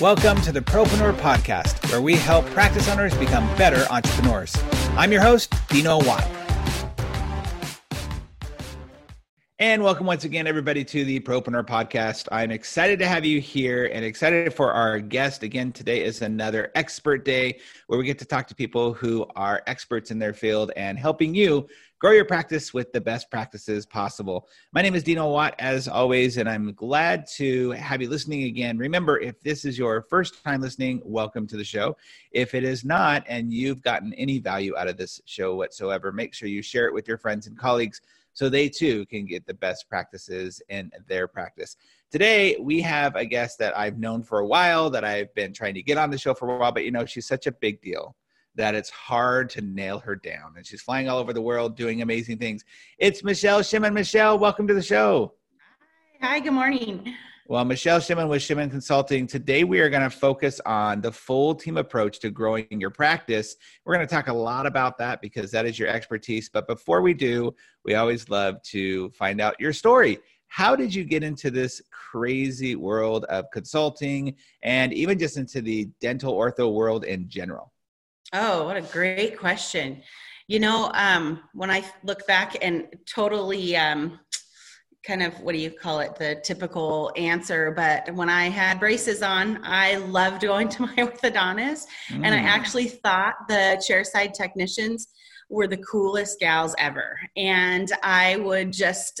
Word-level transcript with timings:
Welcome 0.00 0.40
to 0.42 0.52
the 0.52 0.60
Propreneur 0.60 1.12
Podcast, 1.14 1.90
where 1.90 2.00
we 2.00 2.14
help 2.14 2.46
practice 2.50 2.88
owners 2.88 3.12
become 3.16 3.44
better 3.56 3.84
entrepreneurs. 3.90 4.54
I'm 4.90 5.10
your 5.10 5.20
host, 5.20 5.52
Dino 5.70 5.98
Watt. 5.98 6.24
And 9.58 9.82
welcome 9.82 10.06
once 10.06 10.22
again, 10.22 10.46
everybody, 10.46 10.84
to 10.84 11.04
the 11.04 11.18
Propreneur 11.18 11.66
Podcast. 11.66 12.28
I'm 12.30 12.52
excited 12.52 13.00
to 13.00 13.08
have 13.08 13.24
you 13.24 13.40
here 13.40 13.86
and 13.92 14.04
excited 14.04 14.54
for 14.54 14.72
our 14.72 15.00
guest. 15.00 15.42
Again, 15.42 15.72
today 15.72 16.04
is 16.04 16.22
another 16.22 16.70
expert 16.76 17.24
day 17.24 17.58
where 17.88 17.98
we 17.98 18.04
get 18.04 18.20
to 18.20 18.24
talk 18.24 18.46
to 18.46 18.54
people 18.54 18.94
who 18.94 19.26
are 19.34 19.64
experts 19.66 20.12
in 20.12 20.20
their 20.20 20.32
field 20.32 20.70
and 20.76 20.96
helping 20.96 21.34
you 21.34 21.66
grow 21.98 22.12
your 22.12 22.24
practice 22.24 22.72
with 22.72 22.92
the 22.92 23.00
best 23.00 23.28
practices 23.28 23.84
possible. 23.84 24.46
My 24.72 24.82
name 24.82 24.94
is 24.94 25.02
Dino 25.02 25.28
Watt, 25.30 25.56
as 25.58 25.88
always, 25.88 26.36
and 26.36 26.48
I'm 26.48 26.72
glad 26.74 27.26
to 27.34 27.72
have 27.72 28.00
you 28.00 28.08
listening 28.08 28.44
again. 28.44 28.78
Remember, 28.78 29.18
if 29.18 29.40
this 29.40 29.64
is 29.64 29.76
your 29.76 30.02
first 30.02 30.44
time 30.44 30.60
listening, 30.60 31.02
welcome 31.04 31.44
to 31.48 31.56
the 31.56 31.64
show. 31.64 31.96
If 32.30 32.54
it 32.54 32.62
is 32.62 32.84
not, 32.84 33.24
and 33.26 33.52
you've 33.52 33.82
gotten 33.82 34.14
any 34.14 34.38
value 34.38 34.76
out 34.76 34.86
of 34.86 34.96
this 34.96 35.20
show 35.24 35.56
whatsoever, 35.56 36.12
make 36.12 36.34
sure 36.34 36.48
you 36.48 36.62
share 36.62 36.86
it 36.86 36.94
with 36.94 37.08
your 37.08 37.18
friends 37.18 37.48
and 37.48 37.58
colleagues 37.58 38.00
so 38.32 38.48
they 38.48 38.68
too 38.68 39.04
can 39.06 39.24
get 39.26 39.44
the 39.44 39.54
best 39.54 39.88
practices 39.88 40.62
in 40.68 40.92
their 41.08 41.26
practice. 41.26 41.76
Today, 42.12 42.56
we 42.60 42.80
have 42.80 43.16
a 43.16 43.24
guest 43.24 43.58
that 43.58 43.76
I've 43.76 43.98
known 43.98 44.22
for 44.22 44.38
a 44.38 44.46
while, 44.46 44.88
that 44.90 45.04
I've 45.04 45.34
been 45.34 45.52
trying 45.52 45.74
to 45.74 45.82
get 45.82 45.98
on 45.98 46.12
the 46.12 46.18
show 46.18 46.32
for 46.32 46.48
a 46.48 46.58
while, 46.58 46.70
but 46.70 46.84
you 46.84 46.92
know, 46.92 47.06
she's 47.06 47.26
such 47.26 47.48
a 47.48 47.52
big 47.52 47.82
deal 47.82 48.14
that 48.58 48.74
it's 48.74 48.90
hard 48.90 49.48
to 49.50 49.60
nail 49.62 50.00
her 50.00 50.16
down. 50.16 50.54
And 50.56 50.66
she's 50.66 50.82
flying 50.82 51.08
all 51.08 51.18
over 51.18 51.32
the 51.32 51.40
world 51.40 51.76
doing 51.76 52.02
amazing 52.02 52.38
things. 52.38 52.64
It's 52.98 53.22
Michelle 53.22 53.60
Shimmin. 53.60 53.94
Michelle, 53.94 54.36
welcome 54.36 54.66
to 54.66 54.74
the 54.74 54.82
show. 54.82 55.32
Hi, 56.20 56.26
Hi 56.26 56.40
good 56.40 56.52
morning. 56.52 57.14
Well, 57.46 57.64
Michelle 57.64 58.00
Shimmin 58.00 58.28
with 58.28 58.42
Shimmin 58.42 58.68
Consulting. 58.68 59.28
Today, 59.28 59.62
we 59.62 59.80
are 59.80 59.88
going 59.88 60.02
to 60.02 60.10
focus 60.10 60.60
on 60.66 61.00
the 61.00 61.12
full 61.12 61.54
team 61.54 61.78
approach 61.78 62.18
to 62.18 62.30
growing 62.30 62.66
your 62.72 62.90
practice. 62.90 63.56
We're 63.84 63.94
going 63.94 64.06
to 64.06 64.12
talk 64.12 64.26
a 64.26 64.34
lot 64.34 64.66
about 64.66 64.98
that 64.98 65.22
because 65.22 65.52
that 65.52 65.64
is 65.64 65.78
your 65.78 65.88
expertise. 65.88 66.50
But 66.52 66.66
before 66.66 67.00
we 67.00 67.14
do, 67.14 67.54
we 67.84 67.94
always 67.94 68.28
love 68.28 68.60
to 68.64 69.08
find 69.10 69.40
out 69.40 69.58
your 69.60 69.72
story. 69.72 70.18
How 70.48 70.74
did 70.74 70.92
you 70.92 71.04
get 71.04 71.22
into 71.22 71.50
this 71.52 71.80
crazy 71.90 72.74
world 72.74 73.24
of 73.26 73.46
consulting 73.52 74.34
and 74.62 74.92
even 74.92 75.16
just 75.16 75.36
into 75.36 75.62
the 75.62 75.88
dental 76.00 76.34
ortho 76.34 76.74
world 76.74 77.04
in 77.04 77.28
general? 77.28 77.72
Oh, 78.32 78.64
what 78.64 78.76
a 78.76 78.82
great 78.82 79.38
question. 79.38 80.02
You 80.48 80.60
know, 80.60 80.90
um, 80.94 81.40
when 81.54 81.70
I 81.70 81.84
look 82.04 82.26
back 82.26 82.56
and 82.62 82.86
totally 83.06 83.76
um, 83.76 84.18
kind 85.08 85.22
of 85.22 85.38
what 85.40 85.52
do 85.52 85.58
you 85.58 85.70
call 85.70 86.00
it 86.00 86.16
the 86.16 86.40
typical 86.44 87.10
answer 87.16 87.70
but 87.70 88.12
when 88.14 88.28
i 88.28 88.48
had 88.48 88.78
braces 88.78 89.22
on 89.22 89.58
i 89.64 89.96
loved 89.96 90.42
going 90.42 90.68
to 90.74 90.82
my 90.82 90.94
orthodontist 90.96 91.86
mm. 92.08 92.16
and 92.22 92.34
i 92.34 92.38
mm. 92.38 92.44
actually 92.44 92.88
thought 92.88 93.34
the 93.48 93.82
chairside 93.88 94.32
technicians 94.32 95.08
were 95.48 95.66
the 95.66 95.78
coolest 95.78 96.38
gals 96.40 96.74
ever 96.78 97.18
and 97.36 97.90
i 98.02 98.36
would 98.36 98.72
just 98.72 99.20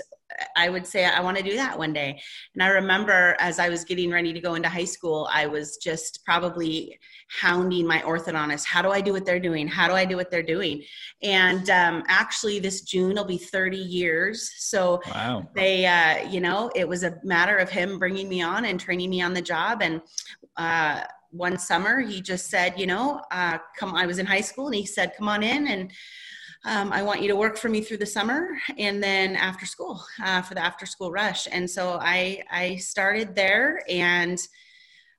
I 0.56 0.68
would 0.68 0.86
say 0.86 1.04
I 1.04 1.20
want 1.20 1.36
to 1.36 1.42
do 1.42 1.56
that 1.56 1.78
one 1.78 1.92
day. 1.92 2.20
And 2.54 2.62
I 2.62 2.68
remember 2.68 3.36
as 3.40 3.58
I 3.58 3.68
was 3.68 3.84
getting 3.84 4.10
ready 4.10 4.32
to 4.32 4.40
go 4.40 4.54
into 4.54 4.68
high 4.68 4.84
school, 4.84 5.28
I 5.32 5.46
was 5.46 5.76
just 5.76 6.24
probably 6.24 6.98
hounding 7.40 7.86
my 7.86 8.00
orthodontist. 8.00 8.64
How 8.64 8.82
do 8.82 8.90
I 8.90 9.00
do 9.00 9.12
what 9.12 9.26
they're 9.26 9.40
doing? 9.40 9.68
How 9.68 9.88
do 9.88 9.94
I 9.94 10.04
do 10.04 10.16
what 10.16 10.30
they're 10.30 10.42
doing? 10.42 10.82
And 11.22 11.68
um, 11.70 12.04
actually, 12.08 12.58
this 12.58 12.82
June 12.82 13.16
will 13.16 13.24
be 13.24 13.38
30 13.38 13.76
years. 13.76 14.50
So 14.58 15.00
wow. 15.08 15.48
they, 15.54 15.86
uh, 15.86 16.28
you 16.28 16.40
know, 16.40 16.70
it 16.74 16.88
was 16.88 17.02
a 17.02 17.18
matter 17.24 17.56
of 17.56 17.70
him 17.70 17.98
bringing 17.98 18.28
me 18.28 18.42
on 18.42 18.64
and 18.64 18.80
training 18.80 19.10
me 19.10 19.20
on 19.22 19.34
the 19.34 19.42
job. 19.42 19.82
And 19.82 20.00
uh, 20.56 21.02
one 21.30 21.58
summer, 21.58 22.00
he 22.00 22.20
just 22.20 22.48
said, 22.48 22.78
you 22.78 22.86
know, 22.86 23.20
uh, 23.30 23.58
come. 23.76 23.94
I 23.94 24.06
was 24.06 24.18
in 24.18 24.26
high 24.26 24.40
school, 24.40 24.66
and 24.66 24.74
he 24.74 24.86
said, 24.86 25.12
come 25.16 25.28
on 25.28 25.42
in 25.42 25.68
and 25.68 25.92
um, 26.64 26.92
I 26.92 27.02
want 27.02 27.22
you 27.22 27.28
to 27.28 27.36
work 27.36 27.56
for 27.56 27.68
me 27.68 27.80
through 27.80 27.98
the 27.98 28.06
summer 28.06 28.48
and 28.78 29.02
then 29.02 29.36
after 29.36 29.64
school 29.64 30.02
uh, 30.22 30.42
for 30.42 30.54
the 30.54 30.64
after 30.64 30.86
school 30.86 31.12
rush. 31.12 31.46
And 31.50 31.70
so 31.70 31.98
I, 32.00 32.42
I 32.50 32.76
started 32.76 33.34
there 33.34 33.82
and 33.88 34.40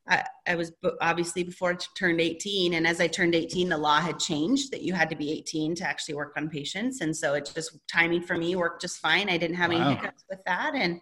I, 0.10 0.24
I 0.48 0.56
was 0.56 0.72
obviously 1.02 1.44
before 1.44 1.72
I 1.72 1.78
turned 1.96 2.20
18. 2.20 2.74
And 2.74 2.86
as 2.86 3.00
I 3.00 3.08
turned 3.08 3.36
18, 3.36 3.70
the 3.70 3.78
law 3.78 4.00
had 4.00 4.20
changed 4.20 4.72
that 4.72 4.82
you 4.82 4.94
had 4.94 5.10
to 5.12 5.16
be 5.16 5.32
18 5.32 5.76
to 5.76 5.88
actually 5.88 6.16
work 6.16 6.34
on 6.36 6.50
patients. 6.50 7.02
And 7.02 7.16
so 7.16 7.36
it 7.36 7.52
just 7.54 7.78
timing 7.88 8.24
for 8.24 8.36
me 8.36 8.56
worked 8.56 8.82
just 8.82 9.00
fine. 9.00 9.30
I 9.30 9.38
didn't 9.38 9.58
have 9.58 9.72
wow. 9.72 9.78
any 9.78 9.96
hiccups 9.96 10.26
with 10.30 10.40
that. 10.46 10.74
And 10.76 11.00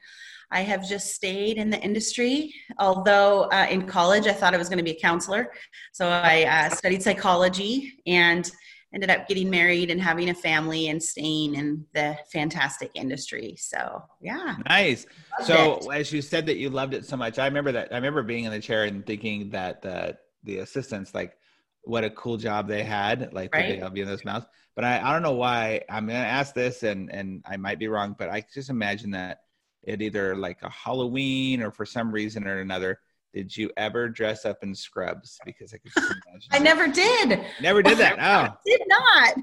I 0.52 0.62
have 0.62 0.88
just 0.88 1.14
stayed 1.14 1.58
in 1.58 1.70
the 1.70 1.80
industry. 1.80 2.54
Although 2.80 3.44
uh, 3.44 3.68
in 3.70 3.88
college, 3.88 4.28
I 4.28 4.34
thought 4.34 4.54
I 4.54 4.58
was 4.58 4.70
going 4.70 4.78
to 4.78 4.84
be 4.84 4.92
a 4.92 5.00
counselor. 5.00 5.52
So 5.94 6.08
I 6.08 6.44
uh, 6.44 6.76
studied 6.76 7.02
psychology 7.02 8.02
and 8.06 8.50
ended 8.94 9.10
up 9.10 9.28
getting 9.28 9.50
married 9.50 9.90
and 9.90 10.02
having 10.02 10.30
a 10.30 10.34
family 10.34 10.90
and 10.90 11.02
staying 11.02 11.56
in 11.56 11.86
the 11.94 12.18
fantastic 12.32 12.92
industry. 12.96 13.56
So 13.58 14.04
yeah. 14.22 14.56
Nice. 14.68 15.06
So 15.44 15.78
it. 15.78 15.94
as 15.94 16.12
you 16.12 16.22
said 16.22 16.46
that 16.46 16.58
you 16.58 16.70
loved 16.70 16.94
it 16.94 17.06
so 17.06 17.18
much, 17.18 17.40
I 17.40 17.46
remember 17.46 17.72
that 17.74 17.92
I 17.92 17.96
remember 17.96 18.24
being 18.24 18.46
in 18.46 18.52
the 18.52 18.60
chair 18.60 18.86
and 18.86 19.06
thinking 19.06 19.50
that 19.52 19.82
the 19.82 20.18
the 20.44 20.60
assistants 20.60 21.14
like 21.14 21.38
what 21.84 22.04
a 22.04 22.10
cool 22.10 22.38
job 22.38 22.68
they 22.68 22.84
had, 22.84 23.34
like 23.34 23.54
right. 23.54 23.80
they 23.80 23.90
be 23.90 24.02
in 24.02 24.08
those 24.08 24.26
mouths. 24.26 24.46
But 24.76 24.84
I, 24.84 25.00
I 25.02 25.14
don't 25.14 25.24
know 25.24 25.34
why 25.34 25.82
I'm 25.90 26.06
gonna 26.08 26.20
ask 26.20 26.54
this 26.54 26.84
and 26.84 27.12
and 27.12 27.44
I 27.46 27.58
might 27.58 27.80
be 27.80 27.88
wrong, 27.88 28.16
but 28.18 28.30
I 28.30 28.46
just 28.54 28.70
imagine 28.70 29.12
that 29.12 29.42
it 29.84 30.02
either 30.02 30.36
like 30.36 30.62
a 30.62 30.70
Halloween 30.70 31.62
or 31.62 31.72
for 31.72 31.86
some 31.86 32.12
reason 32.12 32.48
or 32.48 32.60
another 32.60 33.00
did 33.38 33.56
you 33.56 33.70
ever 33.78 34.10
dress 34.10 34.46
up 34.46 34.64
in 34.64 34.74
scrubs? 34.74 35.38
Because 35.46 35.72
I 35.72 35.78
could 35.78 35.92
imagine. 36.28 36.50
I 36.52 36.58
never 36.58 36.88
did. 36.88 37.40
Never 37.62 37.84
did 37.84 38.00
that. 38.00 38.18
Oh, 38.28 38.58
did 38.66 38.82
not. 38.88 39.36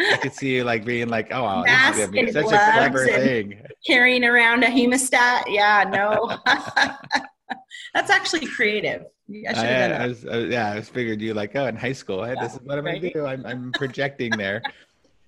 I 0.00 0.16
could 0.16 0.32
see 0.32 0.56
you 0.56 0.64
like 0.64 0.84
being 0.84 1.08
like, 1.08 1.28
oh, 1.30 1.44
wow, 1.44 1.62
this 1.62 1.98
is 1.98 2.06
gonna 2.06 2.26
be 2.26 2.32
such 2.32 2.46
a 2.46 2.72
clever 2.72 3.06
thing. 3.06 3.62
Carrying 3.86 4.24
around 4.24 4.64
a 4.64 4.66
hemostat. 4.66 5.44
Yeah, 5.46 5.84
no. 5.88 6.38
That's 7.94 8.10
actually 8.10 8.46
creative. 8.46 9.02
I 9.02 9.52
should 9.54 9.56
have 9.56 9.90
done 9.90 10.00
I, 10.00 10.04
I 10.04 10.08
was, 10.08 10.26
uh, 10.26 10.48
yeah, 10.50 10.72
I 10.72 10.74
was 10.76 10.88
figured 10.88 11.20
you 11.20 11.34
like, 11.34 11.54
oh, 11.54 11.66
in 11.66 11.76
high 11.76 11.92
school, 11.92 12.24
hey, 12.24 12.34
yeah, 12.34 12.42
this 12.42 12.54
is 12.54 12.60
what 12.62 12.78
I'm 12.78 12.84
right. 12.84 13.00
gonna 13.00 13.12
do. 13.12 13.26
I'm, 13.26 13.46
I'm 13.46 13.72
projecting 13.72 14.32
there. 14.32 14.60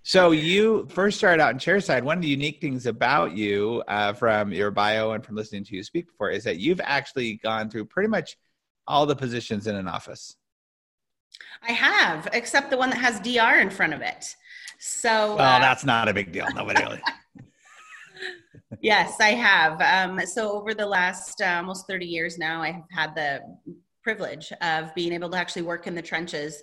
So 0.04 0.32
you 0.32 0.88
first 0.90 1.18
started 1.18 1.40
out 1.40 1.52
in 1.52 1.58
chairside. 1.58 2.02
One 2.02 2.18
of 2.18 2.22
the 2.22 2.28
unique 2.28 2.60
things 2.60 2.86
about 2.86 3.36
you, 3.36 3.84
uh, 3.86 4.12
from 4.12 4.52
your 4.52 4.72
bio 4.72 5.12
and 5.12 5.24
from 5.24 5.36
listening 5.36 5.64
to 5.64 5.76
you 5.76 5.84
speak 5.84 6.08
before, 6.08 6.30
is 6.30 6.42
that 6.44 6.58
you've 6.58 6.80
actually 6.82 7.34
gone 7.34 7.70
through 7.70 7.84
pretty 7.84 8.08
much 8.08 8.36
all 8.88 9.06
the 9.06 9.14
positions 9.14 9.68
in 9.68 9.76
an 9.76 9.86
office. 9.86 10.36
I 11.66 11.72
have, 11.72 12.28
except 12.32 12.70
the 12.70 12.76
one 12.76 12.90
that 12.90 12.98
has 12.98 13.20
DR 13.20 13.60
in 13.60 13.70
front 13.70 13.94
of 13.94 14.00
it. 14.00 14.34
So, 14.80 15.36
well, 15.36 15.56
uh, 15.56 15.60
that's 15.60 15.84
not 15.84 16.08
a 16.08 16.14
big 16.14 16.32
deal. 16.32 16.46
Nobody 16.52 16.82
really. 16.82 17.00
yes, 18.80 19.20
I 19.20 19.30
have. 19.30 19.80
Um, 19.80 20.26
so 20.26 20.52
over 20.52 20.74
the 20.74 20.86
last 20.86 21.40
uh, 21.40 21.58
almost 21.58 21.86
30 21.86 22.06
years 22.06 22.38
now, 22.38 22.62
I 22.62 22.72
have 22.72 22.84
had 22.90 23.14
the 23.14 23.40
privilege 24.02 24.52
of 24.60 24.92
being 24.94 25.12
able 25.12 25.30
to 25.30 25.36
actually 25.36 25.62
work 25.62 25.86
in 25.86 25.94
the 25.94 26.02
trenches 26.02 26.62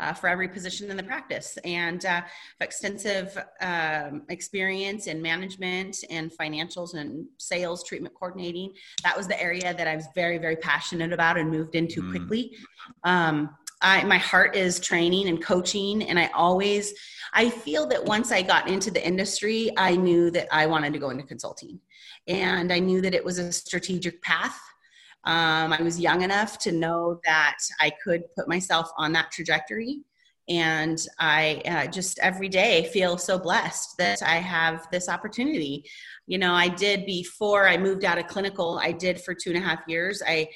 uh, 0.00 0.12
for 0.12 0.28
every 0.28 0.48
position 0.48 0.90
in 0.90 0.96
the 0.96 1.02
practice. 1.02 1.58
And 1.64 2.04
uh, 2.04 2.22
extensive 2.60 3.36
um, 3.60 4.22
experience 4.28 5.06
in 5.06 5.20
management 5.22 5.98
and 6.10 6.32
financials 6.32 6.94
and 6.94 7.26
sales 7.38 7.84
treatment 7.84 8.14
coordinating. 8.14 8.72
That 9.04 9.16
was 9.16 9.28
the 9.28 9.40
area 9.40 9.74
that 9.74 9.86
i 9.86 9.94
was 9.94 10.06
very 10.14 10.38
very 10.38 10.56
passionate 10.56 11.12
about 11.12 11.38
and 11.38 11.50
moved 11.50 11.74
into 11.74 12.02
mm. 12.02 12.10
quickly. 12.10 12.56
Um, 13.04 13.50
I, 13.82 14.04
my 14.04 14.18
heart 14.18 14.56
is 14.56 14.78
training 14.78 15.28
and 15.28 15.42
coaching 15.42 16.02
and 16.02 16.18
i 16.18 16.26
always 16.34 16.92
i 17.32 17.48
feel 17.48 17.86
that 17.86 18.04
once 18.04 18.30
i 18.30 18.42
got 18.42 18.68
into 18.68 18.90
the 18.90 19.04
industry 19.06 19.70
i 19.78 19.96
knew 19.96 20.30
that 20.32 20.48
i 20.52 20.66
wanted 20.66 20.92
to 20.92 20.98
go 20.98 21.10
into 21.10 21.24
consulting. 21.24 21.80
And 22.26 22.72
i 22.72 22.78
knew 22.78 23.00
that 23.00 23.14
it 23.14 23.24
was 23.24 23.38
a 23.38 23.52
strategic 23.52 24.20
path 24.22 24.58
um, 25.24 25.72
I 25.72 25.82
was 25.82 26.00
young 26.00 26.22
enough 26.22 26.58
to 26.60 26.72
know 26.72 27.20
that 27.24 27.58
I 27.78 27.90
could 28.02 28.22
put 28.36 28.48
myself 28.48 28.90
on 28.96 29.12
that 29.12 29.30
trajectory. 29.30 30.00
And 30.48 30.98
I 31.18 31.62
uh, 31.64 31.86
just 31.86 32.18
every 32.18 32.48
day 32.48 32.88
feel 32.92 33.16
so 33.18 33.38
blessed 33.38 33.96
that 33.98 34.22
I 34.22 34.36
have 34.36 34.88
this 34.90 35.08
opportunity. 35.08 35.84
You 36.26 36.38
know, 36.38 36.54
I 36.54 36.68
did 36.68 37.06
before 37.06 37.68
I 37.68 37.76
moved 37.76 38.04
out 38.04 38.18
of 38.18 38.26
clinical, 38.26 38.80
I 38.82 38.92
did 38.92 39.20
for 39.20 39.34
two 39.34 39.50
and 39.50 39.58
a 39.58 39.66
half 39.66 39.80
years. 39.86 40.22
I 40.26 40.48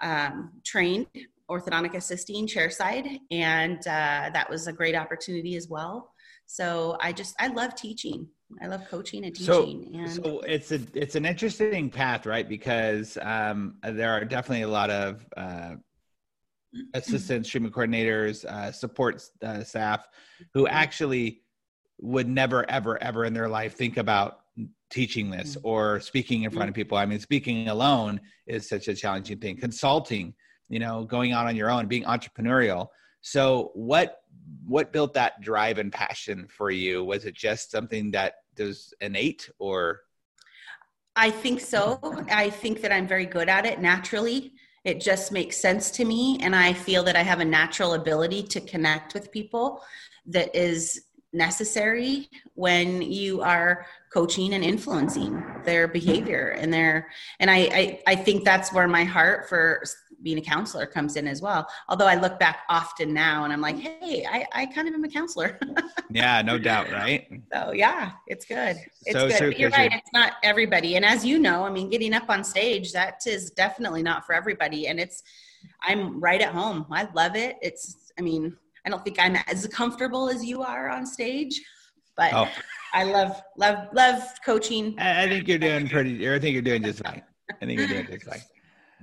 um, 0.00 0.52
trained 0.64 1.06
orthodontic 1.50 1.94
assisting 1.94 2.46
chairside, 2.46 3.18
and 3.30 3.78
uh, 3.80 4.30
that 4.32 4.48
was 4.48 4.68
a 4.68 4.72
great 4.72 4.94
opportunity 4.94 5.56
as 5.56 5.68
well. 5.68 6.12
So 6.46 6.96
I 7.00 7.12
just, 7.12 7.34
I 7.38 7.48
love 7.48 7.74
teaching. 7.74 8.28
I 8.60 8.66
love 8.66 8.86
coaching 8.88 9.24
and 9.24 9.34
teaching. 9.34 9.90
So, 9.92 9.98
and 9.98 10.10
so 10.10 10.40
it's 10.40 10.72
a 10.72 10.80
it's 10.94 11.14
an 11.14 11.24
interesting 11.24 11.90
path, 11.90 12.26
right? 12.26 12.48
Because 12.48 13.18
um, 13.22 13.76
there 13.82 14.12
are 14.12 14.24
definitely 14.24 14.62
a 14.62 14.68
lot 14.68 14.90
of 14.90 15.26
uh, 15.36 15.74
assistants, 16.94 17.48
treatment 17.48 17.74
coordinators, 17.74 18.44
uh, 18.44 18.72
support 18.72 19.22
uh, 19.42 19.64
staff 19.64 20.08
who 20.54 20.64
mm-hmm. 20.64 20.74
actually 20.74 21.42
would 21.98 22.28
never, 22.28 22.68
ever, 22.68 23.00
ever 23.02 23.24
in 23.24 23.32
their 23.32 23.48
life 23.48 23.74
think 23.74 23.96
about 23.96 24.40
teaching 24.90 25.30
this 25.30 25.56
mm-hmm. 25.56 25.66
or 25.66 26.00
speaking 26.00 26.42
in 26.42 26.50
front 26.50 26.68
of 26.68 26.72
mm-hmm. 26.72 26.80
people. 26.80 26.98
I 26.98 27.06
mean, 27.06 27.20
speaking 27.20 27.68
alone 27.68 28.20
is 28.46 28.68
such 28.68 28.88
a 28.88 28.94
challenging 28.94 29.38
thing. 29.38 29.56
Consulting 29.56 30.34
you 30.72 30.78
know, 30.78 31.04
going 31.04 31.32
out 31.32 31.46
on 31.46 31.54
your 31.54 31.70
own, 31.70 31.86
being 31.86 32.04
entrepreneurial. 32.04 32.88
So 33.20 33.72
what 33.74 34.21
what 34.66 34.92
built 34.92 35.14
that 35.14 35.40
drive 35.40 35.78
and 35.78 35.92
passion 35.92 36.46
for 36.48 36.70
you? 36.70 37.04
Was 37.04 37.24
it 37.24 37.34
just 37.34 37.70
something 37.70 38.10
that 38.12 38.34
does 38.54 38.94
innate 39.00 39.50
or 39.58 40.00
I 41.14 41.30
think 41.30 41.60
so. 41.60 42.00
I 42.30 42.48
think 42.48 42.80
that 42.80 42.92
I'm 42.92 43.06
very 43.06 43.26
good 43.26 43.48
at 43.48 43.66
it 43.66 43.80
naturally. 43.80 44.54
It 44.84 45.00
just 45.00 45.30
makes 45.30 45.58
sense 45.58 45.90
to 45.92 46.04
me. 46.04 46.38
And 46.40 46.56
I 46.56 46.72
feel 46.72 47.02
that 47.04 47.16
I 47.16 47.22
have 47.22 47.40
a 47.40 47.44
natural 47.44 47.94
ability 47.94 48.44
to 48.44 48.60
connect 48.62 49.12
with 49.12 49.30
people 49.30 49.82
that 50.26 50.54
is 50.56 51.04
necessary 51.32 52.28
when 52.54 53.02
you 53.02 53.40
are 53.40 53.86
coaching 54.12 54.52
and 54.54 54.62
influencing 54.62 55.42
their 55.64 55.88
behavior 55.88 56.54
and 56.58 56.72
their 56.72 57.08
and 57.40 57.50
I, 57.50 57.56
I 57.56 58.00
i 58.08 58.14
think 58.14 58.44
that's 58.44 58.72
where 58.72 58.86
my 58.86 59.04
heart 59.04 59.48
for 59.48 59.82
being 60.22 60.38
a 60.38 60.42
counselor 60.42 60.86
comes 60.86 61.16
in 61.16 61.26
as 61.26 61.42
well. 61.42 61.66
Although 61.88 62.06
i 62.06 62.14
look 62.14 62.38
back 62.38 62.60
often 62.68 63.12
now 63.12 63.44
and 63.44 63.52
i'm 63.52 63.60
like 63.60 63.78
hey 63.78 64.26
i, 64.30 64.46
I 64.52 64.66
kind 64.66 64.86
of 64.86 64.94
am 64.94 65.04
a 65.04 65.08
counselor. 65.08 65.58
Yeah 66.10 66.42
no 66.42 66.58
doubt 66.58 66.90
right? 66.92 67.26
So 67.52 67.72
yeah 67.72 68.12
it's 68.26 68.44
good. 68.44 68.76
It's 69.06 69.18
so 69.18 69.28
good. 69.28 69.58
you're 69.58 69.70
right 69.70 69.90
you're... 69.90 69.98
it's 69.98 70.12
not 70.12 70.34
everybody. 70.42 70.96
And 70.96 71.04
as 71.04 71.24
you 71.24 71.38
know 71.38 71.64
i 71.64 71.70
mean 71.70 71.88
getting 71.88 72.12
up 72.12 72.28
on 72.28 72.44
stage 72.44 72.92
that 72.92 73.22
is 73.26 73.50
definitely 73.50 74.02
not 74.02 74.26
for 74.26 74.34
everybody. 74.34 74.88
And 74.88 75.00
it's 75.00 75.22
i'm 75.82 76.20
right 76.20 76.42
at 76.42 76.52
home. 76.52 76.86
I 76.90 77.08
love 77.14 77.34
it. 77.34 77.56
It's 77.62 78.12
i 78.18 78.22
mean 78.22 78.56
I 78.84 78.90
don't 78.90 79.04
think 79.04 79.18
I'm 79.20 79.36
as 79.46 79.66
comfortable 79.68 80.28
as 80.28 80.44
you 80.44 80.62
are 80.62 80.88
on 80.88 81.06
stage, 81.06 81.60
but 82.16 82.32
oh. 82.34 82.48
I 82.92 83.04
love 83.04 83.40
love 83.56 83.88
love 83.92 84.22
coaching. 84.44 84.98
I 84.98 85.28
think 85.28 85.48
you're 85.48 85.58
doing 85.58 85.88
pretty. 85.88 86.28
I 86.28 86.38
think 86.38 86.52
you're 86.52 86.62
doing 86.62 86.82
just 86.82 87.02
fine. 87.04 87.22
I 87.60 87.64
think 87.64 87.78
you're 87.78 87.88
doing 87.88 88.06
just 88.06 88.24
fine. 88.24 88.42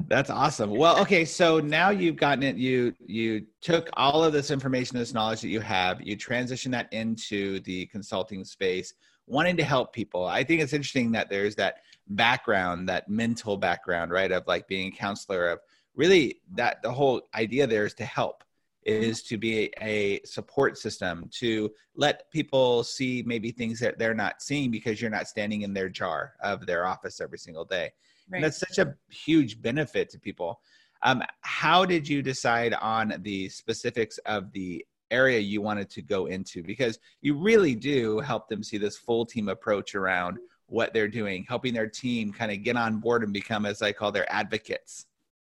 That's 0.08 0.30
awesome. 0.30 0.72
Well, 0.72 1.00
okay, 1.02 1.26
so 1.26 1.60
now 1.60 1.90
you've 1.90 2.16
gotten 2.16 2.44
it. 2.44 2.56
You 2.56 2.94
you 3.06 3.46
took 3.62 3.90
all 3.94 4.24
of 4.24 4.34
this 4.34 4.52
information, 4.52 4.98
this 4.98 5.14
knowledge 5.14 5.42
that 5.42 5.50
you 5.50 5.60
have, 5.60 6.02
you 6.02 6.16
transition 6.16 6.72
that 6.72 6.92
into 6.94 7.60
the 7.62 7.86
consulting 7.88 8.44
space, 8.44 8.94
wanting 9.28 9.58
to 9.58 9.64
help 9.64 9.94
people. 9.94 10.26
I 10.26 10.44
think 10.44 10.62
it's 10.62 10.74
interesting 10.74 11.12
that 11.14 11.30
there's 11.30 11.56
that 11.56 11.78
background, 12.08 12.88
that 12.90 13.10
mental 13.10 13.58
background, 13.58 14.12
right, 14.12 14.32
of 14.32 14.48
like 14.48 14.68
being 14.68 14.88
a 14.88 14.96
counselor, 14.96 15.50
of 15.50 15.60
really 15.96 16.40
that 16.54 16.82
the 16.82 16.92
whole 16.92 17.22
idea 17.36 17.68
there 17.68 17.86
is 17.86 17.94
to 17.96 18.06
help 18.06 18.44
is 18.90 19.24
to 19.24 19.38
be 19.38 19.72
a 19.82 20.22
support 20.24 20.78
system 20.78 21.30
to 21.32 21.72
let 21.96 22.30
people 22.32 22.84
see 22.84 23.24
maybe 23.26 23.52
things 23.52 23.80
that 23.80 23.98
they're 24.00 24.14
not 24.14 24.42
seeing 24.42 24.72
because 24.72 25.02
you're 25.02 25.12
not 25.12 25.28
standing 25.28 25.62
in 25.62 25.74
their 25.74 25.90
jar 25.90 26.34
of 26.42 26.66
their 26.66 26.86
office 26.86 27.22
every 27.22 27.38
single 27.38 27.66
day. 27.66 27.92
Right. 28.30 28.38
And 28.38 28.44
that's 28.44 28.60
such 28.60 28.78
a 28.78 28.96
huge 29.10 29.62
benefit 29.62 30.10
to 30.12 30.20
people. 30.20 30.62
Um, 31.02 31.24
how 31.42 31.86
did 31.86 32.08
you 32.08 32.22
decide 32.22 32.74
on 32.74 33.14
the 33.22 33.50
specifics 33.50 34.18
of 34.20 34.52
the 34.52 34.86
area 35.12 35.40
you 35.40 35.62
wanted 35.62 35.90
to 35.92 36.02
go 36.02 36.26
into? 36.26 36.62
Because 36.62 37.00
you 37.22 37.38
really 37.38 37.76
do 37.76 38.20
help 38.20 38.50
them 38.50 38.64
see 38.64 38.78
this 38.78 38.98
full 38.98 39.26
team 39.26 39.50
approach 39.50 39.96
around 39.96 40.38
what 40.68 40.94
they're 40.94 41.08
doing, 41.08 41.46
helping 41.48 41.74
their 41.74 41.88
team 41.88 42.32
kind 42.32 42.52
of 42.52 42.64
get 42.64 42.76
on 42.76 43.00
board 43.00 43.24
and 43.24 43.34
become, 43.34 43.66
as 43.66 43.82
I 43.82 43.92
call 43.92 44.12
their 44.12 44.32
advocates. 44.32 45.08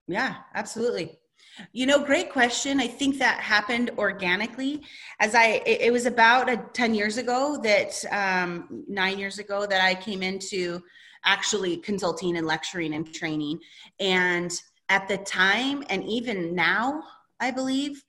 Yeah, 0.07 0.35
absolutely. 0.56 1.19
You 1.72 1.86
know, 1.86 2.04
great 2.04 2.32
question. 2.32 2.80
I 2.80 2.88
think 2.88 3.20
that 3.20 3.40
happened 3.40 3.92
organically. 3.98 4.82
As 5.20 5.36
I, 5.36 5.62
it, 5.66 5.92
was 5.92 6.06
about 6.06 6.50
a, 6.50 6.58
10 6.74 6.96
years 6.96 7.18
ago 7.18 7.60
that, 7.64 8.04
um, 8.12 8.84
nine 8.88 9.20
years 9.20 9.40
ago 9.40 9.66
that 9.66 9.84
I 9.84 9.96
came 9.96 10.24
into 10.24 10.82
actually 11.26 11.78
consulting 11.78 12.38
and 12.38 12.48
lecturing 12.48 12.94
and 12.96 13.14
training. 13.14 13.60
And 14.00 14.52
at 14.90 15.08
the 15.08 15.18
time, 15.18 15.84
and 15.90 16.04
even 16.04 16.56
now, 16.56 17.04
I 17.40 17.52
believe, 17.52 18.04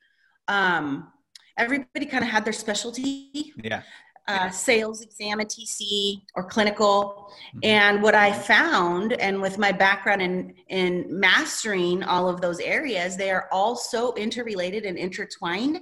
um, 0.49 1.12
everybody 1.56 2.06
kind 2.06 2.25
of 2.25 2.31
had 2.31 2.44
their 2.44 2.52
specialty. 2.52 3.52
Yeah 3.62 3.82
uh, 4.26 4.50
sales 4.50 5.02
exam, 5.02 5.40
a 5.40 5.44
TC, 5.44 6.22
or 6.34 6.44
clinical. 6.44 7.30
Mm-hmm. 7.48 7.58
And 7.62 8.02
what 8.02 8.14
I 8.14 8.32
found, 8.32 9.12
and 9.14 9.40
with 9.40 9.58
my 9.58 9.72
background 9.72 10.22
in, 10.22 10.54
in 10.68 11.06
mastering 11.08 12.02
all 12.02 12.28
of 12.28 12.40
those 12.40 12.60
areas, 12.60 13.16
they 13.16 13.30
are 13.30 13.48
all 13.52 13.76
so 13.76 14.14
interrelated 14.14 14.84
and 14.84 14.96
intertwined. 14.96 15.80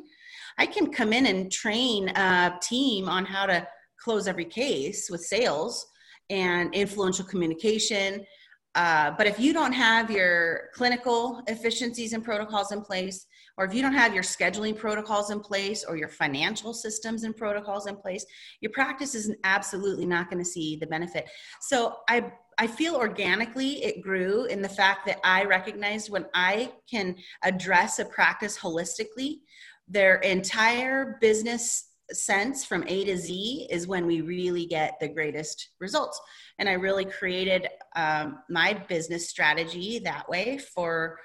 I 0.58 0.66
can 0.66 0.92
come 0.92 1.12
in 1.12 1.26
and 1.26 1.50
train 1.50 2.08
a 2.10 2.58
team 2.60 3.08
on 3.08 3.24
how 3.24 3.46
to 3.46 3.66
close 4.02 4.26
every 4.26 4.44
case 4.44 5.08
with 5.10 5.22
sales 5.22 5.86
and 6.28 6.74
influential 6.74 7.24
communication. 7.24 8.26
Uh, 8.74 9.12
but 9.16 9.26
if 9.26 9.38
you 9.38 9.52
don't 9.52 9.72
have 9.72 10.10
your 10.10 10.70
clinical 10.74 11.42
efficiencies 11.46 12.12
and 12.12 12.24
protocols 12.24 12.72
in 12.72 12.80
place, 12.80 13.26
or 13.58 13.64
if 13.64 13.74
you 13.74 13.82
don't 13.82 13.92
have 13.92 14.14
your 14.14 14.22
scheduling 14.22 14.76
protocols 14.76 15.30
in 15.30 15.40
place 15.40 15.84
or 15.84 15.96
your 15.96 16.08
financial 16.08 16.72
systems 16.72 17.24
and 17.24 17.36
protocols 17.36 17.86
in 17.86 17.96
place, 17.96 18.24
your 18.60 18.72
practice 18.72 19.14
is 19.14 19.32
absolutely 19.44 20.06
not 20.06 20.30
going 20.30 20.42
to 20.42 20.48
see 20.48 20.76
the 20.76 20.86
benefit. 20.86 21.28
So 21.60 21.96
I 22.08 22.32
I 22.58 22.66
feel 22.66 22.96
organically 22.96 23.82
it 23.82 24.02
grew 24.02 24.44
in 24.44 24.60
the 24.60 24.68
fact 24.68 25.06
that 25.06 25.18
I 25.24 25.44
recognized 25.44 26.10
when 26.10 26.26
I 26.34 26.72
can 26.88 27.16
address 27.42 27.98
a 27.98 28.04
practice 28.04 28.58
holistically, 28.58 29.40
their 29.88 30.16
entire 30.16 31.16
business 31.20 31.92
sense 32.12 32.64
from 32.64 32.84
A 32.88 33.04
to 33.04 33.16
Z 33.16 33.68
is 33.70 33.86
when 33.86 34.06
we 34.06 34.20
really 34.20 34.66
get 34.66 34.98
the 35.00 35.08
greatest 35.08 35.70
results. 35.80 36.20
And 36.58 36.68
I 36.68 36.72
really 36.72 37.04
created 37.04 37.68
um, 37.96 38.40
my 38.50 38.74
business 38.74 39.28
strategy 39.28 39.98
that 40.00 40.28
way 40.28 40.58
for 40.58 41.18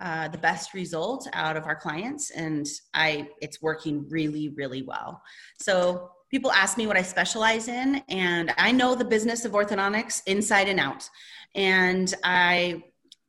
uh, 0.00 0.28
the 0.28 0.38
best 0.38 0.74
result 0.74 1.28
out 1.32 1.56
of 1.56 1.66
our 1.66 1.76
clients 1.76 2.30
and 2.30 2.66
i 2.94 3.28
it's 3.40 3.60
working 3.60 4.06
really 4.08 4.48
really 4.50 4.82
well. 4.82 5.22
So 5.58 6.10
people 6.30 6.50
ask 6.52 6.78
me 6.78 6.86
what 6.86 6.96
i 6.96 7.02
specialize 7.02 7.68
in 7.68 8.02
and 8.08 8.52
i 8.58 8.72
know 8.72 8.94
the 8.94 9.04
business 9.04 9.44
of 9.44 9.52
orthodontics 9.52 10.22
inside 10.26 10.68
and 10.68 10.80
out. 10.80 11.08
And 11.54 12.12
i 12.24 12.82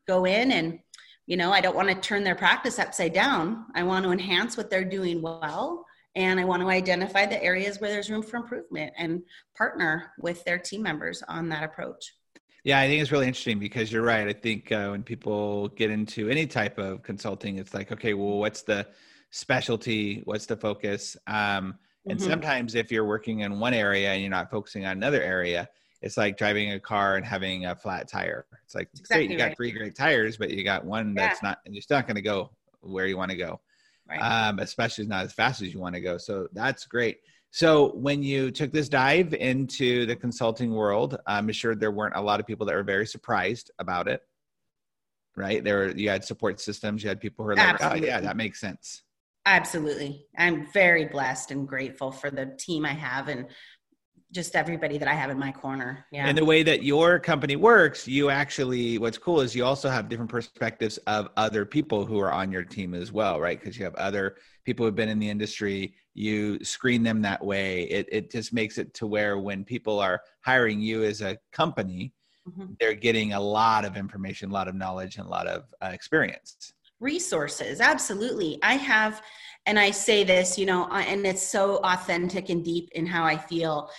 go 0.07 0.25
in 0.25 0.51
and 0.51 0.79
you 1.25 1.37
know 1.37 1.51
i 1.51 1.61
don't 1.61 1.75
want 1.75 1.89
to 1.89 1.95
turn 1.95 2.23
their 2.23 2.35
practice 2.35 2.79
upside 2.79 3.13
down. 3.13 3.65
I 3.75 3.83
want 3.83 4.05
to 4.05 4.11
enhance 4.11 4.57
what 4.57 4.69
they're 4.69 4.85
doing 4.85 5.21
well 5.21 5.85
and 6.15 6.39
i 6.39 6.45
want 6.45 6.61
to 6.61 6.69
identify 6.69 7.25
the 7.25 7.41
areas 7.43 7.79
where 7.79 7.91
there's 7.91 8.09
room 8.09 8.21
for 8.21 8.37
improvement 8.37 8.93
and 8.97 9.23
partner 9.57 10.11
with 10.19 10.43
their 10.43 10.59
team 10.59 10.81
members 10.83 11.23
on 11.27 11.49
that 11.49 11.63
approach 11.63 12.13
yeah, 12.63 12.79
I 12.79 12.87
think 12.87 13.01
it's 13.01 13.11
really 13.11 13.27
interesting 13.27 13.59
because 13.59 13.91
you're 13.91 14.03
right. 14.03 14.27
I 14.27 14.33
think 14.33 14.71
uh, 14.71 14.89
when 14.89 15.03
people 15.03 15.67
get 15.69 15.91
into 15.91 16.29
any 16.29 16.47
type 16.47 16.77
of 16.77 17.03
consulting, 17.03 17.57
it's 17.57 17.73
like, 17.73 17.91
okay, 17.91 18.13
well, 18.13 18.37
what's 18.37 18.61
the 18.61 18.87
specialty? 19.31 20.21
What's 20.25 20.45
the 20.45 20.55
focus? 20.55 21.17
Um, 21.27 21.75
and 22.05 22.19
mm-hmm. 22.19 22.29
sometimes 22.29 22.75
if 22.75 22.91
you're 22.91 23.05
working 23.05 23.41
in 23.41 23.59
one 23.59 23.73
area 23.73 24.11
and 24.11 24.21
you're 24.21 24.31
not 24.31 24.49
focusing 24.49 24.85
on 24.85 24.93
another 24.93 25.21
area, 25.21 25.67
it's 26.01 26.17
like 26.17 26.37
driving 26.37 26.73
a 26.73 26.79
car 26.79 27.17
and 27.17 27.25
having 27.25 27.65
a 27.65 27.75
flat 27.75 28.07
tire. 28.07 28.45
It's 28.63 28.75
like 28.75 28.89
exactly 28.93 29.27
great, 29.27 29.31
you 29.31 29.37
got 29.37 29.55
three 29.57 29.71
great 29.71 29.95
tires, 29.95 30.37
but 30.37 30.51
you 30.51 30.63
got 30.63 30.85
one 30.85 31.13
that's 31.13 31.41
yeah. 31.41 31.49
not, 31.49 31.59
and 31.65 31.73
you're 31.73 31.81
still 31.81 31.97
not 31.97 32.07
going 32.07 32.15
to 32.15 32.21
go 32.21 32.51
where 32.81 33.07
you 33.07 33.17
want 33.17 33.31
to 33.31 33.37
go, 33.37 33.59
right. 34.09 34.19
um, 34.19 34.59
especially 34.59 35.05
not 35.05 35.25
as 35.25 35.33
fast 35.33 35.61
as 35.61 35.73
you 35.73 35.79
want 35.79 35.95
to 35.95 36.01
go. 36.01 36.17
So 36.17 36.47
that's 36.53 36.85
great. 36.85 37.19
So 37.53 37.91
when 37.93 38.23
you 38.23 38.49
took 38.49 38.71
this 38.71 38.89
dive 38.89 39.35
into 39.35 40.07
the 40.07 40.15
consulting 40.15 40.73
world, 40.73 41.19
I'm 41.27 41.51
sure 41.51 41.75
there 41.75 41.91
weren't 41.91 42.15
a 42.15 42.21
lot 42.21 42.39
of 42.39 42.47
people 42.47 42.65
that 42.65 42.73
were 42.73 42.81
very 42.81 43.05
surprised 43.05 43.69
about 43.77 44.07
it. 44.07 44.23
Right? 45.35 45.63
There 45.63 45.77
were, 45.77 45.91
you 45.91 46.09
had 46.09 46.25
support 46.25 46.59
systems, 46.59 47.03
you 47.03 47.09
had 47.09 47.21
people 47.21 47.43
who 47.43 47.49
were 47.49 47.55
like, 47.55 47.75
Absolutely. 47.75 48.09
oh 48.09 48.11
yeah, 48.11 48.21
that 48.21 48.37
makes 48.37 48.59
sense. 48.59 49.03
Absolutely. 49.45 50.25
I'm 50.35 50.65
very 50.73 51.05
blessed 51.05 51.51
and 51.51 51.67
grateful 51.67 52.11
for 52.11 52.31
the 52.31 52.47
team 52.57 52.87
I 52.87 52.93
have 52.93 53.27
and 53.27 53.45
just 54.31 54.55
everybody 54.55 54.97
that 54.97 55.07
I 55.07 55.13
have 55.13 55.29
in 55.29 55.37
my 55.37 55.51
corner. 55.51 56.07
Yeah. 56.11 56.25
And 56.25 56.35
the 56.35 56.45
way 56.45 56.63
that 56.63 56.81
your 56.81 57.19
company 57.19 57.55
works, 57.55 58.07
you 58.07 58.31
actually, 58.31 58.97
what's 58.97 59.19
cool 59.19 59.41
is 59.41 59.53
you 59.53 59.63
also 59.63 59.89
have 59.89 60.09
different 60.09 60.31
perspectives 60.31 60.97
of 61.05 61.29
other 61.37 61.65
people 61.65 62.03
who 62.03 62.19
are 62.19 62.31
on 62.31 62.51
your 62.51 62.63
team 62.63 62.95
as 62.95 63.11
well, 63.11 63.39
right? 63.39 63.59
Because 63.59 63.77
you 63.77 63.83
have 63.83 63.93
other 63.93 64.37
people 64.65 64.87
who've 64.87 64.95
been 64.95 65.09
in 65.09 65.19
the 65.19 65.29
industry 65.29 65.93
you 66.13 66.63
screen 66.63 67.03
them 67.03 67.21
that 67.21 67.43
way 67.43 67.83
it, 67.83 68.07
it 68.11 68.31
just 68.31 68.53
makes 68.53 68.77
it 68.77 68.93
to 68.93 69.07
where 69.07 69.37
when 69.37 69.63
people 69.63 69.99
are 69.99 70.21
hiring 70.41 70.79
you 70.79 71.03
as 71.03 71.21
a 71.21 71.37
company 71.51 72.13
mm-hmm. 72.47 72.73
they're 72.79 72.93
getting 72.93 73.33
a 73.33 73.39
lot 73.39 73.85
of 73.85 73.97
information 73.97 74.49
a 74.49 74.53
lot 74.53 74.67
of 74.67 74.75
knowledge 74.75 75.17
and 75.17 75.25
a 75.25 75.29
lot 75.29 75.47
of 75.47 75.65
uh, 75.81 75.87
experience. 75.87 76.73
Resources 76.99 77.81
absolutely. 77.81 78.59
I 78.63 78.75
have 78.75 79.21
and 79.65 79.79
i 79.79 79.91
say 79.91 80.25
this 80.25 80.57
you 80.57 80.65
know 80.65 80.89
and 80.89 81.25
it's 81.25 81.41
so 81.41 81.77
authentic 81.85 82.49
and 82.49 82.65
deep 82.65 82.89
in 82.93 83.05
how 83.05 83.23
i 83.23 83.37
feel. 83.37 83.89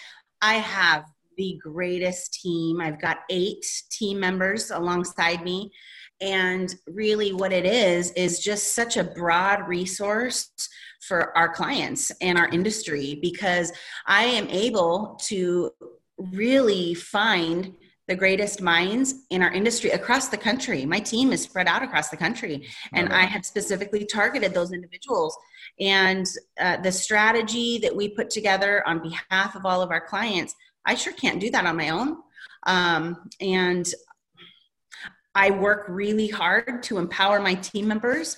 I 0.43 0.55
have 0.57 1.07
the 1.37 1.59
greatest 1.63 2.41
team. 2.41 2.81
I've 2.81 3.01
got 3.01 3.19
eight 3.31 3.65
team 3.91 4.21
members 4.21 4.71
alongside 4.71 5.43
me. 5.43 5.73
And 6.21 6.75
really 6.87 7.33
what 7.33 7.53
it 7.53 7.67
is 7.67 8.13
is 8.13 8.39
just 8.39 8.75
such 8.75 8.97
a 8.97 9.05
broad 9.05 9.67
resource 9.67 10.51
for 11.07 11.37
our 11.37 11.49
clients 11.49 12.11
and 12.21 12.39
our 12.39 12.49
industry 12.49 13.19
because 13.21 13.73
I 14.07 14.25
am 14.25 14.49
able 14.49 15.19
to 15.25 15.71
really 16.19 16.95
find 16.95 17.75
the 18.07 18.15
greatest 18.15 18.61
minds 18.61 19.15
in 19.31 19.43
our 19.43 19.51
industry 19.51 19.91
across 19.91 20.29
the 20.29 20.37
country. 20.37 20.85
My 20.85 21.01
team 21.01 21.33
is 21.33 21.43
spread 21.43 21.67
out 21.67 21.83
across 21.83 22.11
the 22.11 22.19
country, 22.19 22.69
and 22.93 23.11
I 23.11 23.23
have 23.23 23.47
specifically 23.47 24.05
targeted 24.05 24.53
those 24.53 24.73
individuals. 24.73 25.35
And 25.81 26.27
uh, 26.61 26.77
the 26.79 26.93
strategy 26.93 27.79
that 27.79 27.95
we 27.95 28.11
put 28.11 28.29
together 28.29 28.87
on 28.87 29.01
behalf 29.01 29.57
of 29.57 29.65
all 29.65 29.81
of 29.81 29.91
our 29.91 30.03
clients, 30.03 30.55
I 30.85 30.95
sure 30.95 31.15
can't 31.15 31.41
do 31.41 31.51
that 31.53 31.65
on 31.65 31.77
my 31.77 31.89
own. 31.89 32.19
Um, 32.67 33.31
and 33.41 33.87
I 35.35 35.51
work 35.51 35.87
really 35.89 36.29
hard 36.29 36.83
to 36.85 36.99
empower 36.99 37.41
my 37.41 37.55
team 37.55 37.89
members 37.89 38.37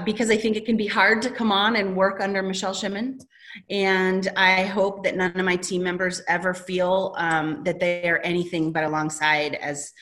because 0.00 0.30
I 0.30 0.36
think 0.36 0.56
it 0.56 0.64
can 0.64 0.76
be 0.76 0.86
hard 0.86 1.22
to 1.22 1.30
come 1.30 1.52
on 1.52 1.76
and 1.76 1.96
work 1.96 2.20
under 2.20 2.42
Michelle 2.42 2.74
Shimmin. 2.74 3.20
And 3.68 4.28
I 4.36 4.62
hope 4.62 5.04
that 5.04 5.16
none 5.16 5.38
of 5.38 5.44
my 5.44 5.56
team 5.56 5.82
members 5.82 6.22
ever 6.28 6.54
feel 6.54 7.14
um, 7.18 7.62
that 7.64 7.80
they 7.80 8.08
are 8.08 8.18
anything 8.18 8.72
but 8.72 8.84
alongside 8.84 9.54
as, 9.54 9.92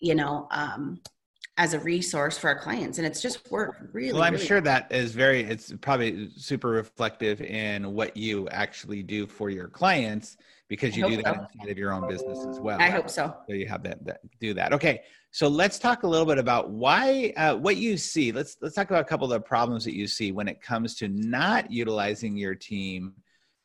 you 0.00 0.14
know, 0.14 0.48
um, 0.50 1.00
as 1.58 1.74
a 1.74 1.80
resource 1.80 2.38
for 2.38 2.48
our 2.48 2.58
clients. 2.58 2.96
And 2.98 3.06
it's 3.06 3.20
just 3.20 3.50
worked 3.50 3.82
really. 3.92 4.14
Well, 4.14 4.22
I'm 4.22 4.32
really 4.32 4.46
sure 4.46 4.62
that 4.62 4.90
is 4.90 5.12
very, 5.12 5.42
it's 5.42 5.74
probably 5.82 6.30
super 6.36 6.68
reflective 6.68 7.42
in 7.42 7.92
what 7.92 8.16
you 8.16 8.48
actually 8.48 9.02
do 9.02 9.26
for 9.26 9.50
your 9.50 9.68
clients 9.68 10.38
because 10.68 10.96
you 10.96 11.06
do 11.06 11.16
that 11.16 11.34
so. 11.34 11.46
inside 11.54 11.70
of 11.70 11.76
your 11.76 11.92
own 11.92 12.08
business 12.08 12.46
as 12.46 12.60
well. 12.60 12.80
I 12.80 12.88
hope 12.88 13.10
so. 13.10 13.36
so 13.46 13.52
you 13.52 13.66
have 13.66 13.82
that, 13.82 14.02
that 14.06 14.20
do 14.38 14.54
that 14.54 14.72
okay 14.72 15.02
so 15.32 15.46
let's 15.46 15.78
talk 15.78 16.02
a 16.02 16.06
little 16.06 16.26
bit 16.26 16.38
about 16.38 16.70
why 16.70 17.32
uh, 17.36 17.54
what 17.56 17.76
you 17.76 17.96
see. 17.96 18.32
Let's 18.32 18.56
let's 18.60 18.74
talk 18.74 18.90
about 18.90 19.02
a 19.02 19.04
couple 19.04 19.26
of 19.26 19.30
the 19.30 19.40
problems 19.40 19.84
that 19.84 19.94
you 19.94 20.06
see 20.06 20.32
when 20.32 20.48
it 20.48 20.60
comes 20.60 20.96
to 20.96 21.08
not 21.08 21.70
utilizing 21.70 22.36
your 22.36 22.54
team 22.54 23.14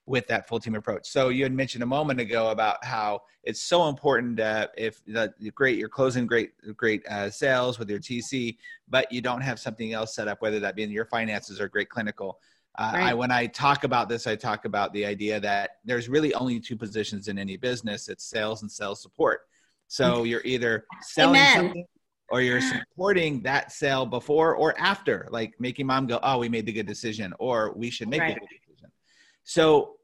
with 0.06 0.28
that 0.28 0.48
full 0.48 0.60
team 0.60 0.76
approach. 0.76 1.08
So 1.08 1.30
you 1.30 1.42
had 1.44 1.52
mentioned 1.52 1.82
a 1.82 1.88
moment 1.88 2.20
ago 2.20 2.52
about 2.52 2.84
how 2.86 3.24
it's 3.44 3.62
so 3.62 3.90
important 3.90 4.38
that 4.38 4.72
if 4.78 5.04
the 5.06 5.34
great 5.56 5.80
you're 5.80 5.90
closing 5.90 6.28
great 6.28 6.52
great 6.76 7.06
uh, 7.08 7.30
sales 7.30 7.80
with 7.80 7.90
your 7.90 8.00
tc 8.00 8.58
but 8.88 9.12
you 9.12 9.22
don't 9.22 9.42
have 9.42 9.60
something 9.60 9.94
else 9.94 10.16
set 10.16 10.28
up 10.28 10.42
whether 10.42 10.60
that 10.60 10.76
be 10.76 10.84
in 10.84 10.92
your 10.92 11.06
finances 11.06 11.60
or 11.60 11.68
great 11.68 11.90
clinical. 11.90 12.40
Uh, 12.78 12.92
I, 12.94 13.14
when 13.14 13.32
I 13.32 13.46
talk 13.48 13.86
about 13.86 14.10
this, 14.10 14.28
I 14.28 14.36
talk 14.36 14.66
about 14.66 14.92
the 14.92 15.06
idea 15.06 15.40
that 15.40 15.78
there's 15.86 16.10
really 16.10 16.34
only 16.34 16.60
two 16.60 16.76
positions 16.76 17.30
in 17.30 17.40
any 17.40 17.56
business: 17.56 18.10
it's 18.10 18.26
sales 18.26 18.64
and 18.64 18.72
sales 18.72 19.02
support. 19.02 19.48
So 19.88 20.24
you're 20.24 20.42
either 20.44 20.86
selling 21.02 21.42
Amen. 21.42 21.56
something 21.56 21.86
or 22.30 22.42
you're 22.42 22.62
supporting 22.62 23.42
that 23.44 23.72
sale 23.72 24.06
before 24.06 24.56
or 24.56 24.78
after, 24.80 25.28
like 25.32 25.54
making 25.60 25.86
mom 25.86 26.08
go, 26.08 26.20
"Oh, 26.24 26.40
we 26.40 26.50
made 26.50 26.66
the 26.66 26.74
good 26.74 26.88
decision," 26.88 27.34
or 27.40 27.74
"We 27.74 27.90
should 27.90 28.08
make 28.08 28.22
Right. 28.22 28.34
the 28.34 28.40
good 28.40 28.50
decision." 28.68 28.92
So, 29.44 29.98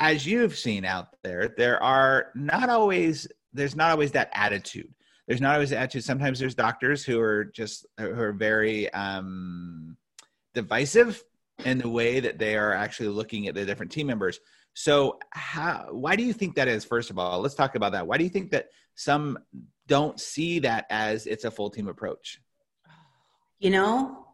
as 0.00 0.26
you've 0.26 0.58
seen 0.58 0.84
out 0.84 1.08
there, 1.22 1.54
there 1.56 1.82
are 1.82 2.32
not 2.34 2.68
always 2.68 3.28
there's 3.52 3.76
not 3.76 3.90
always 3.90 4.12
that 4.12 4.30
attitude. 4.32 4.92
There's 5.26 5.40
not 5.40 5.54
always 5.54 5.70
that 5.70 5.78
attitude. 5.78 6.04
Sometimes 6.04 6.38
there's 6.38 6.54
doctors 6.54 7.04
who 7.04 7.20
are 7.20 7.44
just 7.44 7.86
who 7.98 8.20
are 8.20 8.32
very 8.32 8.92
um, 8.92 9.96
divisive 10.54 11.22
in 11.64 11.78
the 11.78 11.88
way 11.88 12.20
that 12.20 12.38
they 12.38 12.56
are 12.56 12.72
actually 12.72 13.08
looking 13.10 13.46
at 13.46 13.54
the 13.54 13.64
different 13.64 13.92
team 13.92 14.06
members. 14.06 14.40
So, 14.80 15.18
how? 15.34 15.88
Why 15.90 16.16
do 16.16 16.22
you 16.22 16.32
think 16.32 16.54
that 16.54 16.66
is? 16.66 16.86
First 16.86 17.10
of 17.10 17.18
all, 17.18 17.40
let's 17.40 17.54
talk 17.54 17.74
about 17.74 17.92
that. 17.92 18.06
Why 18.06 18.16
do 18.16 18.24
you 18.24 18.30
think 18.30 18.50
that 18.52 18.68
some 18.94 19.38
don't 19.86 20.18
see 20.18 20.58
that 20.60 20.86
as 20.88 21.26
it's 21.26 21.44
a 21.44 21.50
full 21.50 21.68
team 21.68 21.86
approach? 21.86 22.40
you 23.58 23.68
know 23.68 24.24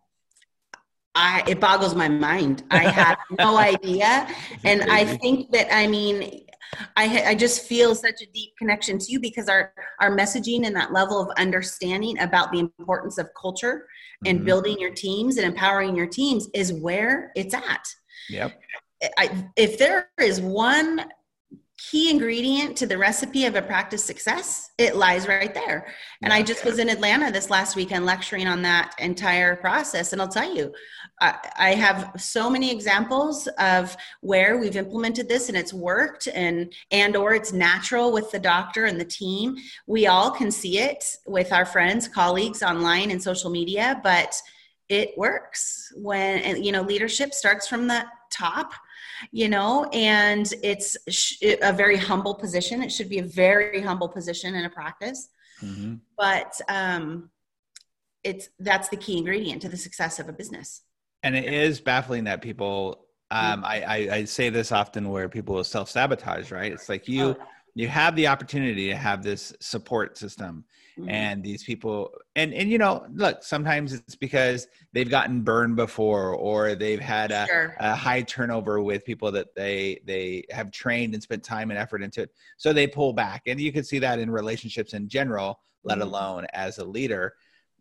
i 1.16 1.42
it 1.48 1.58
boggles 1.58 1.96
my 1.96 2.08
mind 2.08 2.62
i 2.70 2.84
have 2.84 3.16
no 3.40 3.56
idea 3.56 4.28
and 4.64 4.84
i 4.84 5.04
think 5.04 5.50
that 5.50 5.66
i 5.74 5.84
mean 5.84 6.44
I, 6.96 7.24
I 7.30 7.34
just 7.34 7.62
feel 7.66 7.96
such 7.96 8.22
a 8.22 8.26
deep 8.32 8.50
connection 8.56 8.98
to 8.98 9.06
you 9.12 9.18
because 9.18 9.48
our 9.48 9.72
our 10.00 10.16
messaging 10.16 10.64
and 10.66 10.76
that 10.76 10.92
level 10.92 11.20
of 11.20 11.28
understanding 11.38 12.20
about 12.20 12.52
the 12.52 12.60
importance 12.60 13.18
of 13.18 13.28
culture 13.40 13.88
and 14.24 14.40
Mhm. 14.40 14.44
building 14.44 14.78
your 14.78 14.94
teams 14.94 15.38
and 15.38 15.46
empowering 15.46 15.96
your 15.96 16.06
teams 16.06 16.48
is 16.54 16.72
where 16.72 17.32
it's 17.34 17.54
at 17.54 17.84
Yep. 18.30 18.60
I, 19.18 19.48
if 19.56 19.78
there 19.78 20.08
is 20.20 20.40
one 20.40 21.06
key 21.78 22.10
ingredient 22.10 22.74
to 22.74 22.86
the 22.86 22.96
recipe 22.96 23.44
of 23.44 23.54
a 23.54 23.60
practice 23.60 24.02
success, 24.02 24.70
it 24.78 24.96
lies 24.96 25.28
right 25.28 25.52
there. 25.52 25.94
And 26.22 26.32
I 26.32 26.38
Yeah. 26.38 26.44
just 26.44 26.64
was 26.64 26.78
in 26.78 26.88
Atlanta 26.88 27.30
this 27.30 27.50
last 27.50 27.76
weekend 27.76 28.06
lecturing 28.06 28.48
on 28.48 28.62
that 28.62 28.94
entire 28.98 29.56
process. 29.56 30.12
And 30.12 30.22
I'll 30.22 30.28
tell 30.28 30.52
you, 30.56 30.72
I, 31.20 31.36
I 31.58 31.74
have 31.74 32.12
so 32.16 32.48
many 32.48 32.72
examples 32.72 33.46
of 33.58 33.94
where 34.22 34.56
we've 34.56 34.76
implemented 34.76 35.28
this 35.28 35.48
and 35.48 35.56
it's 35.56 35.74
worked 35.74 36.28
and 36.28 36.72
and 36.90 37.14
or 37.14 37.34
it's 37.34 37.52
natural 37.52 38.10
with 38.10 38.30
the 38.30 38.38
doctor 38.38 38.86
and 38.86 38.98
the 38.98 39.04
team. 39.04 39.56
We 39.86 40.06
all 40.06 40.30
can 40.30 40.50
see 40.50 40.78
it 40.78 41.04
with 41.26 41.52
our 41.52 41.66
friends, 41.66 42.08
colleagues 42.08 42.62
online 42.62 43.10
and 43.10 43.22
social 43.22 43.50
media, 43.50 44.00
but 44.02 44.34
it 44.88 45.16
works 45.18 45.92
when 45.96 46.62
you 46.62 46.72
know 46.72 46.82
leadership 46.82 47.34
starts 47.34 47.68
from 47.68 47.86
the 47.86 48.06
top 48.30 48.72
you 49.32 49.48
know 49.48 49.84
and 49.92 50.52
it's 50.62 50.96
a 51.42 51.72
very 51.72 51.96
humble 51.96 52.34
position 52.34 52.82
it 52.82 52.90
should 52.90 53.08
be 53.08 53.18
a 53.18 53.22
very 53.24 53.80
humble 53.80 54.08
position 54.08 54.54
in 54.54 54.64
a 54.64 54.70
practice 54.70 55.28
Mhm. 55.62 56.00
but 56.16 56.60
um 56.68 57.30
it's 58.22 58.48
that's 58.58 58.88
the 58.88 58.96
key 58.96 59.18
ingredient 59.18 59.62
to 59.62 59.68
the 59.68 59.76
success 59.76 60.18
of 60.18 60.28
a 60.28 60.32
business 60.32 60.82
And 61.22 61.34
it 61.36 61.52
is 61.52 61.80
baffling 61.80 62.24
that 62.24 62.42
people. 62.42 63.06
Um, 63.30 63.64
I, 63.64 63.82
I, 63.82 63.96
I 64.18 64.24
say 64.24 64.50
this 64.50 64.70
often 64.70 65.08
where 65.08 65.28
people 65.28 65.56
will 65.56 65.64
self 65.64 65.90
sabotage. 65.90 66.52
Right? 66.52 66.72
It's 66.72 66.88
like 66.88 67.08
you 67.08 67.24
Oh, 67.30 67.36
you 67.74 67.88
have 67.88 68.14
the 68.16 68.28
opportunity 68.28 68.88
to 68.88 68.96
have 68.96 69.22
this 69.22 69.52
support 69.60 70.16
system 70.16 70.64
mhm. 70.98 71.10
and 71.10 71.42
these 71.42 71.62
people 71.64 72.12
and 72.36 72.52
and 72.54 72.70
you 72.70 72.78
know 72.78 73.06
look 73.12 73.42
sometimes 73.42 73.92
it's 73.92 74.14
because 74.16 74.68
they've 74.92 75.10
gotten 75.10 75.42
burned 75.42 75.76
before 75.76 76.34
or 76.34 76.74
they've 76.74 77.00
had 77.00 77.30
a, 77.30 77.46
sure 77.46 77.76
a 77.80 77.94
high 77.94 78.22
turnover 78.22 78.80
with 78.82 79.04
people 79.04 79.30
that 79.32 79.54
they 79.54 80.00
they 80.04 80.44
have 80.50 80.70
trained 80.70 81.14
and 81.14 81.22
spent 81.22 81.42
time 81.42 81.70
and 81.70 81.78
effort 81.78 82.02
into 82.02 82.22
it 82.22 82.30
so 82.56 82.72
they 82.72 82.86
pull 82.86 83.12
back 83.12 83.42
and 83.46 83.60
you 83.60 83.72
can 83.72 83.84
see 83.84 83.98
that 83.98 84.18
in 84.18 84.30
relationships 84.30 84.92
in 84.94 85.08
general 85.08 85.60
let 85.84 85.98
Mhm. 85.98 86.02
alone 86.02 86.46
as 86.52 86.78
a 86.78 86.84
leader 86.84 87.34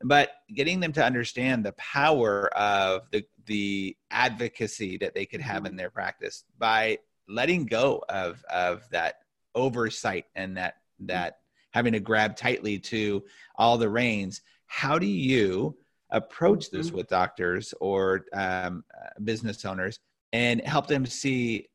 but 0.04 0.32
getting 0.54 0.82
them 0.82 0.92
to 0.92 1.04
understand 1.04 1.66
the 1.66 1.72
power 1.74 2.48
of 2.56 3.10
the 3.12 3.24
the 3.46 3.96
advocacy 4.12 4.98
that 4.98 5.14
they 5.14 5.26
could 5.26 5.42
have 5.42 5.58
Mm-hmm. 5.64 5.68
in 5.68 5.76
their 5.78 5.90
practice 5.90 6.44
by 6.58 6.98
letting 7.30 7.66
go 7.66 8.04
of 8.10 8.44
of 8.52 8.84
that 8.92 9.16
oversight 9.56 10.26
and 10.36 10.58
that 10.58 10.76
that 11.00 11.40
having 11.76 11.92
to 11.92 12.00
grab 12.00 12.38
tightly 12.38 12.80
to 12.80 13.22
all 13.58 13.78
the 13.78 13.90
reins 13.90 14.42
how 14.68 14.98
do 14.98 15.06
you 15.06 15.78
approach 16.12 16.72
this 16.72 16.90
Mhm. 16.90 16.94
with 16.94 17.08
doctors 17.10 17.74
or 17.82 18.26
um, 18.34 18.86
uh, 18.98 19.10
business 19.22 19.66
owners 19.66 20.00
and 20.32 20.62
help 20.62 20.88
them 20.88 21.06
see 21.06 21.68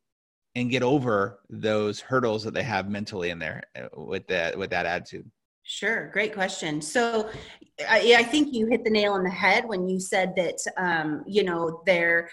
and 0.54 0.71
get 0.71 0.83
over 0.83 1.40
those 1.50 2.00
hurdles 2.00 2.42
that 2.45 2.54
they 2.54 2.62
have 2.62 2.88
mentally 2.88 3.28
in 3.28 3.38
there 3.38 3.62
uh, 3.76 3.88
with 3.95 4.26
that 4.28 4.57
with 4.59 4.71
that 4.71 4.87
attitude 4.87 5.30
Sure, 5.62 6.11
great 6.12 6.35
question. 6.35 6.81
So, 6.81 7.31
I, 7.88 8.17
I 8.19 8.23
think 8.25 8.52
you 8.52 8.67
hit 8.67 8.85
the 8.85 8.90
nail 8.90 9.12
on 9.12 9.25
the 9.25 9.31
head 9.31 9.64
when 9.67 9.88
you 9.88 10.00
said 10.00 10.35
that 10.37 10.59
um, 10.76 11.25
you 11.26 11.45
know 11.45 11.83
there 11.87 12.29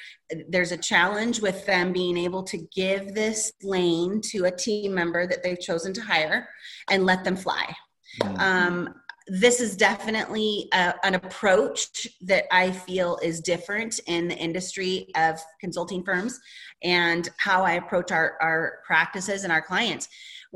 there's 0.50 0.72
a 0.72 0.78
challenge 0.78 1.42
with 1.42 1.66
them 1.66 1.94
being 1.94 2.18
able 2.18 2.44
to 2.44 2.58
give 2.76 3.14
this 3.14 3.54
lane 3.64 4.22
to 4.32 4.46
a 4.46 4.52
team 4.52 4.94
member 4.94 5.28
that 5.28 5.44
they've 5.44 5.60
chosen 5.60 5.94
to 5.94 6.02
hire 6.02 6.50
and 6.90 7.06
let 7.06 7.24
them 7.24 7.36
fly. 7.36 7.74
Mm. 8.22 8.40
Um, 8.40 8.96
this 9.28 9.60
is 9.60 9.76
definitely 9.76 10.70
a, 10.74 10.94
an 11.04 11.16
approach 11.16 12.08
that 12.22 12.46
I 12.52 12.72
feel 12.72 13.20
is 13.22 13.42
different 13.42 14.00
in 14.08 14.30
the 14.30 14.38
industry 14.38 15.10
of 15.18 15.38
consulting 15.60 16.04
firms 16.04 16.40
and 16.84 17.28
how 17.38 17.64
I 17.64 17.74
approach 17.74 18.12
our, 18.12 18.38
our 18.42 18.80
practices 18.86 19.44
and 19.44 19.52
our 19.52 19.62
clients. 19.62 20.08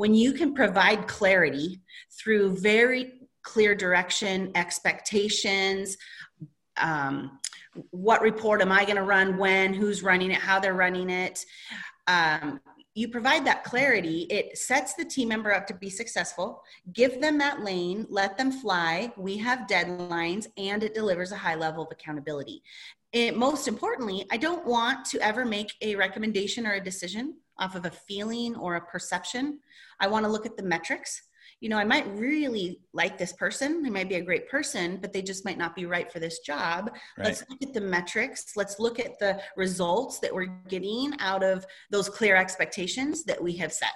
When 0.01 0.15
you 0.15 0.33
can 0.33 0.55
provide 0.55 1.07
clarity 1.07 1.79
through 2.19 2.57
very 2.57 3.29
clear 3.43 3.75
direction, 3.75 4.51
expectations, 4.55 5.95
um, 6.77 7.39
what 7.91 8.23
report 8.23 8.63
am 8.63 8.71
I 8.71 8.83
going 8.83 8.95
to 8.95 9.03
run 9.03 9.37
when, 9.37 9.75
who's 9.75 10.01
running 10.01 10.31
it, 10.31 10.39
how 10.39 10.59
they're 10.59 10.73
running 10.73 11.11
it. 11.11 11.45
Um, 12.07 12.59
you 12.95 13.09
provide 13.09 13.45
that 13.45 13.63
clarity, 13.63 14.21
it 14.31 14.57
sets 14.57 14.95
the 14.95 15.05
team 15.05 15.27
member 15.27 15.53
up 15.53 15.67
to 15.67 15.75
be 15.75 15.91
successful. 15.91 16.63
Give 16.93 17.21
them 17.21 17.37
that 17.37 17.61
lane, 17.61 18.07
let 18.09 18.39
them 18.39 18.51
fly. 18.51 19.13
We 19.17 19.37
have 19.37 19.67
deadlines, 19.67 20.47
and 20.57 20.81
it 20.81 20.95
delivers 20.95 21.31
a 21.31 21.37
high 21.37 21.53
level 21.53 21.83
of 21.83 21.89
accountability. 21.91 22.63
It, 23.13 23.37
most 23.37 23.67
importantly, 23.67 24.25
I 24.31 24.37
don't 24.37 24.65
want 24.65 25.05
to 25.11 25.19
ever 25.19 25.45
make 25.45 25.73
a 25.83 25.95
recommendation 25.95 26.65
or 26.65 26.73
a 26.73 26.83
decision 26.83 27.35
off 27.61 27.75
of 27.75 27.85
a 27.85 27.91
feeling 27.91 28.55
or 28.57 28.75
a 28.75 28.81
perception. 28.81 29.59
I 30.01 30.07
want 30.07 30.25
to 30.25 30.31
look 30.31 30.45
at 30.45 30.57
the 30.57 30.63
metrics. 30.63 31.21
you 31.61 31.69
know, 31.69 31.77
I 31.77 31.83
might 31.83 32.07
really 32.15 32.79
like 32.91 33.19
this 33.19 33.33
person. 33.33 33.83
They 33.83 33.91
might 33.91 34.09
be 34.09 34.15
a 34.15 34.21
great 34.21 34.49
person, 34.49 34.97
but 34.99 35.13
they 35.13 35.21
just 35.21 35.45
might 35.45 35.59
not 35.59 35.75
be 35.75 35.85
right 35.85 36.11
for 36.11 36.19
this 36.19 36.39
job. 36.39 36.89
Right. 37.17 37.27
Let's 37.27 37.43
look 37.49 37.61
at 37.61 37.73
the 37.73 37.81
metrics. 37.81 38.53
Let's 38.55 38.79
look 38.79 38.99
at 38.99 39.19
the 39.19 39.39
results 39.55 40.19
that 40.19 40.33
we're 40.33 40.47
getting 40.67 41.13
out 41.19 41.43
of 41.43 41.65
those 41.91 42.09
clear 42.09 42.35
expectations 42.35 43.23
that 43.25 43.41
we 43.41 43.53
have 43.57 43.71
set. 43.71 43.89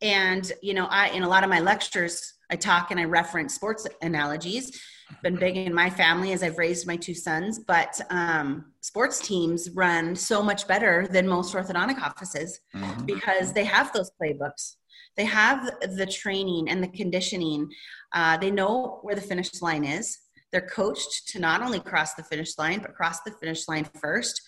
And, 0.00 0.50
you 0.62 0.72
know, 0.72 0.86
I, 0.86 1.08
in 1.08 1.22
a 1.22 1.28
lot 1.28 1.44
of 1.44 1.50
my 1.50 1.60
lectures, 1.60 2.34
I 2.50 2.56
talk 2.56 2.90
and 2.90 2.98
I 2.98 3.04
reference 3.04 3.54
sports 3.54 3.86
analogies. 4.00 4.80
Been 5.22 5.36
big 5.36 5.56
in 5.56 5.74
my 5.74 5.90
family 5.90 6.32
as 6.32 6.42
I've 6.42 6.58
raised 6.58 6.86
my 6.86 6.96
two 6.96 7.14
sons, 7.14 7.58
but 7.58 8.00
um, 8.10 8.72
sports 8.80 9.20
teams 9.20 9.70
run 9.70 10.16
so 10.16 10.42
much 10.42 10.66
better 10.66 11.06
than 11.10 11.28
most 11.28 11.54
orthodontic 11.54 12.00
offices 12.00 12.60
mm-hmm. 12.74 13.04
because 13.04 13.52
they 13.52 13.64
have 13.64 13.92
those 13.92 14.10
playbooks 14.20 14.76
they 15.16 15.24
have 15.24 15.70
the 15.96 16.06
training 16.06 16.68
and 16.68 16.82
the 16.82 16.88
conditioning. 16.88 17.70
Uh, 18.12 18.36
they 18.36 18.50
know 18.50 18.98
where 19.02 19.14
the 19.14 19.20
finish 19.20 19.62
line 19.62 19.84
is. 19.84 20.18
They're 20.52 20.68
coached 20.68 21.28
to 21.28 21.38
not 21.38 21.62
only 21.62 21.80
cross 21.80 22.14
the 22.14 22.22
finish 22.22 22.58
line, 22.58 22.80
but 22.80 22.94
cross 22.94 23.20
the 23.20 23.32
finish 23.32 23.66
line 23.68 23.88
first. 24.00 24.40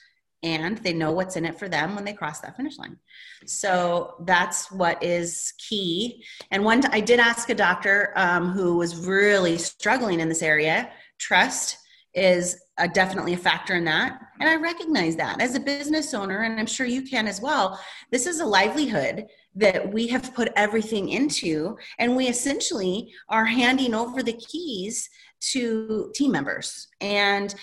And 0.47 0.79
they 0.79 0.93
know 0.93 1.11
what's 1.11 1.37
in 1.37 1.45
it 1.45 1.59
for 1.59 1.69
them 1.69 1.95
when 1.97 2.05
they 2.05 2.12
cross 2.12 2.41
that 2.41 2.57
finish 2.57 2.79
line. 2.79 2.97
So 3.47 4.15
that's 4.21 4.71
what 4.71 5.03
is 5.03 5.53
key. 5.59 6.25
And 6.53 6.65
one, 6.65 6.85
I 6.87 7.00
did 7.00 7.19
ask 7.19 7.50
a 7.50 7.55
doctor 7.55 8.12
um, 8.15 8.53
who 8.53 8.76
was 8.76 9.07
really 9.07 9.59
struggling 9.59 10.21
in 10.21 10.29
this 10.29 10.43
area. 10.43 10.91
Trust 11.19 11.79
is 12.15 12.59
a, 12.79 12.87
definitely 12.87 13.35
a 13.35 13.38
factor 13.38 13.75
in 13.75 13.85
that. 13.87 14.21
And 14.41 14.49
I 14.49 14.57
recognize 14.57 15.17
that 15.17 15.41
as 15.41 15.57
a 15.57 15.61
business 15.61 16.15
owner, 16.15 16.43
and 16.43 16.61
I'm 16.61 16.67
sure 16.67 16.87
you 16.87 17.03
can 17.03 17.26
as 17.26 17.41
well. 17.41 17.79
This 18.12 18.26
is 18.26 18.41
a 18.41 18.47
livelihood 18.47 19.26
that 19.57 19.93
we 19.93 20.07
have 20.09 20.35
put 20.35 20.53
everything 20.55 21.09
into 21.09 21.76
and 21.99 22.15
we 22.15 22.29
essentially 22.29 23.12
are 23.29 23.47
handing 23.47 23.95
over 23.95 24.23
the 24.23 24.35
keys 24.35 25.09
to 25.41 26.11
team 26.15 26.33
members 26.33 26.88
and 27.00 27.55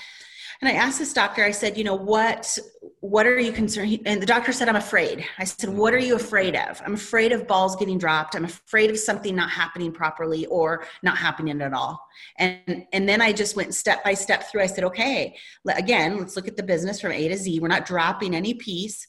and 0.63 0.69
i 0.69 0.79
asked 0.79 0.99
this 0.99 1.11
doctor 1.11 1.43
i 1.43 1.51
said 1.51 1.77
you 1.77 1.83
know 1.83 1.95
what 1.95 2.57
what 3.03 3.27
are 3.27 3.37
you 3.37 3.51
concerned 3.51 3.99
and 4.05 4.21
the 4.21 4.25
doctor 4.25 4.53
said 4.53 4.69
i'm 4.69 4.77
afraid. 4.77 5.25
I 5.37 5.43
said 5.43 5.69
what 5.69 5.93
are 5.93 5.99
you 5.99 6.15
afraid 6.15 6.55
of? 6.55 6.81
I'm 6.85 6.93
afraid 6.93 7.33
of 7.33 7.45
balls 7.45 7.75
getting 7.75 7.97
dropped. 7.97 8.33
I'm 8.33 8.45
afraid 8.45 8.89
of 8.89 8.97
something 8.97 9.35
not 9.35 9.49
happening 9.49 9.91
properly 9.91 10.45
or 10.45 10.85
not 11.03 11.17
happening 11.17 11.61
at 11.61 11.73
all. 11.73 11.99
And 12.39 12.87
and 12.93 13.07
then 13.09 13.19
i 13.21 13.33
just 13.33 13.57
went 13.57 13.75
step 13.75 14.05
by 14.05 14.13
step 14.13 14.49
through. 14.49 14.61
I 14.61 14.67
said 14.67 14.85
okay 14.85 15.35
again 15.67 16.17
let's 16.17 16.37
look 16.37 16.47
at 16.47 16.55
the 16.55 16.63
business 16.63 17.01
from 17.01 17.11
a 17.11 17.27
to 17.27 17.35
z. 17.35 17.59
We're 17.59 17.67
not 17.67 17.85
dropping 17.85 18.33
any 18.33 18.53
piece. 18.53 19.05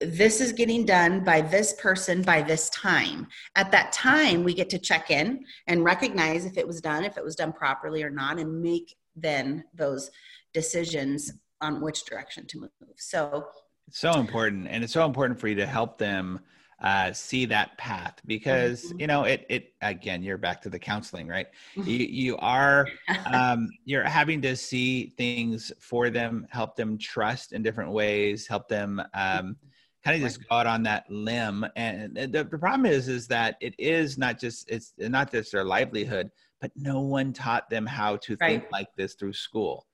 This 0.00 0.40
is 0.40 0.52
getting 0.52 0.86
done 0.86 1.24
by 1.24 1.40
this 1.40 1.72
person 1.72 2.22
by 2.22 2.42
this 2.42 2.70
time. 2.70 3.26
At 3.56 3.72
that 3.72 3.90
time, 3.90 4.44
we 4.44 4.54
get 4.54 4.70
to 4.70 4.78
check 4.78 5.10
in 5.10 5.44
and 5.66 5.82
recognize 5.82 6.44
if 6.44 6.56
it 6.56 6.68
was 6.68 6.80
done, 6.80 7.02
if 7.02 7.18
it 7.18 7.24
was 7.24 7.34
done 7.34 7.52
properly 7.52 8.04
or 8.04 8.10
not, 8.10 8.38
and 8.38 8.62
make 8.62 8.94
then 9.20 9.64
those 9.74 10.10
decisions 10.52 11.32
on 11.60 11.80
which 11.80 12.04
direction 12.04 12.46
to 12.46 12.60
move. 12.60 12.70
So 12.96 13.46
it's 13.86 13.98
so 13.98 14.12
important. 14.12 14.68
And 14.68 14.84
it's 14.84 14.92
so 14.92 15.04
important 15.04 15.40
for 15.40 15.48
you 15.48 15.54
to 15.56 15.66
help 15.66 15.98
them 15.98 16.40
uh, 16.80 17.12
see 17.12 17.44
that 17.44 17.76
path 17.76 18.20
because 18.26 18.84
mm-hmm. 18.84 19.00
you 19.00 19.06
know 19.08 19.24
it 19.24 19.44
it 19.48 19.72
again 19.82 20.22
you're 20.22 20.38
back 20.38 20.62
to 20.62 20.70
the 20.70 20.78
counseling 20.78 21.26
right 21.26 21.48
you 21.74 21.96
you 21.96 22.36
are 22.36 22.86
um, 23.26 23.68
you're 23.84 24.04
having 24.04 24.40
to 24.40 24.54
see 24.54 25.06
things 25.16 25.72
for 25.80 26.08
them 26.08 26.46
help 26.50 26.76
them 26.76 26.96
trust 26.96 27.52
in 27.52 27.64
different 27.64 27.90
ways 27.90 28.46
help 28.46 28.68
them 28.68 29.02
um, 29.14 29.56
kind 30.04 30.14
of 30.14 30.20
just 30.22 30.48
got 30.48 30.68
on 30.68 30.84
that 30.84 31.04
limb 31.10 31.66
and 31.74 32.14
the, 32.14 32.46
the 32.48 32.58
problem 32.58 32.86
is 32.86 33.08
is 33.08 33.26
that 33.26 33.56
it 33.60 33.74
is 33.76 34.16
not 34.16 34.38
just 34.38 34.70
it's 34.70 34.92
not 34.98 35.32
just 35.32 35.50
their 35.50 35.64
livelihood 35.64 36.30
but 36.60 36.70
no 36.76 37.00
one 37.00 37.32
taught 37.32 37.68
them 37.70 37.86
how 37.86 38.16
to 38.16 38.36
right. 38.40 38.60
think 38.60 38.72
like 38.72 38.88
this 38.96 39.14
through 39.14 39.32
school 39.32 39.86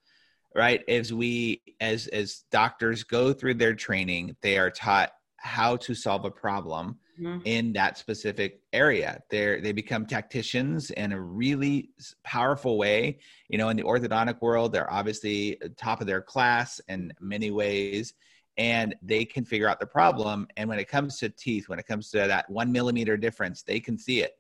right 0.55 0.83
as 0.89 1.13
we 1.13 1.63
as 1.81 2.07
as 2.09 2.45
doctors 2.51 3.05
go 3.05 3.33
through 3.33 3.55
their 3.55 3.75
training 3.75 4.37
they 4.43 4.59
are 4.59 4.71
taught 4.71 5.13
how 5.37 5.77
to 5.77 5.95
solve 5.95 6.25
a 6.25 6.31
problem 6.31 6.99
mm-hmm. 7.21 7.41
in 7.45 7.73
that 7.73 7.99
specific 7.99 8.61
area 8.73 9.21
they 9.31 9.61
they 9.61 9.73
become 9.73 10.07
tacticians 10.07 10.91
in 10.93 11.13
a 11.13 11.21
really 11.21 11.91
powerful 12.23 12.79
way 12.79 13.19
you 13.49 13.59
know 13.59 13.69
in 13.69 13.77
the 13.77 13.83
orthodontic 13.83 14.41
world 14.41 14.73
they're 14.73 14.93
obviously 14.93 15.59
top 15.77 16.01
of 16.01 16.07
their 16.07 16.23
class 16.23 16.81
in 16.89 17.13
many 17.21 17.51
ways 17.51 18.15
and 18.57 18.95
they 19.03 19.25
can 19.25 19.45
figure 19.45 19.69
out 19.69 19.81
the 19.81 19.87
problem. 19.87 20.47
And 20.57 20.69
when 20.69 20.79
it 20.79 20.89
comes 20.89 21.19
to 21.19 21.29
teeth, 21.29 21.69
when 21.69 21.79
it 21.79 21.87
comes 21.87 22.11
to 22.11 22.19
that 22.19 22.49
one 22.49 22.71
millimeter 22.71 23.17
difference, 23.17 23.63
they 23.63 23.81
can 23.81 23.99
see 23.99 24.23
it. 24.23 24.33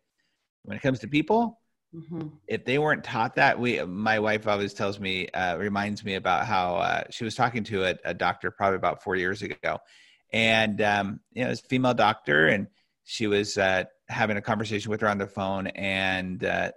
When 0.63 0.77
it 0.77 0.83
comes 0.83 1.01
to 1.01 1.09
people, 1.09 1.61
mm-hmm. 1.95 2.29
if 2.47 2.65
they 2.65 2.79
weren't 2.79 3.05
taught 3.05 3.37
that, 3.37 3.59
we, 3.59 3.83
my 3.85 4.19
wife 4.19 4.47
always 4.47 4.75
tells 4.75 4.99
me, 4.99 5.29
uh, 5.29 5.57
reminds 5.57 6.05
me 6.05 6.15
about 6.15 6.47
how 6.47 6.77
uh, 6.77 7.05
she 7.11 7.25
was 7.25 7.35
talking 7.35 7.65
to 7.65 7.85
a, 7.85 7.97
a, 8.05 8.15
doctor 8.15 8.51
probably 8.51 8.77
about 8.77 9.03
four 9.03 9.17
years 9.17 9.43
ago, 9.43 9.79
and 10.33 10.81
um, 10.83 11.21
you 11.33 11.45
know, 11.45 11.51
it's 11.51 11.61
a 11.61 11.65
female 11.65 11.95
doctor, 11.95 12.47
and 12.47 12.67
she 13.05 13.27
was 13.27 13.57
uh, 13.59 13.85
having 14.09 14.37
a 14.37 14.43
conversation 14.43 14.91
with 14.91 15.01
her 15.01 15.09
on 15.09 15.19
the 15.19 15.27
phone, 15.27 15.69
and 15.69 16.45
uh, 16.45 16.73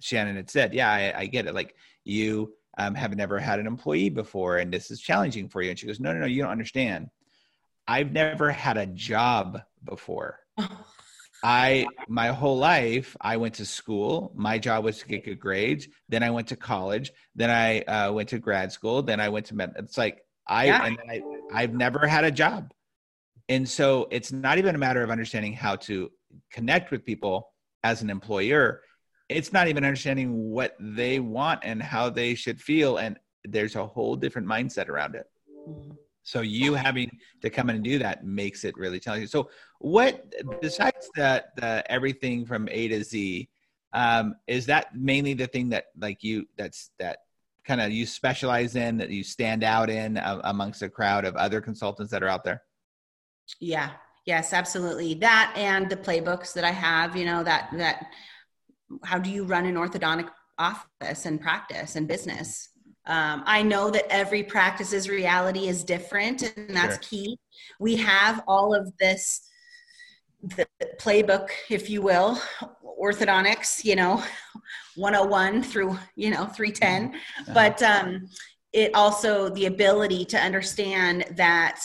Shannon 0.00 0.36
had 0.36 0.50
said, 0.50 0.74
"Yeah, 0.74 0.90
I, 0.90 1.20
I 1.20 1.26
get 1.26 1.46
it. 1.46 1.54
Like 1.54 1.74
you." 2.04 2.54
um, 2.78 2.94
have 2.94 3.14
never 3.14 3.38
had 3.38 3.58
an 3.58 3.66
employee 3.66 4.08
before 4.08 4.56
and 4.58 4.72
this 4.72 4.90
is 4.90 5.00
challenging 5.00 5.48
for 5.48 5.60
you. 5.60 5.70
And 5.70 5.78
she 5.78 5.86
goes, 5.86 6.00
No, 6.00 6.12
no, 6.12 6.20
no, 6.20 6.26
you 6.26 6.42
don't 6.42 6.50
understand. 6.50 7.10
I've 7.86 8.12
never 8.12 8.50
had 8.50 8.76
a 8.76 8.86
job 8.86 9.60
before. 9.84 10.38
I 11.42 11.86
my 12.08 12.28
whole 12.28 12.58
life 12.58 13.16
I 13.20 13.36
went 13.36 13.54
to 13.54 13.66
school. 13.66 14.32
My 14.34 14.58
job 14.58 14.84
was 14.84 14.98
to 14.98 15.06
get 15.06 15.24
good 15.24 15.40
grades. 15.40 15.88
Then 16.08 16.22
I 16.22 16.30
went 16.30 16.48
to 16.48 16.56
college. 16.56 17.12
Then 17.34 17.50
I 17.50 17.80
uh, 17.80 18.12
went 18.12 18.28
to 18.30 18.38
grad 18.38 18.72
school. 18.72 19.02
Then 19.02 19.20
I 19.20 19.28
went 19.28 19.46
to 19.46 19.54
med. 19.54 19.72
It's 19.76 19.98
like 19.98 20.24
I 20.46 20.66
yeah. 20.66 20.84
and 20.84 20.98
I 21.08 21.22
I've 21.52 21.74
never 21.74 22.06
had 22.06 22.24
a 22.24 22.30
job, 22.30 22.72
and 23.48 23.68
so 23.68 24.08
it's 24.10 24.32
not 24.32 24.58
even 24.58 24.74
a 24.74 24.78
matter 24.78 25.02
of 25.02 25.10
understanding 25.10 25.52
how 25.52 25.76
to 25.76 26.10
connect 26.52 26.90
with 26.90 27.04
people 27.04 27.52
as 27.82 28.02
an 28.02 28.10
employer 28.10 28.82
it's 29.30 29.52
not 29.52 29.68
even 29.68 29.84
understanding 29.84 30.50
what 30.50 30.76
they 30.80 31.20
want 31.20 31.60
and 31.62 31.80
how 31.80 32.10
they 32.10 32.34
should 32.34 32.60
feel 32.60 32.98
and 32.98 33.16
there's 33.44 33.76
a 33.76 33.86
whole 33.86 34.16
different 34.16 34.46
mindset 34.46 34.88
around 34.88 35.14
it 35.14 35.26
mm-hmm. 35.68 35.92
So 36.22 36.40
you 36.40 36.74
having 36.74 37.10
to 37.42 37.50
come 37.50 37.70
in 37.70 37.76
and 37.76 37.84
do 37.84 37.98
that 37.98 38.24
makes 38.24 38.64
it 38.64 38.76
really 38.76 39.00
challenging. 39.00 39.28
So 39.28 39.50
what 39.78 40.32
besides 40.60 41.10
that 41.16 41.56
the 41.56 41.84
everything 41.90 42.44
from 42.44 42.68
a 42.70 42.88
to 42.88 43.04
z 43.04 43.48
um, 43.92 44.36
is 44.46 44.66
that 44.66 44.94
mainly 44.94 45.34
the 45.34 45.46
thing 45.46 45.70
that 45.70 45.86
like 45.98 46.22
you 46.22 46.46
that's 46.56 46.90
that 46.98 47.18
kind 47.64 47.80
of 47.80 47.90
you 47.90 48.06
specialize 48.06 48.76
in 48.76 48.96
that 48.98 49.10
you 49.10 49.22
stand 49.22 49.64
out 49.64 49.90
in 49.90 50.16
uh, 50.16 50.40
amongst 50.44 50.82
a 50.82 50.88
crowd 50.88 51.24
of 51.24 51.36
other 51.36 51.60
consultants 51.60 52.10
that 52.12 52.22
are 52.22 52.28
out 52.28 52.44
there? 52.44 52.62
Yeah. 53.58 53.90
Yes 54.26 54.52
absolutely. 54.52 55.14
That 55.14 55.52
and 55.56 55.88
the 55.88 55.96
playbooks 55.96 56.52
that 56.52 56.64
i 56.64 56.70
have 56.70 57.16
you 57.16 57.24
know 57.24 57.42
that 57.42 57.70
that 57.72 58.06
how 59.04 59.18
do 59.18 59.30
you 59.30 59.44
run 59.44 59.66
an 59.66 59.76
orthodontic 59.76 60.28
office 60.58 61.26
and 61.26 61.40
practice 61.40 61.96
and 61.96 62.06
business 62.06 62.69
um, 63.10 63.42
i 63.46 63.62
know 63.62 63.90
that 63.90 64.10
every 64.10 64.42
practice's 64.42 65.08
reality 65.08 65.68
is 65.68 65.84
different 65.84 66.42
and 66.56 66.74
that's 66.74 66.94
sure. 66.94 67.02
key 67.02 67.38
we 67.78 67.96
have 67.96 68.42
all 68.46 68.74
of 68.74 68.90
this 68.98 69.48
the 70.42 70.66
playbook 70.98 71.48
if 71.68 71.90
you 71.90 72.00
will 72.00 72.40
orthodontics 73.02 73.84
you 73.84 73.96
know 73.96 74.22
101 74.96 75.62
through 75.62 75.98
you 76.16 76.30
know 76.30 76.46
310 76.46 77.14
uh-huh. 77.14 77.52
but 77.52 77.82
um, 77.82 78.26
it 78.72 78.94
also 78.94 79.48
the 79.50 79.66
ability 79.66 80.24
to 80.24 80.38
understand 80.38 81.24
that 81.32 81.80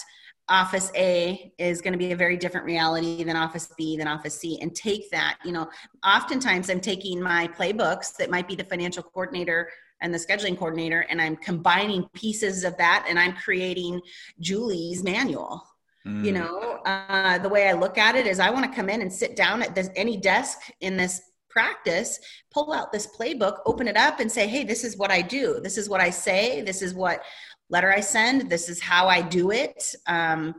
office 0.47 0.91
A 0.95 1.51
is 1.57 1.81
going 1.81 1.93
to 1.93 1.97
be 1.97 2.11
a 2.11 2.15
very 2.15 2.37
different 2.37 2.65
reality 2.65 3.23
than 3.23 3.35
office 3.35 3.69
B 3.77 3.97
than 3.97 4.07
office 4.07 4.39
C 4.39 4.59
and 4.61 4.75
take 4.75 5.09
that, 5.11 5.39
you 5.43 5.51
know, 5.51 5.67
oftentimes 6.05 6.69
I'm 6.69 6.79
taking 6.79 7.21
my 7.21 7.47
playbooks 7.47 8.15
that 8.17 8.29
might 8.29 8.47
be 8.47 8.55
the 8.55 8.63
financial 8.63 9.01
coordinator 9.01 9.69
and 10.05 10.13
the 10.13 10.19
scheduling 10.19 10.55
coordinator 10.55 11.01
and 11.09 11.19
I'm 11.19 11.35
combining 11.35 12.07
pieces 12.13 12.63
of 12.63 12.77
that 12.77 13.07
and 13.09 13.19
I'm 13.19 13.33
creating 13.33 13.99
Julie's 14.39 15.03
manual. 15.03 15.63
Mm. 16.05 16.23
You 16.23 16.31
know, 16.31 16.59
uh, 16.85 17.39
the 17.39 17.49
way 17.49 17.67
I 17.67 17.73
look 17.73 17.97
at 17.97 18.15
it 18.15 18.27
is 18.27 18.39
I 18.39 18.51
want 18.51 18.69
to 18.69 18.75
come 18.75 18.87
in 18.87 19.01
and 19.01 19.11
sit 19.11 19.35
down 19.35 19.63
at 19.63 19.73
this, 19.73 19.89
any 19.95 20.15
desk 20.15 20.59
in 20.81 20.95
this 20.95 21.23
practice, 21.49 22.19
pull 22.51 22.71
out 22.71 22.91
this 22.91 23.07
playbook, 23.17 23.61
open 23.65 23.87
it 23.87 23.97
up 23.97 24.19
and 24.19 24.31
say, 24.31 24.45
Hey, 24.45 24.63
this 24.63 24.83
is 24.83 24.95
what 24.95 25.09
I 25.09 25.23
do. 25.23 25.59
This 25.59 25.75
is 25.75 25.89
what 25.89 26.01
I 26.01 26.11
say. 26.11 26.61
This 26.61 26.83
is 26.83 26.93
what 26.93 27.23
letter 27.69 27.91
I 27.91 28.01
send. 28.01 28.47
This 28.47 28.69
is 28.69 28.79
how 28.79 29.07
I 29.07 29.23
do 29.23 29.49
it. 29.49 29.95
Um, 30.05 30.53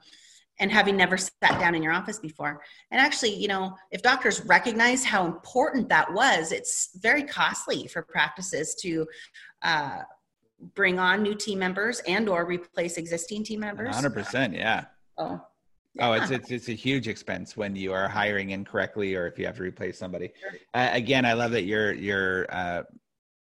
and 0.59 0.71
having 0.71 0.97
never 0.97 1.16
sat 1.16 1.61
down 1.61 1.75
in 1.75 1.83
your 1.83 1.92
office 1.92 2.19
before. 2.19 2.62
And 2.90 3.01
actually, 3.01 3.35
you 3.35 3.49
know, 3.49 3.75
if 3.90 4.03
doctors 4.03 4.45
recognize 4.47 5.05
how 5.05 5.27
important 5.27 5.88
that 5.88 6.12
was, 6.12 6.53
it's 6.53 6.90
very 6.97 7.23
costly 7.23 7.87
for 7.87 8.03
practices 8.03 8.75
to 8.83 9.07
uh, 9.62 9.99
bring 10.75 10.99
on 10.99 11.23
new 11.23 11.35
team 11.35 11.59
members 11.59 12.01
and 12.07 12.29
or 12.29 12.47
replace 12.47 12.97
existing 12.97 13.45
team 13.45 13.61
members. 13.61 13.95
100%, 13.95 14.55
yeah. 14.55 14.85
Oh, 15.19 15.40
Oh, 15.99 16.12
it's, 16.12 16.31
it's 16.31 16.51
it's 16.51 16.69
a 16.69 16.75
huge 16.75 17.09
expense 17.09 17.57
when 17.57 17.75
you 17.75 17.92
are 17.92 18.09
hiring 18.09 18.51
incorrectly 18.51 19.14
or 19.14 19.27
if 19.27 19.38
you 19.38 19.47
have 19.47 19.57
to 19.57 19.62
replace 19.62 19.99
somebody. 19.99 20.31
Uh, 20.75 20.90
again, 20.92 21.25
I 21.25 21.33
love 21.33 21.53
that 21.53 21.64
your 21.64 21.92
your 21.95 22.47
uh, 22.51 22.83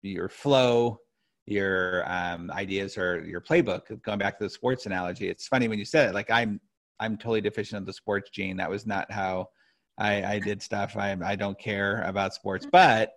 your 0.02 0.28
flow, 0.28 1.00
your 1.46 2.04
um, 2.12 2.52
ideas, 2.52 2.98
or 2.98 3.24
your 3.24 3.40
playbook. 3.40 4.02
Going 4.02 4.20
back 4.20 4.38
to 4.40 4.44
the 4.44 4.50
sports 4.50 4.86
analogy, 4.86 5.30
it's 5.30 5.48
funny 5.48 5.70
when 5.70 5.80
you 5.80 5.86
said 5.86 6.10
it. 6.10 6.14
Like 6.14 6.30
I'm 6.30 6.60
I'm 7.00 7.18
totally 7.18 7.42
deficient 7.42 7.80
of 7.80 7.86
the 7.86 7.94
sports 7.94 8.30
gene. 8.30 8.58
That 8.58 8.70
was 8.70 8.86
not 8.86 9.12
how 9.12 9.50
I, 9.98 10.24
I 10.24 10.40
did 10.40 10.62
stuff. 10.62 10.96
I 10.98 11.16
I 11.24 11.36
don't 11.36 11.60
care 11.60 12.02
about 12.04 12.34
sports, 12.34 12.68
but 12.72 13.14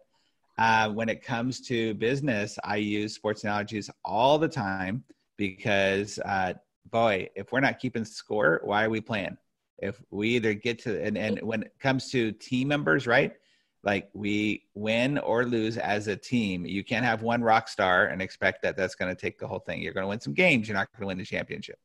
uh, 0.59 0.91
when 0.91 1.09
it 1.09 1.23
comes 1.23 1.61
to 1.69 1.95
business, 1.95 2.59
I 2.65 2.77
use 2.77 3.15
sports 3.15 3.45
analogies 3.45 3.91
all 4.05 4.39
the 4.39 4.49
time 4.49 5.05
because 5.37 6.19
uh, 6.21 6.55
boy, 6.91 7.29
if 7.35 7.53
we're 7.53 7.61
not 7.61 7.79
keeping 7.79 8.05
score, 8.05 8.61
why 8.65 8.85
are 8.85 8.91
we 8.91 9.01
playing? 9.01 9.37
If 9.79 10.03
we 10.11 10.31
either 10.31 10.55
get 10.55 10.79
to 10.81 11.03
and, 11.03 11.19
and 11.19 11.43
when 11.43 11.63
it 11.63 11.75
comes 11.79 12.11
to 12.13 12.33
team 12.33 12.69
members, 12.69 13.07
right? 13.07 13.35
Like 13.83 14.09
we 14.15 14.65
win 14.75 15.19
or 15.19 15.45
lose 15.45 15.77
as 15.77 16.09
a 16.09 16.17
team. 16.17 16.65
You 16.65 16.83
can't 16.83 17.05
have 17.05 17.23
one 17.23 17.43
rock 17.43 17.69
star 17.69 18.07
and 18.07 18.21
expect 18.23 18.63
that 18.63 18.77
that's 18.77 18.95
going 18.95 19.15
to 19.15 19.21
take 19.21 19.39
the 19.39 19.47
whole 19.47 19.61
thing. 19.61 19.83
You're 19.83 19.93
going 19.93 20.05
to 20.05 20.09
win 20.09 20.21
some 20.21 20.35
games. 20.35 20.67
You're 20.67 20.77
not 20.77 20.91
going 20.93 21.03
to 21.03 21.07
win 21.07 21.19
the 21.19 21.25
championship. 21.25 21.79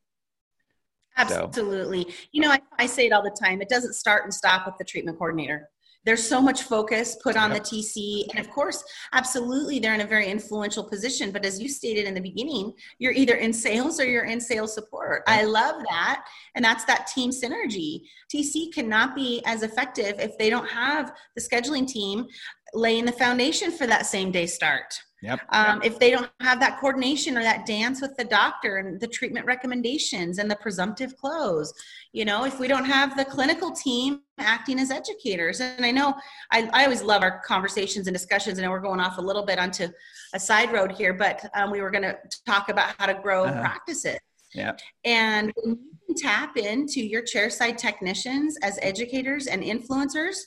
Absolutely. 1.17 2.03
So. 2.03 2.15
You 2.31 2.41
know, 2.41 2.51
I, 2.51 2.59
I 2.79 2.85
say 2.85 3.05
it 3.05 3.11
all 3.11 3.23
the 3.23 3.35
time. 3.41 3.61
It 3.61 3.69
doesn't 3.69 3.93
start 3.93 4.23
and 4.23 4.33
stop 4.33 4.65
with 4.65 4.77
the 4.77 4.85
treatment 4.85 5.17
coordinator 5.17 5.69
there's 6.03 6.27
so 6.27 6.41
much 6.41 6.63
focus 6.63 7.17
put 7.21 7.37
on 7.37 7.51
yep. 7.51 7.63
the 7.63 7.69
TC. 7.69 8.25
And 8.31 8.39
of 8.39 8.49
course, 8.49 8.83
absolutely, 9.13 9.79
they're 9.79 9.93
in 9.93 10.01
a 10.01 10.07
very 10.07 10.27
influential 10.27 10.83
position. 10.83 11.31
But 11.31 11.45
as 11.45 11.61
you 11.61 11.69
stated 11.69 12.05
in 12.05 12.15
the 12.15 12.21
beginning, 12.21 12.73
you're 12.97 13.11
either 13.11 13.35
in 13.35 13.53
sales 13.53 13.99
or 13.99 14.05
you're 14.05 14.25
in 14.25 14.41
sales 14.41 14.73
support. 14.73 15.23
Yep. 15.27 15.37
I 15.37 15.43
love 15.43 15.75
that. 15.89 16.25
And 16.55 16.65
that's 16.65 16.85
that 16.85 17.07
team 17.07 17.29
synergy. 17.29 18.01
TC 18.33 18.73
cannot 18.73 19.15
be 19.15 19.43
as 19.45 19.61
effective 19.61 20.19
if 20.19 20.37
they 20.37 20.49
don't 20.49 20.69
have 20.69 21.13
the 21.35 21.41
scheduling 21.41 21.87
team 21.87 22.25
laying 22.73 23.05
the 23.05 23.11
foundation 23.11 23.71
for 23.71 23.87
that 23.87 24.05
same 24.05 24.31
day 24.31 24.45
start. 24.45 25.01
Yep. 25.21 25.39
Um, 25.49 25.81
if 25.83 25.99
they 25.99 26.09
don't 26.09 26.31
have 26.39 26.59
that 26.61 26.79
coordination 26.79 27.37
or 27.37 27.43
that 27.43 27.67
dance 27.67 28.01
with 28.01 28.17
the 28.17 28.23
doctor 28.23 28.77
and 28.77 28.99
the 28.99 29.07
treatment 29.07 29.45
recommendations 29.45 30.39
and 30.39 30.49
the 30.49 30.55
presumptive 30.55 31.15
close, 31.15 31.71
you 32.11 32.25
know, 32.25 32.43
if 32.43 32.59
we 32.59 32.67
don't 32.67 32.85
have 32.85 33.15
the 33.15 33.23
clinical 33.23 33.71
team 33.71 34.21
acting 34.39 34.79
as 34.79 34.89
educators, 34.89 35.59
and 35.59 35.85
I 35.85 35.91
know 35.91 36.15
I, 36.51 36.67
I 36.73 36.85
always 36.85 37.03
love 37.03 37.21
our 37.21 37.39
conversations 37.41 38.07
and 38.07 38.15
discussions. 38.15 38.57
and 38.57 38.69
we're 38.69 38.79
going 38.79 38.99
off 38.99 39.19
a 39.19 39.21
little 39.21 39.45
bit 39.45 39.59
onto 39.59 39.89
a 40.33 40.39
side 40.39 40.73
road 40.73 40.91
here, 40.91 41.13
but 41.13 41.47
um, 41.53 41.69
we 41.69 41.81
were 41.81 41.91
going 41.91 42.03
to 42.03 42.17
talk 42.47 42.69
about 42.69 42.95
how 42.97 43.05
to 43.05 43.13
grow 43.13 43.45
uh-huh. 43.45 43.61
practices. 43.61 44.17
Yeah. 44.55 44.73
And 45.05 45.53
you 45.63 45.79
can 46.07 46.15
tap 46.15 46.57
into 46.57 46.99
your 46.99 47.21
chairside 47.21 47.77
technicians 47.77 48.57
as 48.63 48.79
educators 48.81 49.45
and 49.45 49.61
influencers 49.61 50.37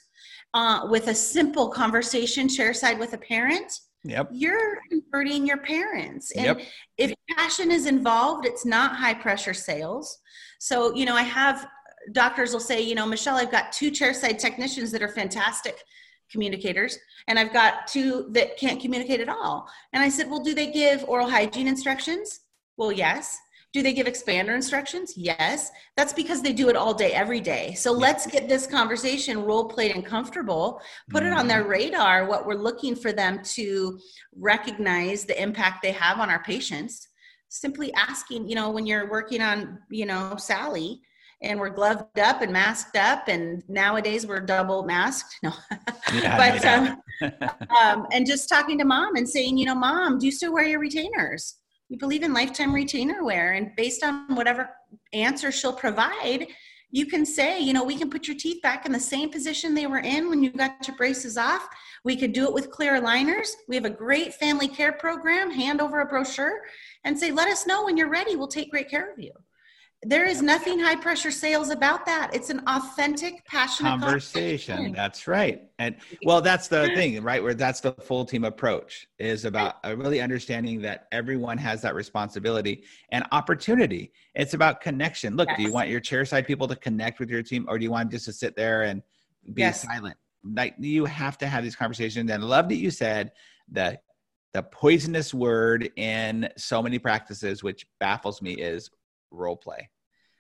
uh, 0.55 0.87
with 0.89 1.09
a 1.09 1.15
simple 1.15 1.69
conversation 1.69 2.49
chairside 2.49 2.99
with 2.99 3.13
a 3.13 3.19
parent 3.19 3.81
Yep. 4.05 4.31
You're 4.33 4.81
converting 4.91 5.47
your 5.47 5.57
parents. 5.57 6.31
And 6.33 6.45
yep. 6.45 6.61
if 6.99 7.15
passion 7.37 7.71
is 7.71 7.87
involved, 7.87 8.47
it's 8.47 8.67
not 8.67 8.95
high 8.95 9.15
pressure 9.15 9.55
sales. 9.55 10.19
So, 10.59 10.95
you 10.95 11.07
know, 11.07 11.17
I 11.17 11.23
have 11.23 11.67
doctors 12.13 12.53
will 12.53 12.61
say, 12.61 12.83
you 12.83 12.95
know, 12.95 13.07
Michelle, 13.07 13.37
I've 13.37 13.51
got 13.51 13.73
two 13.73 13.91
chairside 13.91 14.39
technicians 14.39 14.91
that 14.93 15.03
are 15.03 15.09
fantastic 15.09 15.79
communicators, 16.31 16.99
and 17.29 17.39
I've 17.39 17.53
got 17.53 17.87
two 17.87 18.29
that 18.33 18.59
can't 18.59 18.81
communicate 18.81 19.21
at 19.21 19.29
all. 19.29 19.69
And 19.95 20.03
I 20.03 20.11
said, 20.11 20.29
well, 20.29 20.43
do 20.43 20.55
they 20.55 20.71
give 20.71 21.05
oral 21.05 21.31
hygiene 21.31 21.69
instructions? 21.69 22.41
Well, 22.77 22.93
yes. 22.93 23.39
Do 23.75 23.83
they 23.83 23.93
give 23.93 24.07
expander 24.07 24.55
instructions? 24.55 25.15
Yes. 25.17 25.73
That's 25.97 26.13
because 26.13 26.41
they 26.41 26.53
do 26.53 26.69
it 26.69 26.77
all 26.77 26.95
day, 26.95 27.11
every 27.11 27.41
day. 27.41 27.75
So 27.75 27.91
let's 27.91 28.25
get 28.25 28.49
this 28.49 28.69
conversation 28.69 29.43
role 29.43 29.65
played 29.65 29.91
and 29.91 30.07
comfortable, 30.07 30.81
put 31.11 31.25
it 31.25 31.33
on 31.33 31.49
their 31.49 31.63
mm-hmm. 31.63 31.71
radar, 31.71 32.27
what 32.27 32.47
we're 32.47 32.55
looking 32.55 32.95
for 32.95 33.13
them 33.13 33.43
to 33.43 33.99
recognize 34.37 35.25
the 35.25 35.43
impact 35.43 35.83
they 35.83 35.91
have 35.91 36.21
on 36.21 36.31
our 36.31 36.41
patients. 36.45 37.09
Simply 37.49 37.93
asking, 37.95 38.49
you 38.49 38.55
know, 38.55 38.71
when 38.71 38.87
you're 38.87 39.11
working 39.11 39.43
on, 39.43 39.81
you 39.91 40.07
know, 40.07 40.37
Sally, 40.39 41.01
and 41.43 41.59
we're 41.59 41.69
gloved 41.69 42.19
up 42.21 42.43
and 42.43 42.53
masked 42.53 42.97
up 42.97 43.27
and 43.27 43.63
nowadays 43.69 44.25
we're 44.25 44.41
double 44.41 44.85
masked 44.85 45.37
no 45.43 45.53
yeah, 46.15 46.39
but 46.39 46.65
um, 46.65 47.69
um, 47.77 48.07
and 48.13 48.25
just 48.25 48.49
talking 48.49 48.79
to 48.79 48.85
mom 48.85 49.17
and 49.17 49.29
saying 49.29 49.59
you 49.59 49.67
know 49.67 49.75
mom 49.75 50.19
do 50.19 50.27
you 50.27 50.33
still 50.33 50.53
wear 50.53 50.65
your 50.65 50.81
retainers 50.81 51.57
we 51.91 51.97
believe 51.97 52.23
in 52.23 52.33
lifetime 52.33 52.75
retainer 52.75 53.25
wear 53.25 53.53
and 53.53 53.71
based 53.77 54.03
on 54.03 54.35
whatever 54.35 54.71
answer 55.13 55.53
she'll 55.53 55.73
provide 55.73 56.47
you 56.95 57.07
can 57.07 57.27
say 57.27 57.59
you 57.59 57.73
know 57.73 57.83
we 57.83 57.97
can 57.97 58.09
put 58.09 58.29
your 58.29 58.37
teeth 58.37 58.63
back 58.63 58.87
in 58.87 58.93
the 58.93 59.01
same 59.01 59.29
position 59.29 59.75
they 59.75 59.89
were 59.89 59.99
in 59.99 60.31
when 60.31 60.45
you 60.45 60.51
got 60.51 60.87
your 60.87 60.97
braces 60.97 61.37
off. 61.37 61.67
We 62.05 62.17
could 62.17 62.33
do 62.33 62.45
it 62.45 62.55
with 62.55 62.71
clear 62.71 63.01
aligners. 63.01 63.49
We 63.67 63.75
have 63.75 63.85
a 63.85 63.91
great 63.91 64.33
family 64.35 64.69
care 64.69 64.93
program. 64.93 65.51
Hand 65.51 65.81
over 65.81 66.03
a 66.03 66.07
brochure 66.07 66.61
and 67.03 67.19
say 67.19 67.33
let 67.33 67.49
us 67.49 67.67
know 67.67 67.85
when 67.85 67.97
you're 67.97 68.11
ready. 68.11 68.37
We'll 68.37 68.47
take 68.47 68.71
great 68.71 68.89
care 68.89 69.11
of 69.11 69.19
you 69.19 69.33
there 70.07 70.27
is 70.27 70.43
nothing 70.43 70.79
high 70.79 70.97
pressure 70.97 71.31
sales 71.31 71.71
about 71.71 72.05
that. 72.07 72.31
It's 72.35 72.51
an 72.51 72.63
authentic, 72.67 73.45
passionate 73.47 73.89
conversation. 73.91 74.77
conversation. 74.77 74.95
That's 74.95 75.27
right. 75.27 75.63
And 75.79 75.97
well, 76.25 76.41
that's 76.41 76.69
the 76.69 76.87
thing, 76.95 77.23
right? 77.23 77.43
Where 77.43 77.55
that's 77.55 77.81
the 77.81 77.93
full 77.93 78.25
team 78.25 78.45
approach 78.45 79.07
is 79.19 79.45
about 79.45 79.77
uh, 79.85 79.97
really 79.97 80.21
understanding 80.21 80.81
that 80.83 81.09
everyone 81.13 81.59
has 81.59 81.81
that 81.83 81.95
responsibility 81.95 82.85
and 83.11 83.25
opportunity. 83.33 84.13
It's 84.35 84.55
about 84.55 84.81
connection. 84.81 85.37
Look, 85.37 85.49
yes. 85.49 85.57
do 85.57 85.63
you 85.63 85.73
want 85.73 85.89
your 85.89 86.01
chairside 86.01 86.47
people 86.47 86.69
to 86.69 86.77
connect 86.77 87.19
with 87.19 87.31
your 87.31 87.43
team 87.43 87.67
or 87.69 87.79
do 87.79 87.85
you 87.85 87.91
want 87.91 88.11
just 88.11 88.27
to 88.27 88.33
sit 88.33 88.57
there 88.57 88.83
and 88.83 89.03
be 89.55 89.63
yes. 89.63 89.83
silent? 89.83 90.17
Like 90.45 90.75
you 90.79 91.07
have 91.07 91.39
to 91.39 91.47
have 91.47 91.65
these 91.65 91.77
conversations. 91.77 92.31
And 92.31 92.43
I 92.43 92.47
love 92.47 92.69
that 92.69 92.77
you 92.77 92.91
said 92.91 93.33
that 93.73 94.03
the 94.53 94.63
poisonous 94.63 95.33
word 95.33 95.91
in 95.97 96.49
so 96.57 96.83
many 96.83 96.99
practices, 96.99 97.63
which 97.63 97.87
baffles 97.99 98.43
me, 98.43 98.53
is 98.53 98.91
role 99.31 99.57
play. 99.57 99.89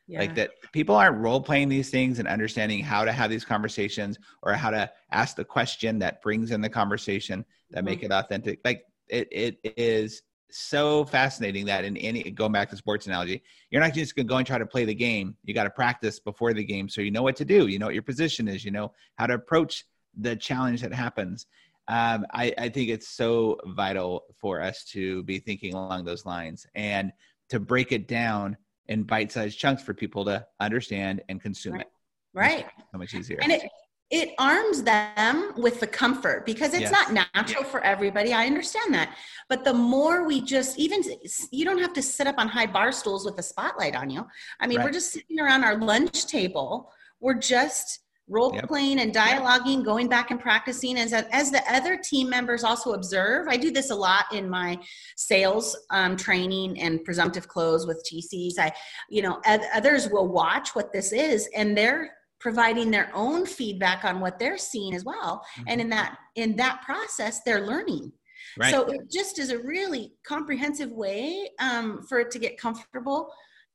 Yeah. 0.07 0.21
Like 0.21 0.35
that 0.35 0.51
people 0.73 0.95
aren't 0.95 1.17
role 1.17 1.41
playing 1.41 1.71
these 1.71 1.91
things 1.91 2.19
and 2.19 2.29
understanding 2.29 2.85
how 2.85 3.05
to 3.05 3.13
have 3.13 3.31
these 3.31 3.45
conversations 3.45 4.19
or 4.43 4.53
how 4.53 4.71
to 4.71 4.91
ask 5.11 5.35
the 5.35 5.45
question 5.45 5.99
that 6.01 6.21
brings 6.21 6.51
in 6.51 6.61
the 6.61 6.69
conversation 6.69 7.45
that 7.71 7.79
mm-hmm. 7.79 7.87
make 7.87 8.03
it 8.03 8.13
authentic. 8.13 8.61
Like 8.65 8.85
it, 9.09 9.29
it 9.31 9.59
is 9.79 10.23
so 10.51 11.05
fascinating 11.07 11.65
that 11.67 11.85
in 11.85 11.97
any 11.97 12.23
going 12.31 12.53
back 12.53 12.69
to 12.71 12.77
sports 12.77 13.07
analogy, 13.07 13.43
you're 13.71 13.81
not 13.81 13.95
just 13.95 14.15
gonna 14.15 14.29
go 14.29 14.37
and 14.37 14.47
try 14.47 14.59
to 14.59 14.67
play 14.67 14.85
the 14.85 14.95
game. 14.95 15.37
You 15.43 15.55
got 15.55 15.65
to 15.65 15.71
practice 15.71 16.21
before 16.21 16.53
the 16.53 16.65
game 16.65 16.89
so 16.89 17.01
you 17.01 17.11
know 17.11 17.23
what 17.23 17.37
to 17.37 17.45
do. 17.45 17.67
You 17.67 17.79
know 17.79 17.87
what 17.87 17.95
your 17.95 18.03
position 18.03 18.47
is. 18.47 18.65
You 18.65 18.73
know 18.73 18.93
how 19.17 19.27
to 19.27 19.35
approach 19.35 19.85
the 20.17 20.37
challenge 20.37 20.83
that 20.83 20.93
happens. 20.93 21.47
Um, 21.89 22.27
I, 22.33 22.53
I 22.57 22.69
think 22.69 22.89
it's 22.89 23.09
so 23.09 23.59
vital 23.67 24.25
for 24.37 24.61
us 24.61 24.85
to 24.93 25.23
be 25.25 25.39
thinking 25.39 25.75
along 25.75 26.05
those 26.05 26.25
lines 26.25 26.67
and 26.75 27.13
to 27.51 27.61
break 27.61 27.93
it 27.93 28.09
down 28.09 28.57
in 28.89 29.03
bite-sized 29.03 29.59
chunks 29.59 29.83
for 29.83 29.95
people 29.95 30.25
to 30.27 30.47
understand 30.61 31.23
and 31.29 31.41
consume 31.41 31.75
right. 31.75 31.83
it. 31.83 31.93
Right. 32.35 32.67
So 32.93 32.99
much 32.99 33.15
easier. 33.15 33.39
And 33.43 33.53
it 33.53 33.69
it 34.11 34.35
arms 34.39 34.83
them 34.83 35.53
with 35.57 35.81
the 35.81 35.87
comfort 35.87 36.45
because 36.45 36.75
it's 36.75 36.83
yes. 36.83 36.93
not 36.93 37.31
natural 37.35 37.65
for 37.65 37.83
everybody. 37.83 38.33
I 38.33 38.47
understand 38.47 38.95
that. 38.95 39.17
But 39.49 39.65
the 39.65 39.73
more 39.73 40.27
we 40.27 40.41
just 40.41 40.79
even 40.79 41.03
you 41.51 41.65
don't 41.65 41.81
have 41.81 41.93
to 41.95 42.03
sit 42.03 42.27
up 42.27 42.37
on 42.39 42.47
high 42.49 42.67
bar 42.67 42.93
stools 42.93 43.25
with 43.25 43.39
a 43.39 43.43
spotlight 43.43 43.97
on 43.97 44.11
you. 44.11 44.27
I 44.61 44.67
mean, 44.67 44.79
right. 44.79 44.85
we're 44.85 44.93
just 44.93 45.13
sitting 45.13 45.41
around 45.41 45.65
our 45.65 45.79
lunch 45.79 46.27
table. 46.27 46.93
We're 47.21 47.35
just 47.35 48.01
role 48.29 48.55
yep. 48.55 48.67
playing 48.67 49.01
and 49.01 49.15
dialoguing 49.15 49.79
yep. 49.79 49.85
going 49.85 50.09
back 50.09 50.31
and 50.31 50.41
practicing 50.41 50.97
as, 50.97 51.13
as 51.13 51.51
the 51.51 51.63
other 51.71 51.97
team 51.97 52.29
members 52.29 52.65
also 52.65 52.93
observe 52.93 53.47
i 53.49 53.57
do 53.57 53.71
this 53.71 53.91
a 53.91 53.95
lot 53.95 54.25
in 54.33 54.49
my 54.49 54.79
sales 55.17 55.77
um, 55.91 56.17
training 56.17 56.81
and 56.81 57.05
presumptive 57.05 57.47
close 57.49 57.87
with 57.87 58.03
tcs 58.11 58.59
i 58.59 58.73
you 59.11 59.21
know 59.21 59.41
others 59.75 60.09
will 60.09 60.29
watch 60.29 60.75
what 60.75 60.93
this 60.93 61.13
is 61.13 61.49
and 61.55 61.77
they're 61.77 62.13
providing 62.41 62.91
their 62.91 63.11
own 63.15 63.47
feedback 63.47 64.05
on 64.05 64.21
what 64.21 64.39
they're 64.39 64.59
seeing 64.59 64.95
as 64.95 65.05
well 65.05 65.45
mm-hmm. 65.59 65.69
and 65.69 65.81
in 65.81 65.89
that 65.91 66.17
in 66.37 66.57
that 66.57 66.81
process 66.83 67.41
they're 67.43 67.67
learning 67.67 68.11
right. 68.59 68.71
so 68.71 68.85
it 68.87 69.01
just 69.11 69.39
is 69.39 69.51
a 69.51 69.59
really 69.59 70.13
comprehensive 70.27 70.91
way 70.91 71.49
um, 71.61 72.03
for 72.09 72.21
it 72.21 72.31
to 72.31 72.39
get 72.39 72.57
comfortable 72.59 73.31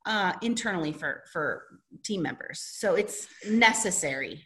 uh, 0.06 0.34
internally 0.42 0.92
for 0.92 1.24
for 1.32 1.64
team 2.04 2.22
members. 2.22 2.60
So 2.60 2.96
it's 2.96 3.28
necessary. 3.48 4.44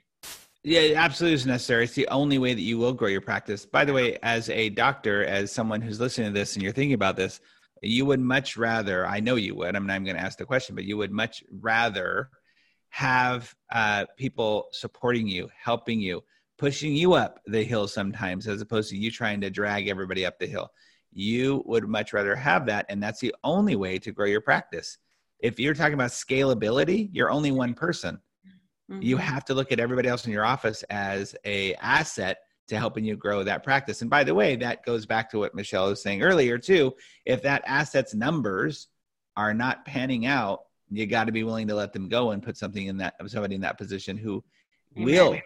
Yeah, 0.66 0.80
it 0.80 0.96
absolutely 0.96 1.36
is 1.36 1.46
necessary. 1.46 1.84
It's 1.84 1.94
the 1.94 2.08
only 2.08 2.38
way 2.38 2.54
that 2.54 2.62
you 2.62 2.78
will 2.78 2.94
grow 2.94 3.10
your 3.10 3.22
practice. 3.22 3.66
By 3.66 3.84
the 3.84 3.92
way, 3.92 4.18
as 4.24 4.50
a 4.50 4.70
doctor, 4.70 5.26
as 5.26 5.52
someone 5.52 5.82
who's 5.82 6.00
listening 6.00 6.34
to 6.34 6.40
this 6.40 6.54
and 6.54 6.64
you're 6.64 6.72
thinking 6.72 6.94
about 6.94 7.18
this, 7.18 7.42
you 7.82 8.06
would 8.06 8.22
much 8.22 8.56
rather, 8.56 9.06
I 9.06 9.20
know 9.20 9.36
you 9.36 9.56
would, 9.56 9.76
I'm 9.76 9.86
not 9.86 10.06
going 10.06 10.16
to 10.16 10.22
ask 10.22 10.38
the 10.38 10.46
question, 10.46 10.74
but 10.74 10.86
you 10.86 10.96
would 10.96 11.12
much 11.12 11.44
rather 11.52 12.30
have 12.90 13.54
uh, 13.74 14.06
people 14.18 14.68
supporting 14.72 15.28
you, 15.28 15.50
helping 15.62 16.00
you, 16.00 16.24
pushing 16.58 16.96
you 16.96 17.14
up 17.14 17.42
the 17.46 17.64
hill 17.64 17.90
sometimes, 17.90 18.48
as 18.48 18.62
opposed 18.62 18.90
to 18.92 18.98
you 18.98 19.12
trying 19.12 19.42
to 19.42 19.50
drag 19.50 19.90
everybody 19.90 20.26
up 20.26 20.40
the 20.40 20.48
hill. 20.48 20.72
You 21.12 21.62
would 21.66 21.86
much 21.90 22.14
rather 22.14 22.38
have 22.38 22.68
that. 22.68 22.86
And 22.88 23.04
that's 23.04 23.20
the 23.20 23.36
only 23.44 23.76
way 23.76 24.00
to 24.00 24.14
grow 24.14 24.28
your 24.28 24.42
practice 24.42 24.98
if 25.44 25.60
you're 25.60 25.74
talking 25.74 25.94
about 25.94 26.10
scalability, 26.10 27.10
you're 27.12 27.30
only 27.30 27.52
one 27.52 27.74
person. 27.74 28.18
Mm-hmm. 28.90 29.02
You 29.02 29.18
have 29.18 29.44
to 29.46 29.54
look 29.54 29.72
at 29.74 29.80
everybody 29.80 30.08
else 30.08 30.26
in 30.26 30.32
your 30.32 30.46
office 30.46 30.84
as 30.84 31.36
a 31.46 31.76
asset 31.76 32.40
to 32.70 32.78
helping 32.78 33.04
you 33.04 33.18
grow 33.18 33.44
that 33.44 33.62
practice. 33.62 34.02
And 34.02 34.10
by 34.10 34.24
the 34.24 34.34
way, 34.34 34.56
that 34.56 34.86
goes 34.86 35.06
back 35.06 35.30
to 35.32 35.40
what 35.40 35.54
Michelle 35.54 35.90
was 35.90 36.02
saying 36.02 36.24
earlier 36.24 36.58
too. 36.58 36.94
If 37.26 37.44
that 37.44 37.62
asset's 37.68 38.16
numbers 38.16 38.88
are 39.36 39.54
not 39.54 39.86
panning 39.86 40.26
out, 40.26 40.62
you 40.90 41.06
got 41.08 41.26
to 41.26 41.34
be 41.34 41.44
willing 41.44 41.68
to 41.68 41.76
let 41.76 41.92
them 41.92 42.08
go 42.08 42.32
and 42.32 42.42
put 42.42 42.56
something 42.56 42.88
in 42.88 42.98
that 42.98 43.16
somebody 43.28 43.56
in 43.56 43.62
that 43.62 43.78
position 43.78 44.16
who 44.16 44.42
will 44.96 45.38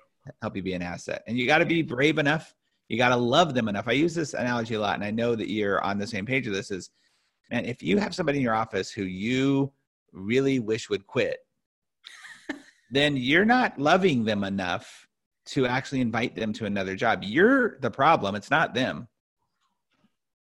help 0.44 0.56
you 0.56 0.62
be 0.62 0.74
an 0.74 0.84
asset. 0.84 1.24
And 1.26 1.38
you 1.38 1.48
got 1.48 1.60
to 1.60 1.66
be 1.66 1.82
brave 1.82 2.20
enough. 2.20 2.54
You 2.88 2.98
got 2.98 3.10
to 3.10 3.16
love 3.16 3.56
them 3.56 3.68
enough. 3.68 3.88
I 3.88 3.94
use 3.94 4.14
this 4.14 4.36
analogy 4.36 4.76
a 4.76 4.80
lot, 4.80 4.96
and 4.96 5.04
I 5.04 5.12
know 5.12 5.36
that 5.36 5.50
you're 5.50 5.82
on 5.84 5.98
the 5.98 6.06
same 6.06 6.26
page 6.26 6.46
with 6.46 6.56
this. 6.56 6.70
Is 6.70 6.92
and 7.50 7.66
if 7.66 7.82
you 7.82 7.98
have 7.98 8.14
somebody 8.14 8.38
in 8.38 8.44
your 8.44 8.56
office 8.56 8.92
who 8.92 9.04
you 9.04 9.72
really 10.12 10.60
wish 10.60 10.90
would 10.90 11.08
quit, 11.08 11.40
then 12.90 13.18
you're 13.18 13.46
not 13.46 13.80
loving 13.80 14.24
them 14.24 14.44
enough 14.44 15.08
to 15.48 15.66
actually 15.66 16.02
invite 16.02 16.36
them 16.36 16.54
to 16.54 16.66
another 16.66 16.96
job. 16.96 17.24
You're 17.24 17.78
the 17.80 17.92
problem. 17.92 18.36
It's 18.36 18.52
not 18.52 18.74
them. 18.74 19.08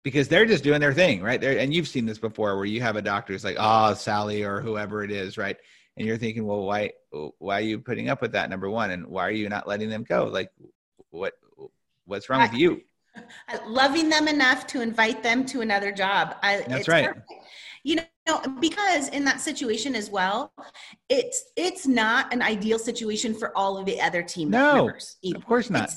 Because 0.04 0.28
they're 0.28 0.46
just 0.46 0.64
doing 0.64 0.80
their 0.80 0.94
thing, 0.94 1.22
right? 1.22 1.40
They're, 1.40 1.58
and 1.58 1.74
you've 1.74 1.88
seen 1.88 2.06
this 2.06 2.18
before 2.18 2.56
where 2.56 2.66
you 2.66 2.82
have 2.82 2.96
a 2.96 3.02
doctor 3.02 3.34
who's 3.34 3.44
like, 3.44 3.58
oh, 3.60 3.94
Sally 3.94 4.44
or 4.44 4.62
whoever 4.62 5.04
it 5.04 5.12
is, 5.12 5.38
right? 5.38 5.58
And 5.98 6.08
you're 6.08 6.18
thinking, 6.18 6.46
well, 6.46 6.64
why 6.64 6.92
why 7.40 7.58
are 7.58 7.64
you 7.64 7.80
putting 7.80 8.08
up 8.08 8.22
with 8.22 8.34
that? 8.34 8.50
Number 8.50 8.70
one, 8.70 8.92
and 8.92 9.08
why 9.08 9.28
are 9.28 9.32
you 9.32 9.50
not 9.50 9.68
letting 9.68 9.90
them 9.90 10.04
go? 10.04 10.26
Like, 10.26 10.52
what 11.10 11.34
what's 12.06 12.30
wrong 12.30 12.42
with 12.42 12.54
you? 12.54 12.82
Loving 13.66 14.08
them 14.08 14.28
enough 14.28 14.68
to 14.68 14.82
invite 14.82 15.24
them 15.24 15.44
to 15.48 15.62
another 15.62 15.92
job. 15.92 16.36
I, 16.44 16.64
That's 16.68 16.88
right. 16.88 17.08
Perfect 17.08 17.32
you 17.88 17.95
know 18.28 18.41
because 18.60 19.08
in 19.10 19.23
that 19.23 19.39
situation 19.39 19.95
as 19.95 20.10
well 20.10 20.52
it's 21.08 21.45
it's 21.56 21.88
not 21.88 22.32
an 22.34 22.41
ideal 22.41 22.78
situation 22.78 23.34
for 23.34 23.58
all 23.58 23.78
of 23.78 23.86
the 23.86 24.00
other 24.02 24.21
team 24.21 24.50
no, 24.50 24.76
members 24.76 25.15
either. 25.21 25.38
of 25.38 25.45
course 25.45 25.69
not 25.69 25.89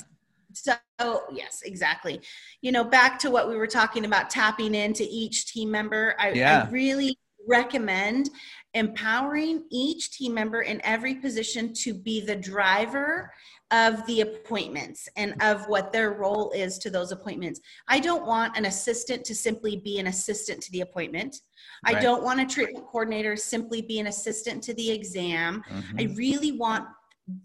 it's, 0.49 0.67
so 0.99 1.23
yes 1.33 1.61
exactly 1.65 2.21
you 2.61 2.71
know 2.71 2.83
back 2.83 3.19
to 3.19 3.29
what 3.29 3.49
we 3.49 3.57
were 3.57 3.67
talking 3.67 4.05
about 4.05 4.29
tapping 4.29 4.73
into 4.73 5.05
each 5.09 5.51
team 5.51 5.69
member 5.69 6.15
i, 6.17 6.31
yeah. 6.31 6.65
I 6.65 6.71
really 6.71 7.17
recommend 7.45 8.29
empowering 8.73 9.65
each 9.69 10.11
team 10.11 10.33
member 10.33 10.61
in 10.61 10.79
every 10.85 11.15
position 11.15 11.73
to 11.73 11.93
be 11.93 12.21
the 12.21 12.35
driver 12.35 13.33
of 13.71 14.05
the 14.05 14.21
appointments 14.21 15.07
and 15.15 15.33
of 15.41 15.67
what 15.67 15.93
their 15.93 16.11
role 16.11 16.51
is 16.51 16.77
to 16.79 16.89
those 16.89 17.11
appointments. 17.11 17.61
I 17.87 17.99
don't 17.99 18.25
want 18.25 18.57
an 18.57 18.65
assistant 18.65 19.23
to 19.25 19.35
simply 19.35 19.77
be 19.77 19.99
an 19.99 20.07
assistant 20.07 20.61
to 20.63 20.71
the 20.71 20.81
appointment. 20.81 21.37
Right. 21.85 21.95
I 21.95 22.01
don't 22.01 22.23
want 22.23 22.41
a 22.41 22.45
treatment 22.45 22.85
coordinator 22.85 23.35
simply 23.35 23.81
be 23.81 23.99
an 23.99 24.07
assistant 24.07 24.61
to 24.63 24.73
the 24.73 24.91
exam. 24.91 25.63
Mm-hmm. 25.69 25.99
I 25.99 26.03
really 26.15 26.51
want 26.51 26.85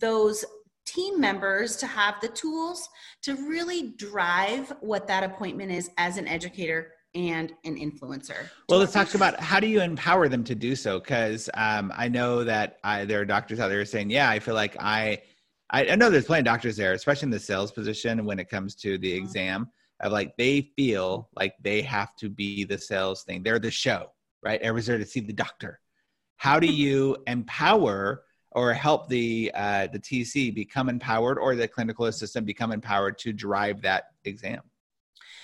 those 0.01 0.45
team 0.85 1.21
members 1.21 1.77
to 1.77 1.87
have 1.87 2.15
the 2.21 2.29
tools 2.29 2.89
to 3.23 3.35
really 3.35 3.95
drive 3.97 4.73
what 4.81 5.07
that 5.07 5.23
appointment 5.23 5.71
is 5.71 5.91
as 5.99 6.17
an 6.17 6.27
educator 6.27 6.93
and 7.15 7.53
an 7.65 7.77
influencer. 7.77 8.49
Well, 8.69 8.79
let's 8.79 8.93
talk 8.93 9.15
about 9.15 9.41
how 9.41 9.59
do 9.59 9.67
you 9.67 9.81
empower 9.81 10.29
them 10.29 10.45
to 10.45 10.55
do 10.55 10.77
so? 10.77 10.99
Because 10.99 11.49
um, 11.55 11.93
I 11.97 12.09
know 12.09 12.45
that 12.45 12.79
I, 12.85 13.05
there 13.05 13.21
are 13.21 13.25
doctors 13.25 13.59
out 13.59 13.69
there 13.69 13.85
saying, 13.85 14.11
"Yeah, 14.11 14.29
I 14.29 14.39
feel 14.39 14.55
like 14.55 14.77
I 14.79 15.23
I, 15.71 15.89
I 15.89 15.97
know 15.97 16.11
there's 16.11 16.27
plenty 16.27 16.41
of 16.41 16.45
doctors 16.45 16.77
there, 16.77 16.93
especially 16.93 17.27
in 17.27 17.31
the 17.31 17.41
sales 17.41 17.73
position 17.73 18.25
when 18.25 18.39
it 18.39 18.49
comes 18.49 18.75
to 18.77 18.99
the 18.99 19.13
mm-hmm. 19.13 19.25
exam 19.25 19.71
of 20.01 20.13
like 20.13 20.37
they 20.37 20.73
feel 20.77 21.29
like 21.35 21.55
they 21.61 21.83
have 21.83 22.15
to 22.17 22.29
be 22.29 22.65
the 22.65 22.79
sales 22.79 23.25
thing. 23.25 23.43
They're 23.43 23.59
the 23.59 23.71
show, 23.71 24.13
right? 24.43 24.61
Everyone's 24.61 24.87
there 24.87 24.99
to 24.99 25.07
see 25.07 25.21
the 25.21 25.33
doctor. 25.33 25.81
How 26.37 26.61
do 26.61 26.67
you 26.67 27.17
empower 27.27 28.23
or 28.51 28.73
help 28.73 29.09
the 29.09 29.51
uh, 29.55 29.89
the 29.93 29.99
TC 29.99 30.55
become 30.55 30.89
empowered 30.89 31.39
or 31.39 31.57
the 31.57 31.67
clinical 31.67 32.07
assistant 32.07 32.47
become 32.47 32.73
empowered 32.73 33.19
to 33.19 33.33
drive 33.33 33.83
that 33.83 34.05
exam 34.25 34.63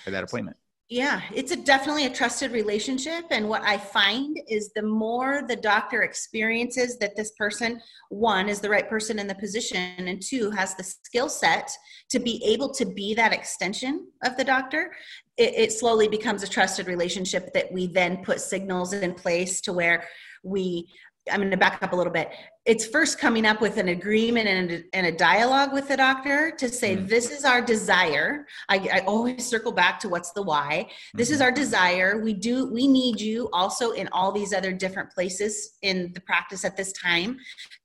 or 0.05 0.11
that 0.11 0.23
appointment? 0.23 0.57
Yeah, 0.93 1.21
it's 1.33 1.51
a 1.51 1.55
definitely 1.55 2.05
a 2.05 2.09
trusted 2.11 2.51
relationship. 2.51 3.25
And 3.31 3.49
what 3.49 3.63
I 3.63 3.79
find 3.79 4.39
is 4.47 4.71
the 4.75 4.83
more 4.83 5.41
the 5.47 5.55
doctor 5.55 6.03
experiences 6.03 6.99
that 6.99 7.15
this 7.15 7.31
person, 7.31 7.81
one, 8.09 8.47
is 8.47 8.59
the 8.59 8.69
right 8.69 8.87
person 8.87 9.17
in 9.17 9.25
the 9.25 9.33
position, 9.33 10.07
and 10.07 10.21
two, 10.21 10.51
has 10.51 10.75
the 10.75 10.83
skill 10.83 11.29
set 11.29 11.71
to 12.11 12.19
be 12.19 12.39
able 12.45 12.71
to 12.75 12.85
be 12.85 13.15
that 13.15 13.33
extension 13.33 14.05
of 14.23 14.37
the 14.37 14.43
doctor, 14.43 14.93
it, 15.37 15.55
it 15.55 15.71
slowly 15.71 16.07
becomes 16.07 16.43
a 16.43 16.47
trusted 16.47 16.85
relationship 16.85 17.51
that 17.55 17.71
we 17.71 17.87
then 17.87 18.23
put 18.23 18.39
signals 18.39 18.93
in 18.93 19.15
place 19.15 19.61
to 19.61 19.73
where 19.73 20.07
we 20.43 20.87
I'm 21.31 21.39
going 21.39 21.51
to 21.51 21.57
back 21.57 21.81
up 21.81 21.93
a 21.93 21.95
little 21.95 22.11
bit. 22.11 22.31
It's 22.65 22.85
first 22.85 23.17
coming 23.17 23.45
up 23.45 23.61
with 23.61 23.77
an 23.77 23.89
agreement 23.89 24.47
and 24.47 24.71
a, 24.71 24.83
and 24.93 25.07
a 25.07 25.11
dialogue 25.11 25.71
with 25.71 25.87
the 25.87 25.95
doctor 25.95 26.51
to 26.57 26.67
say, 26.67 26.95
mm-hmm. 26.95 27.07
this 27.07 27.31
is 27.31 27.45
our 27.45 27.61
desire. 27.61 28.45
I, 28.67 28.89
I, 28.91 28.99
always 29.01 29.45
circle 29.45 29.71
back 29.71 29.99
to 30.01 30.09
what's 30.09 30.31
the 30.31 30.41
why. 30.41 30.89
This 31.13 31.29
mm-hmm. 31.29 31.35
is 31.35 31.41
our 31.41 31.51
desire. 31.51 32.21
We 32.21 32.33
do, 32.33 32.71
we 32.71 32.87
need 32.87 33.21
you 33.21 33.49
also 33.53 33.91
in 33.91 34.09
all 34.11 34.33
these 34.33 34.53
other 34.53 34.73
different 34.73 35.11
places 35.11 35.77
in 35.81 36.11
the 36.13 36.21
practice 36.21 36.65
at 36.65 36.75
this 36.75 36.91
time. 36.91 37.37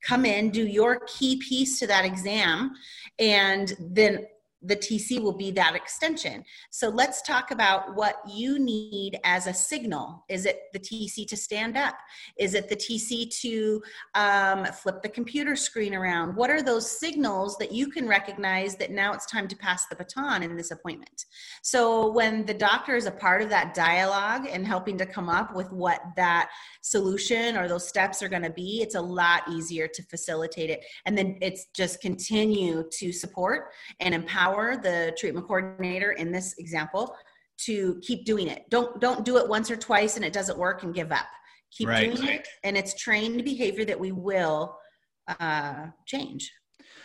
Come 0.03 0.25
in, 0.25 0.51
do 0.51 0.67
your 0.67 1.01
key 1.07 1.37
piece 1.37 1.79
to 1.79 1.87
that 1.87 2.05
exam, 2.05 2.73
and 3.19 3.73
then 3.79 4.27
the 4.63 4.77
TC 4.77 5.21
will 5.21 5.37
be 5.37 5.51
that 5.53 5.77
extension. 5.77 6.45
So 6.71 6.89
let's 6.89 7.23
talk 7.23 7.53
about 7.53 7.95
what 7.95 8.17
you 8.29 8.59
need 8.59 9.21
as 9.25 9.47
a 9.47 9.55
signal. 9.55 10.25
Is 10.29 10.47
it 10.47 10.63
the 10.73 10.81
TC 10.81 11.29
to 11.29 11.37
stand 11.37 11.77
up? 11.77 11.95
Is 12.39 12.55
it 12.55 12.69
the 12.69 12.75
TC 12.75 13.31
to 13.41 13.83
um, 14.15 14.65
flip 14.67 15.01
the 15.03 15.09
computer 15.09 15.55
screen 15.55 15.95
around? 15.95 16.35
What 16.35 16.51
are 16.51 16.63
those 16.63 16.91
signals 16.91 17.57
that 17.59 17.71
you 17.71 17.89
can 17.89 18.09
recognize 18.09 18.75
that 18.77 18.91
now 18.91 19.13
it's 19.13 19.27
time 19.27 19.47
to 19.49 19.57
pass 19.57 19.87
the 19.87 19.97
baton 19.97 20.43
in 20.43 20.57
this 20.57 20.73
appointment? 20.73 21.27
So 21.63 22.11
when 22.11 22.45
the 22.45 22.55
doctor 22.55 22.97
is 22.97 23.07
a 23.07 23.13
part 23.13 23.43
of 23.43 23.51
that 23.51 23.75
dialogue 23.75 24.49
and 24.51 24.67
helping 24.67 24.99
to 24.99 25.07
come 25.07 25.29
up 25.29 25.55
with 25.55 25.71
what 25.73 26.01
that 26.17 26.51
solution 26.83 27.57
or 27.57 27.69
those 27.69 27.87
steps 27.87 28.23
are 28.23 28.29
going 28.29 28.43
to 28.43 28.51
be, 28.51 28.81
it's 28.83 28.97
a 28.97 29.01
lot 29.01 29.43
easier 29.49 29.87
to 29.87 30.03
facilitate 30.05 30.71
it. 30.71 30.85
And 31.07 31.17
then 31.17 31.39
it's 31.41 31.67
just 31.75 32.01
continue 32.01 32.85
to 32.99 33.13
support 33.13 33.71
and 34.01 34.15
empower 34.15 34.48
empower 34.49 34.77
the 34.77 35.15
treatment 35.19 35.47
coordinator 35.47 36.13
in 36.13 36.33
this 36.33 36.55
example 36.59 37.15
to 37.59 38.01
keep 38.03 38.25
doing 38.25 38.49
it. 38.49 38.65
Don't 38.71 39.01
don't 39.01 39.25
do 39.25 39.37
it 39.39 39.49
once 39.49 39.71
or 39.71 39.77
twice 39.77 40.17
and 40.17 40.25
it 40.25 40.33
doesn't 40.33 40.59
work 40.59 40.83
and 40.83 40.95
give 40.95 41.13
up. 41.13 41.27
Keep 41.71 41.89
right. 41.89 42.15
doing 42.17 42.29
it, 42.29 42.49
and 42.65 42.79
it's 42.79 42.95
trained 42.95 43.45
behavior 43.45 43.85
that 43.85 44.01
we 44.01 44.11
will 44.11 44.79
uh, 45.39 45.89
change. 46.07 46.51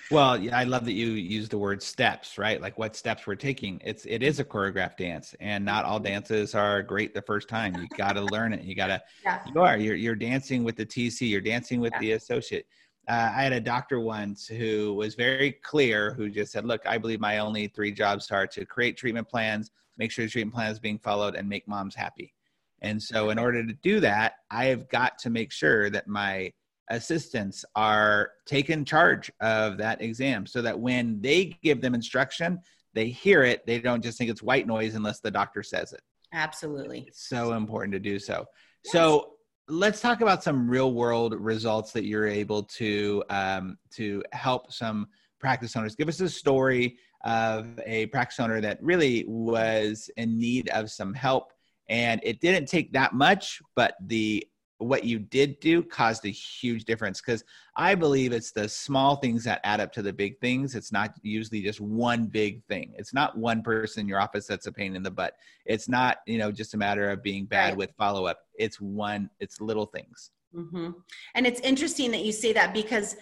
Well, 0.09 0.37
yeah, 0.37 0.57
I 0.57 0.63
love 0.63 0.85
that 0.85 0.93
you 0.93 1.07
use 1.07 1.49
the 1.49 1.57
word 1.57 1.83
steps, 1.83 2.37
right? 2.37 2.61
Like 2.61 2.77
what 2.77 2.95
steps 2.95 3.27
we're 3.27 3.35
taking. 3.35 3.81
It's 3.83 4.05
it 4.05 4.23
is 4.23 4.39
a 4.39 4.45
choreographed 4.45 4.97
dance, 4.97 5.35
and 5.41 5.65
not 5.65 5.83
all 5.83 5.99
dances 5.99 6.55
are 6.55 6.81
great 6.81 7.13
the 7.13 7.21
first 7.23 7.49
time. 7.49 7.75
You 7.75 7.87
got 7.97 8.13
to 8.13 8.21
learn 8.21 8.53
it. 8.53 8.63
You 8.63 8.75
got 8.75 8.87
to. 8.87 9.01
Yeah. 9.25 9.39
You 9.53 9.61
are. 9.61 9.77
You're 9.77 9.95
you're 9.95 10.15
dancing 10.15 10.63
with 10.63 10.77
the 10.77 10.85
TC. 10.85 11.29
You're 11.29 11.41
dancing 11.41 11.81
with 11.81 11.93
yeah. 11.93 11.99
the 11.99 12.11
associate 12.13 12.67
uh, 13.07 13.31
I 13.35 13.43
had 13.43 13.53
a 13.53 13.59
doctor 13.59 13.99
once 13.99 14.47
who 14.47 14.93
was 14.93 15.15
very 15.15 15.51
clear, 15.51 16.13
who 16.13 16.29
just 16.29 16.51
said, 16.51 16.65
"Look, 16.65 16.81
I 16.85 16.97
believe 16.97 17.19
my 17.19 17.39
only 17.39 17.67
three 17.67 17.91
jobs 17.91 18.31
are 18.31 18.47
to 18.47 18.65
create 18.65 18.97
treatment 18.97 19.27
plans, 19.27 19.71
make 19.97 20.11
sure 20.11 20.25
the 20.25 20.31
treatment 20.31 20.55
plan 20.55 20.71
is 20.71 20.79
being 20.79 20.99
followed, 20.99 21.35
and 21.35 21.47
make 21.47 21.67
moms 21.67 21.95
happy." 21.95 22.33
And 22.81 23.01
so, 23.01 23.29
in 23.29 23.39
order 23.39 23.65
to 23.65 23.73
do 23.73 23.99
that, 23.99 24.35
I 24.49 24.65
have 24.65 24.89
got 24.89 25.17
to 25.19 25.29
make 25.29 25.51
sure 25.51 25.89
that 25.89 26.07
my 26.07 26.51
assistants 26.89 27.65
are 27.75 28.31
taking 28.45 28.85
charge 28.85 29.31
of 29.41 29.77
that 29.77 30.01
exam, 30.01 30.45
so 30.45 30.61
that 30.61 30.79
when 30.79 31.19
they 31.21 31.45
give 31.63 31.81
them 31.81 31.95
instruction, 31.95 32.59
they 32.93 33.09
hear 33.09 33.43
it. 33.43 33.65
They 33.65 33.79
don't 33.79 34.03
just 34.03 34.17
think 34.17 34.29
it's 34.29 34.43
white 34.43 34.67
noise 34.67 34.95
unless 34.95 35.19
the 35.19 35.31
doctor 35.31 35.63
says 35.63 35.93
it. 35.93 36.01
Absolutely. 36.31 37.05
It's 37.07 37.27
so 37.27 37.53
important 37.53 37.93
to 37.93 37.99
do 37.99 38.17
so. 38.17 38.45
Yes. 38.83 38.93
So 38.93 39.32
let's 39.67 40.01
talk 40.01 40.21
about 40.21 40.43
some 40.43 40.69
real 40.69 40.93
world 40.93 41.35
results 41.39 41.91
that 41.93 42.05
you're 42.05 42.27
able 42.27 42.63
to 42.63 43.23
um, 43.29 43.77
to 43.91 44.23
help 44.31 44.71
some 44.71 45.07
practice 45.39 45.75
owners. 45.75 45.95
Give 45.95 46.07
us 46.07 46.19
a 46.19 46.29
story 46.29 46.97
of 47.23 47.79
a 47.85 48.07
practice 48.07 48.39
owner 48.39 48.59
that 48.61 48.81
really 48.81 49.23
was 49.27 50.09
in 50.17 50.37
need 50.37 50.69
of 50.69 50.91
some 50.91 51.13
help, 51.13 51.53
and 51.89 52.19
it 52.23 52.41
didn't 52.41 52.67
take 52.67 52.91
that 52.93 53.13
much, 53.13 53.61
but 53.75 53.95
the 54.05 54.45
what 54.77 55.03
you 55.03 55.19
did 55.19 55.59
do 55.59 55.83
caused 55.83 56.25
a 56.25 56.29
huge 56.29 56.85
difference 56.85 57.21
because 57.21 57.43
I 57.75 57.95
believe 57.95 58.31
it's 58.31 58.51
the 58.51 58.67
small 58.67 59.15
things 59.15 59.43
that 59.45 59.61
add 59.63 59.79
up 59.79 59.91
to 59.93 60.01
the 60.01 60.13
big 60.13 60.39
things. 60.39 60.75
It's 60.75 60.91
not 60.91 61.15
usually 61.21 61.61
just 61.61 61.79
one 61.79 62.25
big 62.25 62.63
thing. 62.65 62.93
It's 62.97 63.13
not 63.13 63.37
one 63.37 63.61
person 63.61 64.01
in 64.01 64.07
your 64.07 64.19
office 64.19 64.47
that's 64.47 64.67
a 64.67 64.71
pain 64.71 64.95
in 64.95 65.03
the 65.03 65.11
butt. 65.11 65.35
It's 65.65 65.87
not, 65.87 66.17
you 66.25 66.37
know, 66.37 66.51
just 66.51 66.73
a 66.73 66.77
matter 66.77 67.09
of 67.09 67.23
being 67.23 67.45
bad 67.45 67.69
right. 67.69 67.77
with 67.77 67.91
follow 67.97 68.25
up. 68.25 68.39
It's 68.55 68.79
one, 68.81 69.29
it's 69.39 69.61
little 69.61 69.85
things. 69.85 70.31
Mm-hmm. 70.55 70.91
And 71.35 71.47
it's 71.47 71.59
interesting 71.61 72.11
that 72.11 72.23
you 72.23 72.31
say 72.31 72.53
that 72.53 72.73
because 72.73 73.15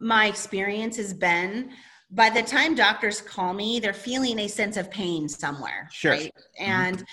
my 0.00 0.26
experience 0.26 0.96
has 0.96 1.14
been 1.14 1.70
by 2.10 2.30
the 2.30 2.42
time 2.42 2.74
doctors 2.74 3.20
call 3.20 3.52
me, 3.52 3.80
they're 3.80 3.92
feeling 3.92 4.38
a 4.38 4.48
sense 4.48 4.78
of 4.78 4.90
pain 4.90 5.28
somewhere. 5.28 5.88
Sure. 5.92 6.12
Right? 6.12 6.34
And 6.58 6.96
mm-hmm 6.96 7.04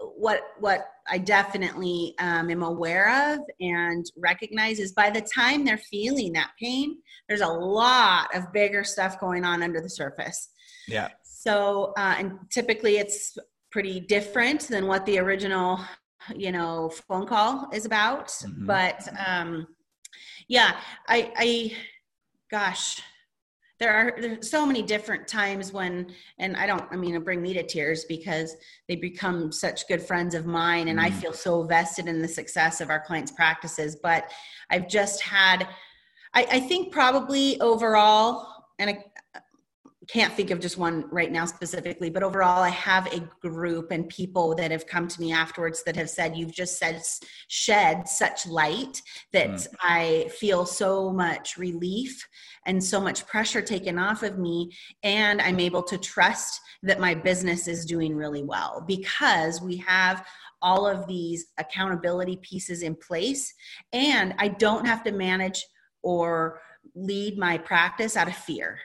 what 0.00 0.42
what 0.60 0.86
I 1.08 1.18
definitely 1.18 2.14
um, 2.18 2.50
am 2.50 2.62
aware 2.62 3.32
of 3.32 3.40
and 3.60 4.06
recognize 4.16 4.78
is 4.78 4.92
by 4.92 5.10
the 5.10 5.20
time 5.20 5.64
they're 5.64 5.78
feeling 5.78 6.32
that 6.34 6.50
pain, 6.60 6.98
there's 7.28 7.40
a 7.40 7.48
lot 7.48 8.34
of 8.34 8.52
bigger 8.52 8.84
stuff 8.84 9.18
going 9.18 9.44
on 9.44 9.62
under 9.62 9.80
the 9.80 9.90
surface. 9.90 10.50
Yeah. 10.86 11.08
So, 11.22 11.92
uh, 11.96 12.16
and 12.18 12.38
typically 12.50 12.98
it's 12.98 13.36
pretty 13.70 14.00
different 14.00 14.62
than 14.62 14.86
what 14.86 15.04
the 15.06 15.18
original, 15.18 15.80
you 16.34 16.52
know, 16.52 16.90
phone 17.08 17.26
call 17.26 17.68
is 17.72 17.84
about. 17.84 18.28
Mm-hmm. 18.28 18.66
But 18.66 19.08
um, 19.26 19.66
yeah, 20.48 20.76
I, 21.08 21.32
I, 21.36 21.76
gosh, 22.50 23.02
there 23.78 23.94
are 23.94 24.20
there's 24.20 24.50
so 24.50 24.66
many 24.66 24.82
different 24.82 25.26
times 25.26 25.72
when 25.72 26.12
and 26.38 26.56
i 26.56 26.66
don't 26.66 26.84
i 26.90 26.96
mean 26.96 27.14
it 27.14 27.24
bring 27.24 27.40
me 27.40 27.52
to 27.52 27.62
tears 27.62 28.04
because 28.04 28.56
they 28.88 28.96
become 28.96 29.52
such 29.52 29.86
good 29.88 30.02
friends 30.02 30.34
of 30.34 30.46
mine 30.46 30.88
and 30.88 30.98
mm. 30.98 31.02
i 31.02 31.10
feel 31.10 31.32
so 31.32 31.62
vested 31.62 32.06
in 32.06 32.20
the 32.20 32.28
success 32.28 32.80
of 32.80 32.90
our 32.90 33.00
clients 33.00 33.30
practices 33.30 33.96
but 34.02 34.30
i've 34.70 34.88
just 34.88 35.22
had 35.22 35.68
i, 36.34 36.46
I 36.50 36.60
think 36.60 36.92
probably 36.92 37.60
overall 37.60 38.58
and 38.80 38.90
I, 38.90 39.04
can't 40.08 40.32
think 40.32 40.50
of 40.50 40.58
just 40.58 40.78
one 40.78 41.04
right 41.10 41.30
now 41.30 41.44
specifically, 41.44 42.08
but 42.08 42.22
overall, 42.22 42.62
I 42.62 42.70
have 42.70 43.12
a 43.12 43.20
group 43.46 43.90
and 43.90 44.08
people 44.08 44.54
that 44.54 44.70
have 44.70 44.86
come 44.86 45.06
to 45.06 45.20
me 45.20 45.32
afterwards 45.32 45.82
that 45.84 45.96
have 45.96 46.08
said, 46.08 46.34
You've 46.34 46.54
just 46.54 46.78
said, 46.78 47.02
shed 47.48 48.08
such 48.08 48.46
light 48.46 49.02
that 49.34 49.50
mm. 49.50 49.66
I 49.82 50.30
feel 50.30 50.64
so 50.64 51.12
much 51.12 51.58
relief 51.58 52.26
and 52.64 52.82
so 52.82 53.00
much 53.00 53.26
pressure 53.26 53.60
taken 53.60 53.98
off 53.98 54.22
of 54.22 54.38
me. 54.38 54.70
And 55.02 55.42
I'm 55.42 55.60
able 55.60 55.82
to 55.84 55.98
trust 55.98 56.58
that 56.82 57.00
my 57.00 57.14
business 57.14 57.68
is 57.68 57.84
doing 57.84 58.16
really 58.16 58.42
well 58.42 58.84
because 58.86 59.60
we 59.60 59.76
have 59.76 60.26
all 60.62 60.86
of 60.86 61.06
these 61.06 61.48
accountability 61.58 62.36
pieces 62.36 62.82
in 62.82 62.96
place. 62.96 63.52
And 63.92 64.34
I 64.38 64.48
don't 64.48 64.86
have 64.86 65.04
to 65.04 65.12
manage 65.12 65.66
or 66.02 66.60
lead 66.94 67.36
my 67.36 67.58
practice 67.58 68.16
out 68.16 68.28
of 68.28 68.34
fear 68.34 68.78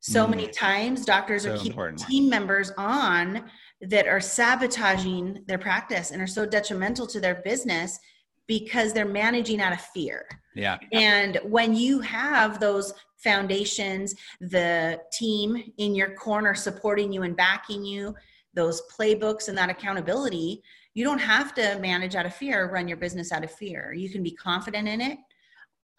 so 0.00 0.26
mm. 0.26 0.30
many 0.30 0.48
times 0.48 1.04
doctors 1.04 1.42
so 1.44 1.52
are 1.52 1.56
keeping 1.56 1.72
important. 1.72 2.00
team 2.00 2.28
members 2.28 2.72
on 2.76 3.44
that 3.82 4.06
are 4.06 4.20
sabotaging 4.20 5.44
their 5.46 5.58
practice 5.58 6.10
and 6.10 6.20
are 6.20 6.26
so 6.26 6.44
detrimental 6.44 7.06
to 7.06 7.20
their 7.20 7.36
business 7.36 7.98
because 8.46 8.92
they're 8.92 9.04
managing 9.04 9.60
out 9.60 9.72
of 9.72 9.80
fear. 9.80 10.26
Yeah. 10.54 10.78
And 10.92 11.38
when 11.44 11.74
you 11.74 12.00
have 12.00 12.58
those 12.58 12.92
foundations, 13.16 14.14
the 14.40 14.98
team 15.12 15.72
in 15.78 15.94
your 15.94 16.14
corner 16.14 16.54
supporting 16.54 17.12
you 17.12 17.22
and 17.22 17.36
backing 17.36 17.84
you, 17.84 18.14
those 18.54 18.82
playbooks 18.90 19.48
and 19.48 19.56
that 19.56 19.70
accountability, 19.70 20.62
you 20.94 21.04
don't 21.04 21.20
have 21.20 21.54
to 21.54 21.78
manage 21.78 22.16
out 22.16 22.26
of 22.26 22.34
fear, 22.34 22.70
run 22.72 22.88
your 22.88 22.96
business 22.96 23.30
out 23.30 23.44
of 23.44 23.52
fear. 23.52 23.92
You 23.92 24.10
can 24.10 24.22
be 24.22 24.32
confident 24.32 24.88
in 24.88 25.00
it 25.00 25.18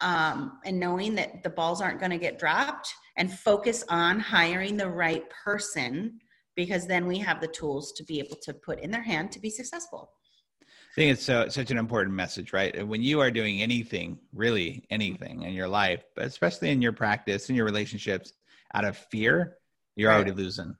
um, 0.02 0.58
and 0.64 0.78
knowing 0.78 1.14
that 1.14 1.42
the 1.42 1.50
balls 1.50 1.80
aren't 1.80 2.00
going 2.00 2.10
to 2.10 2.18
get 2.18 2.38
dropped 2.38 2.92
and 3.16 3.32
focus 3.32 3.84
on 3.88 4.18
hiring 4.18 4.76
the 4.76 4.88
right 4.88 5.24
person 5.44 6.20
because 6.54 6.86
then 6.86 7.06
we 7.06 7.18
have 7.18 7.40
the 7.40 7.48
tools 7.48 7.92
to 7.92 8.04
be 8.04 8.18
able 8.18 8.36
to 8.36 8.52
put 8.52 8.80
in 8.80 8.90
their 8.90 9.02
hand 9.02 9.32
to 9.32 9.40
be 9.40 9.50
successful. 9.50 10.12
I 10.62 10.94
think 10.94 11.12
it's 11.12 11.22
so, 11.22 11.48
such 11.48 11.70
an 11.70 11.78
important 11.78 12.14
message, 12.14 12.52
right? 12.52 12.86
When 12.86 13.02
you 13.02 13.20
are 13.20 13.30
doing 13.30 13.62
anything, 13.62 14.18
really 14.34 14.84
anything 14.90 15.42
in 15.42 15.54
your 15.54 15.68
life, 15.68 16.04
but 16.14 16.26
especially 16.26 16.70
in 16.70 16.82
your 16.82 16.92
practice, 16.92 17.48
in 17.48 17.56
your 17.56 17.64
relationships, 17.64 18.34
out 18.74 18.84
of 18.84 18.96
fear, 18.96 19.56
you're 19.96 20.10
right. 20.10 20.16
already 20.16 20.32
losing. 20.32 20.74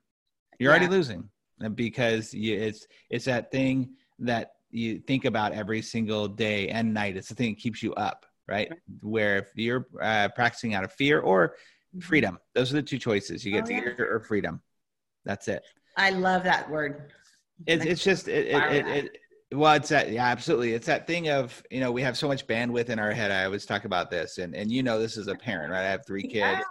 You're 0.58 0.70
yeah. 0.70 0.78
already 0.78 0.94
losing 0.94 1.28
because 1.74 2.34
you, 2.34 2.58
it's 2.58 2.86
it's 3.08 3.24
that 3.24 3.50
thing 3.50 3.94
that 4.18 4.52
you 4.70 5.00
think 5.00 5.24
about 5.24 5.52
every 5.52 5.80
single 5.80 6.28
day 6.28 6.68
and 6.68 6.92
night. 6.92 7.16
It's 7.16 7.28
the 7.28 7.34
thing 7.34 7.54
that 7.54 7.60
keeps 7.60 7.82
you 7.82 7.94
up, 7.94 8.26
right? 8.46 8.68
right. 8.70 8.78
Where 9.00 9.38
if 9.38 9.48
you're 9.54 9.86
uh, 10.00 10.28
practicing 10.34 10.74
out 10.74 10.84
of 10.84 10.92
fear 10.92 11.20
or 11.20 11.56
freedom. 12.00 12.38
Those 12.54 12.72
are 12.72 12.76
the 12.76 12.82
two 12.82 12.98
choices. 12.98 13.44
You 13.44 13.52
get 13.52 13.64
oh, 13.64 13.66
to 13.66 13.74
yeah. 13.74 14.04
or 14.04 14.20
freedom. 14.20 14.60
That's 15.24 15.48
it. 15.48 15.62
I 15.96 16.10
love 16.10 16.44
that 16.44 16.70
word. 16.70 17.12
It's, 17.66 17.84
it's 17.84 18.02
just 18.02 18.28
it, 18.28 18.48
it, 18.48 18.72
it, 18.72 18.86
it, 18.86 19.18
well 19.52 19.74
it's 19.74 19.88
that 19.88 20.10
yeah 20.10 20.26
absolutely 20.26 20.72
it's 20.72 20.86
that 20.86 21.06
thing 21.06 21.28
of 21.28 21.62
you 21.70 21.80
know 21.80 21.92
we 21.92 22.02
have 22.02 22.16
so 22.16 22.26
much 22.26 22.46
bandwidth 22.46 22.88
in 22.88 22.98
our 22.98 23.12
head 23.12 23.30
i 23.30 23.44
always 23.44 23.66
talk 23.66 23.84
about 23.84 24.10
this 24.10 24.38
and 24.38 24.54
and 24.54 24.72
you 24.72 24.82
know 24.82 24.98
this 24.98 25.16
is 25.16 25.28
a 25.28 25.34
parent 25.34 25.70
right 25.70 25.84
i 25.84 25.90
have 25.90 26.04
three 26.06 26.22
kids 26.28 26.62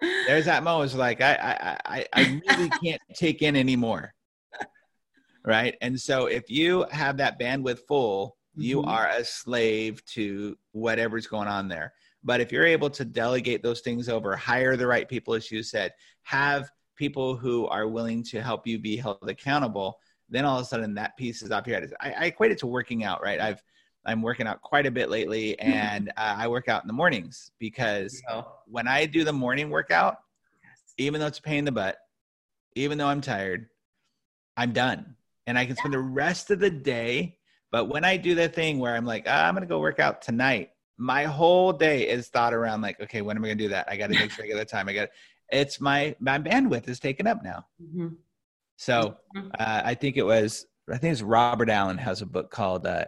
yeah. 0.00 0.22
there's 0.26 0.44
that 0.44 0.62
moment 0.62 0.94
like 0.94 1.20
i 1.20 1.76
i 1.84 2.06
i 2.12 2.40
really 2.48 2.70
can't 2.82 3.00
take 3.14 3.42
in 3.42 3.56
anymore 3.56 4.12
right 5.44 5.76
and 5.80 5.98
so 6.00 6.26
if 6.26 6.48
you 6.48 6.86
have 6.90 7.16
that 7.16 7.38
bandwidth 7.38 7.80
full 7.88 8.36
you 8.54 8.78
mm-hmm. 8.78 8.88
are 8.88 9.08
a 9.08 9.24
slave 9.24 10.04
to 10.04 10.56
whatever's 10.72 11.26
going 11.26 11.48
on 11.48 11.68
there 11.68 11.92
but 12.24 12.40
if 12.40 12.52
you're 12.52 12.66
able 12.66 12.90
to 12.90 13.04
delegate 13.04 13.62
those 13.62 13.80
things 13.80 14.08
over, 14.08 14.36
hire 14.36 14.76
the 14.76 14.86
right 14.86 15.08
people, 15.08 15.34
as 15.34 15.50
you 15.50 15.62
said, 15.62 15.92
have 16.22 16.70
people 16.96 17.36
who 17.36 17.66
are 17.68 17.86
willing 17.86 18.22
to 18.24 18.42
help 18.42 18.66
you 18.66 18.78
be 18.78 18.96
held 18.96 19.18
accountable, 19.28 19.98
then 20.28 20.44
all 20.44 20.58
of 20.58 20.62
a 20.62 20.66
sudden 20.66 20.94
that 20.94 21.16
piece 21.16 21.42
is 21.42 21.50
off 21.50 21.66
your 21.66 21.80
head. 21.80 21.92
I, 22.00 22.12
I 22.12 22.24
equate 22.26 22.52
it 22.52 22.58
to 22.58 22.66
working 22.66 23.04
out, 23.04 23.22
right? 23.22 23.40
I've 23.40 23.62
I'm 24.04 24.22
working 24.22 24.46
out 24.46 24.62
quite 24.62 24.86
a 24.86 24.90
bit 24.90 25.10
lately, 25.10 25.58
and 25.58 26.08
uh, 26.16 26.36
I 26.38 26.48
work 26.48 26.68
out 26.68 26.82
in 26.82 26.86
the 26.86 26.94
mornings 26.94 27.50
because 27.58 28.22
when 28.66 28.88
I 28.88 29.04
do 29.04 29.22
the 29.22 29.32
morning 29.32 29.68
workout, 29.68 30.16
even 30.96 31.20
though 31.20 31.26
it's 31.26 31.40
a 31.40 31.42
pain 31.42 31.58
in 31.58 31.64
the 31.66 31.72
butt, 31.72 31.98
even 32.74 32.96
though 32.96 33.08
I'm 33.08 33.20
tired, 33.20 33.68
I'm 34.56 34.72
done, 34.72 35.14
and 35.46 35.58
I 35.58 35.66
can 35.66 35.76
spend 35.76 35.92
the 35.92 35.98
rest 35.98 36.50
of 36.50 36.58
the 36.58 36.70
day. 36.70 37.38
But 37.70 37.86
when 37.86 38.04
I 38.04 38.16
do 38.16 38.36
that 38.36 38.54
thing 38.54 38.78
where 38.78 38.94
I'm 38.94 39.04
like, 39.04 39.24
oh, 39.26 39.30
I'm 39.30 39.52
gonna 39.54 39.66
go 39.66 39.80
work 39.80 40.00
out 40.00 40.22
tonight, 40.22 40.70
my 40.98 41.24
whole 41.24 41.72
day 41.72 42.08
is 42.08 42.28
thought 42.28 42.52
around 42.52 42.82
like, 42.82 43.00
okay, 43.00 43.22
when 43.22 43.36
am 43.36 43.44
I 43.44 43.48
gonna 43.48 43.56
do 43.56 43.68
that? 43.68 43.86
I 43.88 43.96
got 43.96 44.08
to 44.08 44.18
make 44.18 44.30
sure 44.32 44.44
I 44.44 44.48
get 44.48 44.56
that 44.56 44.68
time. 44.68 44.88
I 44.88 44.92
got 44.92 45.08
it's 45.50 45.80
my 45.80 46.14
my 46.20 46.38
bandwidth 46.38 46.88
is 46.88 47.00
taken 47.00 47.26
up 47.26 47.42
now. 47.42 47.64
Mm-hmm. 47.82 48.08
So 48.76 49.16
mm-hmm. 49.34 49.48
uh, 49.58 49.82
I 49.84 49.94
think 49.94 50.16
it 50.16 50.24
was 50.24 50.66
I 50.92 50.98
think 50.98 51.12
it's 51.12 51.22
Robert 51.22 51.70
Allen 51.70 51.98
has 51.98 52.20
a 52.20 52.26
book 52.26 52.50
called 52.50 52.86
uh, 52.86 53.04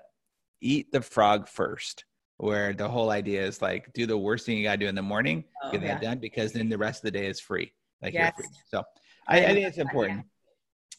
"Eat 0.60 0.92
the 0.92 1.02
Frog 1.02 1.48
First, 1.48 2.04
where 2.38 2.72
the 2.72 2.88
whole 2.88 3.10
idea 3.10 3.44
is 3.44 3.60
like 3.60 3.92
do 3.92 4.06
the 4.06 4.16
worst 4.16 4.46
thing 4.46 4.56
you 4.56 4.64
got 4.64 4.72
to 4.72 4.78
do 4.78 4.86
in 4.86 4.94
the 4.94 5.02
morning, 5.02 5.44
oh, 5.62 5.72
get 5.72 5.82
yeah. 5.82 5.88
that 5.88 6.02
done 6.02 6.18
because 6.18 6.52
then 6.52 6.68
the 6.68 6.78
rest 6.78 7.00
of 7.00 7.12
the 7.12 7.18
day 7.18 7.26
is 7.26 7.40
free. 7.40 7.72
Like 8.00 8.14
yes. 8.14 8.32
you're 8.38 8.46
free. 8.46 8.56
So 8.68 8.84
I, 9.28 9.44
I 9.44 9.48
think 9.48 9.66
it's 9.66 9.78
important. 9.78 10.24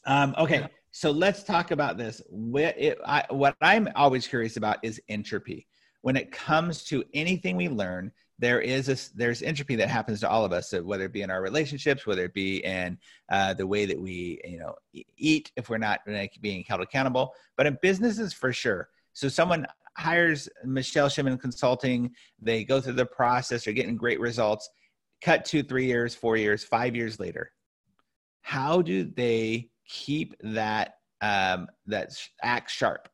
Um, 0.05 0.35
okay, 0.37 0.67
so 0.91 1.11
let's 1.11 1.43
talk 1.43 1.71
about 1.71 1.97
this. 1.97 2.21
What, 2.29 2.75
it, 2.77 2.97
I, 3.05 3.23
what 3.29 3.55
I'm 3.61 3.87
always 3.95 4.27
curious 4.27 4.57
about 4.57 4.77
is 4.83 4.99
entropy 5.09 5.67
when 6.01 6.15
it 6.15 6.31
comes 6.31 6.83
to 6.85 7.03
anything 7.13 7.55
we 7.55 7.69
learn, 7.69 8.11
there 8.39 8.59
is 8.59 8.89
a, 8.89 8.97
there's 9.15 9.43
entropy 9.43 9.75
that 9.75 9.87
happens 9.87 10.19
to 10.21 10.29
all 10.29 10.43
of 10.43 10.51
us, 10.51 10.71
so 10.71 10.81
whether 10.81 11.05
it 11.05 11.13
be 11.13 11.21
in 11.21 11.29
our 11.29 11.43
relationships, 11.43 12.07
whether 12.07 12.25
it 12.25 12.33
be 12.33 12.57
in 12.65 12.97
uh, 13.29 13.53
the 13.53 13.67
way 13.67 13.85
that 13.85 13.99
we 13.99 14.41
you 14.43 14.57
know 14.57 14.73
eat 15.17 15.51
if 15.55 15.69
we're 15.69 15.77
not 15.77 15.99
being 16.41 16.65
held 16.67 16.81
accountable, 16.81 17.33
but 17.55 17.67
in 17.67 17.77
businesses 17.83 18.33
for 18.33 18.51
sure. 18.51 18.89
So 19.13 19.29
someone 19.29 19.67
hires 19.95 20.49
Michelle 20.65 21.07
Shimmin 21.07 21.39
Consulting, 21.39 22.11
they 22.41 22.63
go 22.63 22.81
through 22.81 22.93
the 22.93 23.05
process, 23.05 23.65
they're 23.65 23.73
getting 23.73 23.95
great 23.95 24.19
results. 24.19 24.69
Cut 25.21 25.45
to 25.45 25.61
three 25.61 25.85
years, 25.85 26.15
four 26.15 26.35
years, 26.35 26.63
five 26.63 26.95
years 26.95 27.19
later, 27.19 27.51
how 28.41 28.81
do 28.81 29.03
they 29.03 29.69
keep 29.87 30.33
that 30.41 30.95
um, 31.21 31.67
that 31.85 32.09
act 32.41 32.71
sharp? 32.71 33.07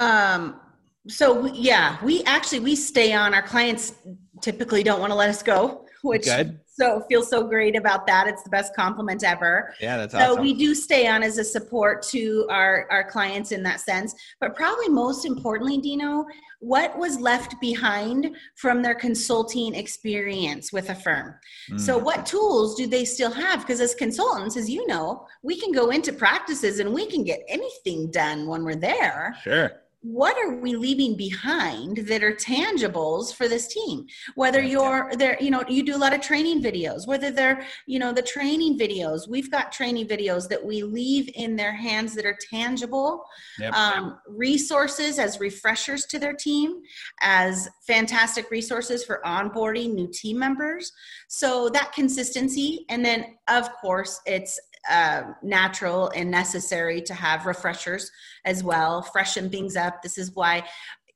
Um, 0.00 0.60
so 1.08 1.46
yeah, 1.46 1.98
we 2.04 2.24
actually 2.24 2.60
we 2.60 2.76
stay 2.76 3.12
on. 3.12 3.34
Our 3.34 3.42
clients 3.42 3.94
typically 4.40 4.82
don't 4.82 5.00
want 5.00 5.10
to 5.10 5.16
let 5.16 5.28
us 5.28 5.42
go, 5.42 5.86
which 6.02 6.24
Good. 6.24 6.60
so 6.66 7.02
feels 7.08 7.28
so 7.28 7.42
great 7.42 7.76
about 7.76 8.06
that. 8.06 8.26
It's 8.26 8.42
the 8.42 8.50
best 8.50 8.74
compliment 8.74 9.24
ever. 9.24 9.74
Yeah, 9.80 9.96
that's 9.96 10.12
so 10.12 10.32
awesome. 10.32 10.42
we 10.42 10.54
do 10.54 10.74
stay 10.74 11.06
on 11.06 11.22
as 11.22 11.38
a 11.38 11.44
support 11.44 12.02
to 12.08 12.46
our 12.50 12.86
our 12.90 13.04
clients 13.04 13.52
in 13.52 13.62
that 13.62 13.80
sense. 13.80 14.14
But 14.40 14.54
probably 14.56 14.88
most 14.88 15.24
importantly, 15.24 15.78
Dino, 15.78 16.26
what 16.60 16.96
was 16.98 17.18
left 17.18 17.58
behind 17.60 18.36
from 18.56 18.82
their 18.82 18.94
consulting 18.94 19.74
experience 19.74 20.72
with 20.72 20.90
a 20.90 20.94
firm. 20.94 21.34
Mm. 21.70 21.80
So, 21.80 21.96
what 21.96 22.26
tools 22.26 22.74
do 22.74 22.86
they 22.86 23.06
still 23.06 23.32
have? 23.32 23.60
Because 23.60 23.80
as 23.80 23.94
consultants, 23.94 24.56
as 24.56 24.68
you 24.68 24.86
know, 24.86 25.26
we 25.42 25.58
can 25.58 25.72
go 25.72 25.90
into 25.90 26.12
practices 26.12 26.78
and 26.78 26.92
we 26.92 27.06
can 27.06 27.24
get 27.24 27.40
anything 27.48 28.10
done 28.10 28.46
when 28.46 28.64
we're 28.64 28.76
there. 28.76 29.34
Sure 29.42 29.72
what 30.02 30.36
are 30.38 30.56
we 30.56 30.76
leaving 30.76 31.16
behind 31.16 31.98
that 31.98 32.22
are 32.22 32.34
tangibles 32.34 33.34
for 33.34 33.48
this 33.48 33.66
team? 33.68 34.06
Whether 34.34 34.62
you're 34.62 35.10
there 35.16 35.36
you 35.40 35.50
know 35.50 35.64
you 35.68 35.82
do 35.82 35.96
a 35.96 35.98
lot 35.98 36.14
of 36.14 36.20
training 36.20 36.62
videos 36.62 37.06
whether 37.06 37.30
they're 37.30 37.66
you 37.86 37.98
know 37.98 38.12
the 38.12 38.22
training 38.22 38.78
videos 38.78 39.28
we've 39.28 39.50
got 39.50 39.72
training 39.72 40.06
videos 40.06 40.48
that 40.48 40.64
we 40.64 40.82
leave 40.82 41.30
in 41.34 41.56
their 41.56 41.72
hands 41.72 42.14
that 42.14 42.24
are 42.24 42.36
tangible 42.50 43.24
yep. 43.58 43.72
um, 43.74 44.18
resources 44.28 45.18
as 45.18 45.40
refreshers 45.40 46.06
to 46.06 46.18
their 46.18 46.34
team 46.34 46.80
as 47.20 47.68
fantastic 47.86 48.50
resources 48.50 49.04
for 49.04 49.20
onboarding 49.24 49.94
new 49.94 50.08
team 50.12 50.38
members. 50.38 50.92
So 51.28 51.68
that 51.70 51.92
consistency 51.92 52.86
and 52.88 53.04
then 53.04 53.36
of 53.48 53.70
course 53.80 54.20
it's 54.26 54.58
uh, 54.90 55.32
natural 55.42 56.10
and 56.14 56.30
necessary 56.30 57.00
to 57.02 57.14
have 57.14 57.46
refreshers 57.46 58.10
as 58.44 58.64
well, 58.64 59.02
freshen 59.02 59.48
things 59.48 59.76
up. 59.76 60.02
This 60.02 60.18
is 60.18 60.32
why 60.34 60.64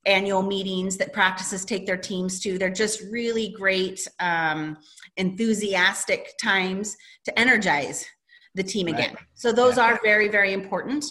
annual 0.07 0.43
meetings 0.43 0.97
that 0.99 1.13
practices 1.13 1.65
take 1.65 1.87
their 1.87 1.97
teams 1.97 2.41
to. 2.41 2.59
They're 2.59 2.71
just 2.71 3.03
really 3.11 3.55
great, 3.57 4.07
um, 4.21 4.77
enthusiastic 5.17 6.35
times 6.43 6.97
to 7.25 7.39
energize 7.39 8.05
the 8.55 8.63
team 8.63 8.89
again. 8.89 9.15
Right. 9.15 9.25
So 9.35 9.53
those 9.53 9.77
yeah. 9.77 9.85
are 9.85 10.01
very, 10.03 10.29
very 10.29 10.53
important. 10.53 11.05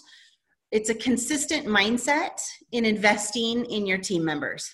It's 0.72 0.90
a 0.90 0.96
consistent 0.96 1.66
mindset 1.66 2.42
in 2.72 2.86
investing 2.86 3.66
in 3.66 3.86
your 3.86 3.98
team 3.98 4.24
members. 4.24 4.74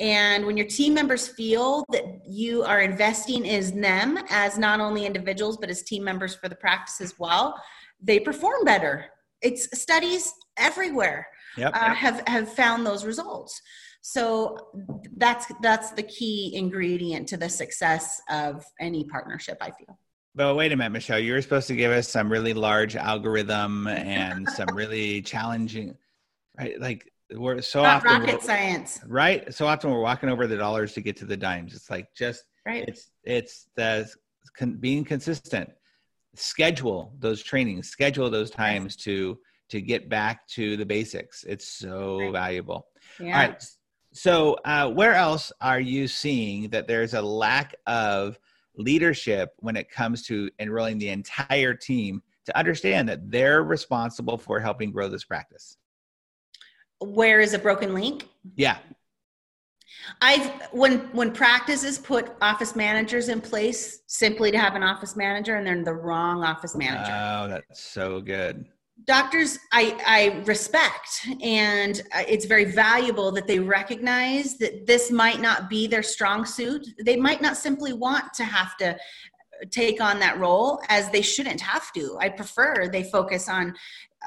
And 0.00 0.46
when 0.46 0.56
your 0.56 0.66
team 0.66 0.94
members 0.94 1.28
feel 1.28 1.84
that 1.92 2.04
you 2.26 2.62
are 2.62 2.80
investing 2.80 3.44
in 3.44 3.80
them 3.80 4.18
as 4.30 4.58
not 4.58 4.80
only 4.80 5.04
individuals, 5.04 5.58
but 5.58 5.68
as 5.68 5.82
team 5.82 6.02
members 6.02 6.34
for 6.34 6.48
the 6.48 6.54
practice 6.54 7.02
as 7.02 7.18
well, 7.18 7.62
they 8.02 8.18
perform 8.18 8.64
better. 8.64 9.04
It's 9.42 9.78
studies 9.78 10.32
everywhere 10.56 11.28
yep. 11.56 11.72
uh, 11.74 11.94
have, 11.94 12.26
have 12.26 12.50
found 12.50 12.86
those 12.86 13.04
results. 13.04 13.60
So 14.02 14.70
that's 15.18 15.46
that's 15.60 15.90
the 15.90 16.02
key 16.02 16.52
ingredient 16.54 17.28
to 17.28 17.36
the 17.36 17.50
success 17.50 18.22
of 18.30 18.64
any 18.80 19.04
partnership, 19.04 19.58
I 19.60 19.70
feel. 19.72 19.98
But 20.34 20.54
wait 20.54 20.72
a 20.72 20.76
minute, 20.76 20.92
Michelle, 20.92 21.18
you 21.18 21.34
were 21.34 21.42
supposed 21.42 21.68
to 21.68 21.76
give 21.76 21.92
us 21.92 22.08
some 22.08 22.32
really 22.32 22.54
large 22.54 22.96
algorithm 22.96 23.86
and 23.88 24.48
some 24.48 24.68
really 24.74 25.20
challenging, 25.20 25.96
right? 26.56 26.80
Like 26.80 27.12
we're 27.34 27.60
so 27.60 27.82
Not 27.82 27.96
often 28.06 28.22
rocket 28.22 28.42
science, 28.42 29.00
right? 29.06 29.52
So 29.54 29.66
often 29.66 29.90
we're 29.90 30.00
walking 30.00 30.28
over 30.28 30.46
the 30.46 30.56
dollars 30.56 30.92
to 30.94 31.00
get 31.00 31.16
to 31.18 31.24
the 31.24 31.36
dimes. 31.36 31.74
It's 31.74 31.90
like 31.90 32.14
just 32.14 32.44
right. 32.66 32.84
It's 32.88 33.10
it's 33.24 33.68
the 33.76 34.10
con, 34.56 34.76
being 34.76 35.04
consistent. 35.04 35.70
Schedule 36.34 37.14
those 37.18 37.42
trainings. 37.42 37.88
Schedule 37.88 38.30
those 38.30 38.50
times 38.50 38.96
to 38.96 39.38
to 39.70 39.80
get 39.80 40.08
back 40.08 40.46
to 40.48 40.76
the 40.76 40.86
basics. 40.86 41.44
It's 41.44 41.66
so 41.66 42.18
right. 42.18 42.32
valuable. 42.32 42.86
Yeah. 43.18 43.40
All 43.40 43.46
right. 43.48 43.64
So 44.12 44.56
uh, 44.64 44.90
where 44.90 45.14
else 45.14 45.52
are 45.60 45.80
you 45.80 46.08
seeing 46.08 46.68
that 46.70 46.88
there's 46.88 47.14
a 47.14 47.22
lack 47.22 47.76
of 47.86 48.38
leadership 48.76 49.50
when 49.58 49.76
it 49.76 49.88
comes 49.88 50.22
to 50.26 50.50
enrolling 50.58 50.98
the 50.98 51.10
entire 51.10 51.74
team 51.74 52.22
to 52.46 52.56
understand 52.58 53.08
that 53.08 53.30
they're 53.30 53.62
responsible 53.62 54.36
for 54.36 54.58
helping 54.58 54.90
grow 54.90 55.08
this 55.08 55.24
practice? 55.24 55.76
Where 57.00 57.40
is 57.40 57.54
a 57.54 57.58
broken 57.58 57.94
link? 57.94 58.28
Yeah. 58.56 58.78
I've 60.20 60.68
when 60.72 60.98
when 61.12 61.32
practices 61.32 61.98
put 61.98 62.32
office 62.40 62.74
managers 62.76 63.28
in 63.28 63.40
place 63.40 64.02
simply 64.06 64.50
to 64.50 64.58
have 64.58 64.74
an 64.74 64.82
office 64.82 65.16
manager 65.16 65.56
and 65.56 65.66
they're 65.66 65.82
the 65.84 65.94
wrong 65.94 66.44
office 66.44 66.74
manager. 66.74 67.12
Oh, 67.12 67.48
that's 67.48 67.80
so 67.80 68.20
good. 68.20 68.66
Doctors, 69.06 69.58
I, 69.72 69.96
I 70.06 70.42
respect, 70.44 71.26
and 71.42 72.02
uh, 72.14 72.22
it's 72.28 72.44
very 72.44 72.66
valuable 72.66 73.32
that 73.32 73.46
they 73.46 73.58
recognize 73.58 74.58
that 74.58 74.86
this 74.86 75.10
might 75.10 75.40
not 75.40 75.70
be 75.70 75.86
their 75.86 76.02
strong 76.02 76.44
suit. 76.44 76.86
They 77.02 77.16
might 77.16 77.40
not 77.40 77.56
simply 77.56 77.94
want 77.94 78.34
to 78.34 78.44
have 78.44 78.76
to 78.76 78.90
uh, 78.90 78.96
take 79.70 80.02
on 80.02 80.20
that 80.20 80.38
role 80.38 80.82
as 80.90 81.08
they 81.10 81.22
shouldn't 81.22 81.62
have 81.62 81.90
to. 81.94 82.18
I 82.20 82.28
prefer 82.28 82.88
they 82.88 83.04
focus 83.04 83.48
on 83.48 83.74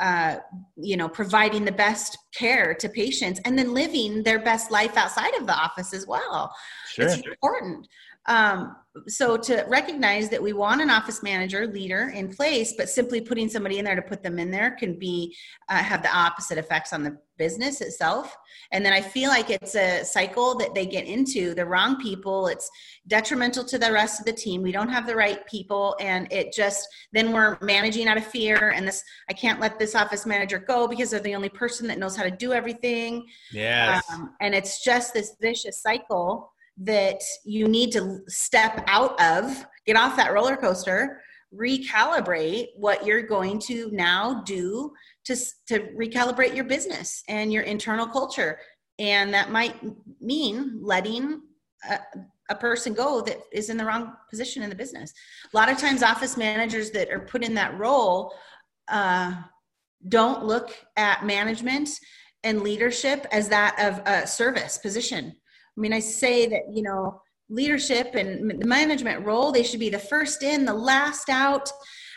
uh, 0.01 0.37
you 0.75 0.97
know 0.97 1.07
providing 1.07 1.63
the 1.63 1.71
best 1.71 2.17
care 2.33 2.73
to 2.73 2.89
patients 2.89 3.39
and 3.45 3.57
then 3.57 3.73
living 3.73 4.23
their 4.23 4.39
best 4.39 4.71
life 4.71 4.97
outside 4.97 5.33
of 5.35 5.45
the 5.45 5.53
office 5.53 5.93
as 5.93 6.07
well 6.07 6.53
sure. 6.89 7.05
it's 7.05 7.17
important 7.17 7.87
um, 8.27 8.75
so 9.07 9.35
to 9.37 9.65
recognize 9.67 10.29
that 10.29 10.41
we 10.41 10.53
want 10.53 10.81
an 10.81 10.89
office 10.89 11.23
manager 11.23 11.65
leader 11.65 12.11
in 12.13 12.29
place 12.29 12.73
but 12.77 12.89
simply 12.89 13.19
putting 13.19 13.49
somebody 13.49 13.79
in 13.79 13.85
there 13.85 13.95
to 13.95 14.01
put 14.01 14.21
them 14.21 14.37
in 14.37 14.51
there 14.51 14.71
can 14.71 14.97
be 14.97 15.35
uh, 15.69 15.77
have 15.77 16.03
the 16.03 16.15
opposite 16.15 16.57
effects 16.57 16.93
on 16.93 17.03
the 17.03 17.17
business 17.37 17.81
itself. 17.81 18.35
And 18.71 18.85
then 18.85 18.93
i 18.93 19.01
feel 19.01 19.29
like 19.29 19.49
it's 19.49 19.75
a 19.75 20.03
cycle 20.03 20.55
that 20.55 20.73
they 20.73 20.85
get 20.85 21.05
into 21.05 21.53
the 21.53 21.65
wrong 21.65 21.99
people. 21.99 22.47
It's 22.47 22.69
detrimental 23.07 23.63
to 23.65 23.77
the 23.77 23.91
rest 23.91 24.19
of 24.19 24.25
the 24.25 24.33
team. 24.33 24.61
We 24.61 24.71
don't 24.71 24.89
have 24.89 25.07
the 25.07 25.15
right 25.15 25.45
people. 25.47 25.95
And 25.99 26.31
it 26.31 26.53
just 26.53 26.87
then 27.11 27.31
we're 27.31 27.57
managing 27.61 28.07
out 28.07 28.17
of 28.17 28.25
fear 28.25 28.69
and 28.69 28.87
this 28.87 29.03
i 29.29 29.33
can't 29.33 29.59
let 29.59 29.79
this 29.79 29.95
office 29.95 30.25
manager 30.25 30.59
go 30.59 30.87
because 30.87 31.11
they're 31.11 31.19
the 31.19 31.35
only 31.35 31.49
person 31.49 31.87
that 31.87 31.99
knows 31.99 32.15
how 32.15 32.23
to 32.23 32.31
do 32.31 32.53
everything. 32.53 33.25
Yeah 33.51 34.01
um, 34.11 34.35
and 34.41 34.53
it's 34.53 34.83
just 34.83 35.13
this 35.13 35.35
vicious 35.41 35.81
cycle 35.81 36.52
that 36.77 37.21
you 37.45 37.67
need 37.67 37.91
to 37.91 38.19
step 38.27 38.83
out 38.87 39.19
of, 39.21 39.65
get 39.85 39.95
off 39.95 40.15
that 40.17 40.33
roller 40.33 40.57
coaster, 40.57 41.21
recalibrate 41.53 42.67
what 42.75 43.05
you're 43.05 43.21
going 43.21 43.59
to 43.59 43.89
now 43.91 44.41
do 44.43 44.91
to, 45.25 45.35
to 45.67 45.79
recalibrate 45.95 46.55
your 46.55 46.65
business 46.65 47.23
and 47.29 47.53
your 47.53 47.63
internal 47.63 48.07
culture. 48.07 48.59
And 48.99 49.33
that 49.33 49.51
might 49.51 49.75
mean 50.19 50.79
letting 50.81 51.41
a, 51.89 51.99
a 52.49 52.55
person 52.55 52.93
go 52.93 53.21
that 53.21 53.39
is 53.51 53.69
in 53.69 53.77
the 53.77 53.85
wrong 53.85 54.13
position 54.29 54.63
in 54.63 54.69
the 54.69 54.75
business. 54.75 55.13
A 55.53 55.57
lot 55.57 55.71
of 55.71 55.77
times, 55.77 56.03
office 56.03 56.37
managers 56.37 56.91
that 56.91 57.09
are 57.09 57.19
put 57.19 57.43
in 57.43 57.53
that 57.53 57.77
role 57.77 58.33
uh, 58.87 59.35
don't 60.09 60.45
look 60.45 60.75
at 60.97 61.25
management 61.25 61.89
and 62.43 62.61
leadership 62.61 63.25
as 63.31 63.47
that 63.49 63.75
of 63.79 64.01
a 64.05 64.27
service 64.27 64.77
position 64.77 65.33
I 65.77 65.81
mean, 65.81 65.93
I 65.93 65.99
say 65.99 66.45
that, 66.47 66.71
you 66.71 66.83
know, 66.83 67.21
leadership 67.49 68.15
and 68.15 68.61
the 68.61 68.67
management 68.67 69.25
role, 69.25 69.51
they 69.51 69.63
should 69.63 69.79
be 69.79 69.89
the 69.89 69.99
first 69.99 70.43
in, 70.43 70.65
the 70.65 70.73
last 70.73 71.29
out. 71.29 71.71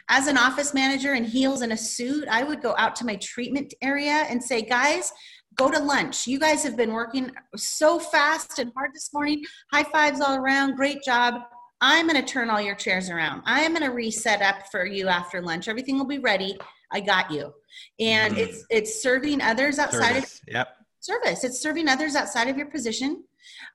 As 0.08 0.28
an 0.28 0.38
office 0.38 0.72
manager 0.72 1.14
in 1.14 1.24
heels 1.24 1.62
and 1.62 1.72
a 1.72 1.76
suit, 1.76 2.28
I 2.30 2.44
would 2.44 2.62
go 2.62 2.74
out 2.78 2.94
to 2.96 3.06
my 3.06 3.16
treatment 3.16 3.74
area 3.82 4.24
and 4.28 4.42
say, 4.42 4.62
guys, 4.62 5.12
go 5.56 5.70
to 5.70 5.78
lunch. 5.78 6.26
You 6.26 6.38
guys 6.38 6.62
have 6.62 6.76
been 6.76 6.92
working 6.92 7.32
so 7.56 7.98
fast 7.98 8.58
and 8.58 8.72
hard 8.76 8.92
this 8.94 9.10
morning. 9.12 9.42
High 9.72 9.82
fives 9.84 10.20
all 10.20 10.36
around. 10.36 10.76
Great 10.76 11.02
job. 11.02 11.42
I'm 11.80 12.06
going 12.06 12.22
to 12.22 12.26
turn 12.26 12.50
all 12.50 12.60
your 12.60 12.74
chairs 12.74 13.10
around. 13.10 13.42
I'm 13.46 13.72
going 13.72 13.84
to 13.84 13.94
reset 13.94 14.42
up 14.42 14.70
for 14.70 14.86
you 14.86 15.08
after 15.08 15.42
lunch. 15.42 15.66
Everything 15.66 15.98
will 15.98 16.06
be 16.06 16.18
ready. 16.18 16.56
I 16.92 17.00
got 17.00 17.30
you. 17.30 17.52
And 17.98 18.36
mm. 18.36 18.38
it's 18.38 18.64
it's 18.70 19.02
serving 19.02 19.42
others 19.42 19.78
outside 19.78 20.14
service. 20.14 20.40
of 20.46 20.54
yep. 20.54 20.68
service. 21.00 21.44
It's 21.44 21.60
serving 21.60 21.88
others 21.88 22.14
outside 22.14 22.48
of 22.48 22.56
your 22.56 22.66
position 22.66 23.24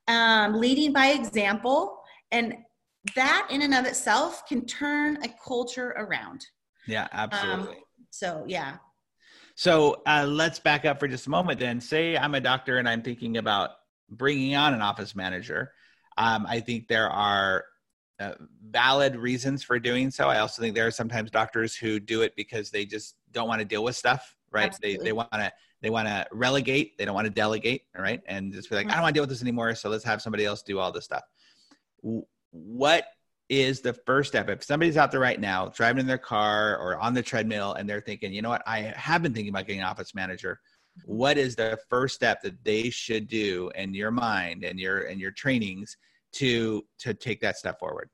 um, 0.08 0.60
leading 0.60 0.94
by 0.94 1.08
example. 1.08 1.98
And 2.32 2.56
that 3.16 3.48
in 3.50 3.62
and 3.62 3.74
of 3.74 3.86
itself 3.86 4.48
can 4.48 4.66
turn 4.66 5.18
a 5.24 5.30
culture 5.46 5.90
around. 5.98 6.46
Yeah, 6.88 7.08
absolutely. 7.12 7.78
Um, 7.78 7.84
so, 8.10 8.46
yeah. 8.48 8.78
So 9.56 10.02
uh, 10.06 10.26
let's 10.28 10.60
back 10.60 10.86
up 10.86 11.00
for 11.00 11.08
just 11.08 11.28
a 11.28 11.30
moment 11.30 11.60
then. 11.60 11.82
Say 11.82 12.18
I'm 12.18 12.36
a 12.36 12.40
doctor 12.40 12.78
and 12.78 12.88
I'm 12.88 13.02
thinking 13.02 13.38
about 13.38 13.72
bringing 14.10 14.56
on 14.56 14.74
an 14.74 14.82
office 14.82 15.16
manager. 15.16 15.72
Um, 16.18 16.46
I 16.48 16.60
think 16.60 16.88
there 16.88 17.10
are 17.10 17.66
uh, 18.20 18.34
valid 18.70 19.16
reasons 19.16 19.64
for 19.64 19.80
doing 19.80 20.12
so. 20.12 20.28
I 20.28 20.40
also 20.40 20.62
think 20.62 20.76
there 20.76 20.88
are 20.88 20.92
sometimes 20.92 21.32
doctors 21.32 21.76
who 21.76 22.00
do 22.00 22.22
it 22.22 22.34
because 22.36 22.70
they 22.70 22.86
just 22.86 23.16
don't 23.32 23.48
want 23.48 23.60
to 23.60 23.66
deal 23.66 23.84
with 23.84 23.96
stuff, 23.96 24.36
right? 24.52 24.68
Absolutely. 24.68 24.98
They 24.98 25.04
they 25.04 25.12
want 25.12 25.32
to 25.32 25.52
they 25.82 25.90
want 25.90 26.08
to 26.08 26.26
relegate 26.32 26.98
they 26.98 27.06
don't 27.06 27.16
want 27.16 27.26
to 27.26 27.32
delegate 27.32 27.84
all 27.96 28.04
right? 28.04 28.22
And 28.28 28.54
just 28.54 28.70
be 28.70 28.76
like 28.76 28.88
i 28.88 28.94
don't 28.94 29.02
want 29.02 29.14
to 29.14 29.18
deal 29.18 29.24
with 29.24 29.30
this 29.30 29.42
anymore 29.42 29.76
so 29.76 29.90
let's 29.90 30.04
have 30.04 30.22
somebody 30.22 30.46
else 30.46 30.62
do 30.62 30.80
all 30.80 30.92
this 30.92 31.06
stuff. 31.06 31.24
What 32.52 33.06
is 33.50 33.82
the 33.82 33.94
first 33.94 34.30
step? 34.30 34.50
If 34.50 34.64
somebody's 34.64 34.98
out 34.98 35.12
there 35.12 35.20
right 35.20 35.40
now 35.40 35.68
driving 35.70 36.00
in 36.00 36.08
their 36.08 36.18
car 36.18 36.78
or 36.78 36.98
on 36.98 37.14
the 37.14 37.22
treadmill 37.22 37.74
and 37.74 37.90
they're 37.90 38.02
thinking 38.02 38.34
you 38.34 38.42
know 38.42 38.50
what? 38.50 38.64
I 38.66 38.94
have 38.96 39.22
been 39.22 39.34
thinking 39.34 39.50
about 39.50 39.68
getting 39.68 39.82
an 39.82 39.88
office 39.88 40.16
manager 40.16 40.60
what 41.06 41.38
is 41.38 41.56
the 41.56 41.80
first 41.90 42.16
step 42.16 42.42
that 42.42 42.64
they 42.64 42.90
should 42.90 43.28
do 43.28 43.72
in 43.76 43.94
your 43.94 44.12
mind 44.12 44.64
and 44.64 44.80
your 44.80 45.04
and 45.04 45.20
your 45.20 45.32
trainings 45.32 45.98
to 46.34 46.86
to 47.00 47.14
take 47.14 47.42
that 47.42 47.58
step 47.58 47.80
forward? 47.80 48.10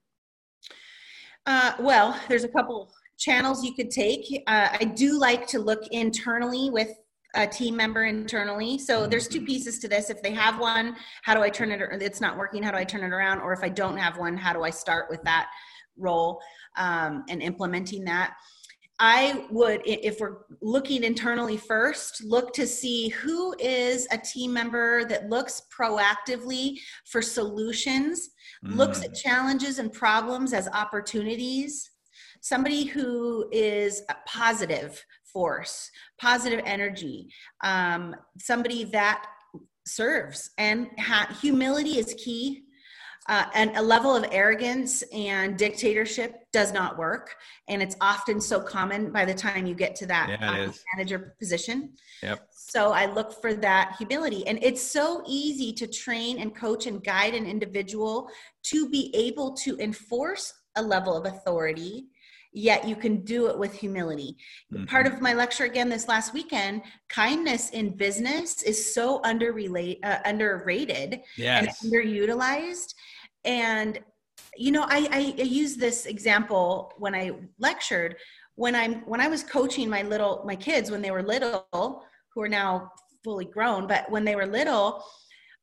Uh, 1.45 1.73
well 1.79 2.19
there's 2.27 2.43
a 2.43 2.49
couple 2.49 2.91
channels 3.17 3.63
you 3.63 3.73
could 3.73 3.89
take. 3.89 4.43
Uh, 4.47 4.69
i 4.79 4.83
do 4.83 5.19
like 5.19 5.47
to 5.47 5.59
look 5.59 5.87
internally 5.87 6.69
with 6.69 6.91
a 7.35 7.45
team 7.45 7.75
member 7.75 8.05
internally. 8.05 8.77
So 8.77 9.07
there's 9.07 9.27
two 9.27 9.39
mm-hmm. 9.39 9.45
pieces 9.45 9.79
to 9.79 9.87
this. 9.87 10.09
If 10.09 10.21
they 10.21 10.33
have 10.33 10.59
one, 10.59 10.95
how 11.23 11.33
do 11.33 11.41
I 11.41 11.49
turn 11.49 11.71
it? 11.71 11.81
It's 12.01 12.21
not 12.21 12.37
working. 12.37 12.63
How 12.63 12.71
do 12.71 12.77
I 12.77 12.83
turn 12.83 13.03
it 13.03 13.13
around? 13.13 13.41
Or 13.41 13.53
if 13.53 13.63
I 13.63 13.69
don't 13.69 13.97
have 13.97 14.17
one, 14.17 14.37
how 14.37 14.53
do 14.53 14.63
I 14.63 14.69
start 14.69 15.07
with 15.09 15.21
that 15.23 15.49
role 15.97 16.41
um, 16.77 17.25
and 17.29 17.41
implementing 17.41 18.05
that? 18.05 18.35
I 18.99 19.45
would, 19.51 19.81
if 19.85 20.19
we're 20.19 20.37
looking 20.59 21.03
internally 21.03 21.57
first, 21.57 22.23
look 22.23 22.51
to 22.53 22.65
see 22.65 23.09
who 23.09 23.55
is 23.59 24.07
a 24.11 24.17
team 24.17 24.51
member 24.51 25.05
that 25.05 25.29
looks 25.29 25.61
proactively 25.77 26.79
for 27.05 27.21
solutions, 27.21 28.31
mm. 28.65 28.75
looks 28.75 29.03
at 29.03 29.11
mm. 29.11 29.21
challenges 29.21 29.77
and 29.77 29.93
problems 29.93 30.51
as 30.51 30.67
opportunities, 30.69 31.91
somebody 32.41 32.85
who 32.85 33.47
is 33.51 34.01
positive 34.25 35.05
force, 35.31 35.89
positive 36.19 36.61
energy, 36.65 37.27
um, 37.63 38.15
somebody 38.37 38.83
that 38.85 39.25
serves. 39.85 40.51
And 40.57 40.89
ha- 40.99 41.35
humility 41.41 41.97
is 41.97 42.13
key. 42.13 42.63
Uh, 43.29 43.45
and 43.55 43.75
a 43.75 43.81
level 43.81 44.15
of 44.15 44.25
arrogance 44.31 45.01
and 45.13 45.57
dictatorship 45.57 46.35
does 46.53 46.71
not 46.71 46.97
work. 46.97 47.35
And 47.67 47.81
it's 47.81 47.97
often 47.99 48.39
so 48.39 48.61
common 48.61 49.11
by 49.11 49.25
the 49.25 49.33
time 49.33 49.67
you 49.67 49.75
get 49.75 49.97
to 49.97 50.05
that 50.05 50.29
yeah, 50.29 50.49
uh, 50.49 50.71
manager 50.95 51.35
position. 51.37 51.93
Yep. 52.23 52.47
So 52.51 52.93
I 52.93 53.05
look 53.05 53.41
for 53.41 53.53
that 53.55 53.95
humility. 53.97 54.47
And 54.47 54.59
it's 54.61 54.81
so 54.81 55.23
easy 55.27 55.73
to 55.73 55.87
train 55.87 56.39
and 56.39 56.55
coach 56.55 56.85
and 56.85 57.03
guide 57.03 57.33
an 57.33 57.45
individual 57.45 58.29
to 58.63 58.87
be 58.89 59.13
able 59.13 59.53
to 59.55 59.77
enforce 59.77 60.53
a 60.77 60.81
level 60.81 61.17
of 61.17 61.25
authority 61.25 62.07
yet 62.53 62.87
you 62.87 62.95
can 62.95 63.21
do 63.23 63.47
it 63.47 63.57
with 63.57 63.73
humility. 63.73 64.37
Mm-hmm. 64.73 64.85
Part 64.85 65.07
of 65.07 65.21
my 65.21 65.33
lecture 65.33 65.65
again 65.65 65.89
this 65.89 66.07
last 66.07 66.33
weekend, 66.33 66.81
kindness 67.09 67.69
in 67.71 67.95
business 67.95 68.63
is 68.63 68.93
so 68.93 69.21
underrelate, 69.21 69.99
uh, 70.03 70.19
underrated 70.25 71.21
yes. 71.37 71.83
and 71.83 71.93
underutilized. 71.93 72.93
And 73.45 73.99
you 74.55 74.71
know, 74.71 74.83
I, 74.83 75.07
I, 75.11 75.35
I 75.39 75.43
use 75.43 75.75
this 75.75 76.05
example 76.05 76.93
when 76.97 77.13
I 77.13 77.31
lectured. 77.59 78.15
When 78.55 78.75
I'm 78.75 79.01
when 79.05 79.21
I 79.21 79.27
was 79.27 79.43
coaching 79.43 79.87
my 79.87 80.01
little 80.01 80.41
my 80.43 80.55
kids 80.55 80.89
when 80.89 81.03
they 81.03 81.11
were 81.11 81.21
little, 81.21 82.03
who 82.33 82.41
are 82.41 82.49
now 82.49 82.91
fully 83.23 83.45
grown, 83.45 83.87
but 83.87 84.09
when 84.09 84.23
they 84.23 84.35
were 84.35 84.47
little, 84.47 85.03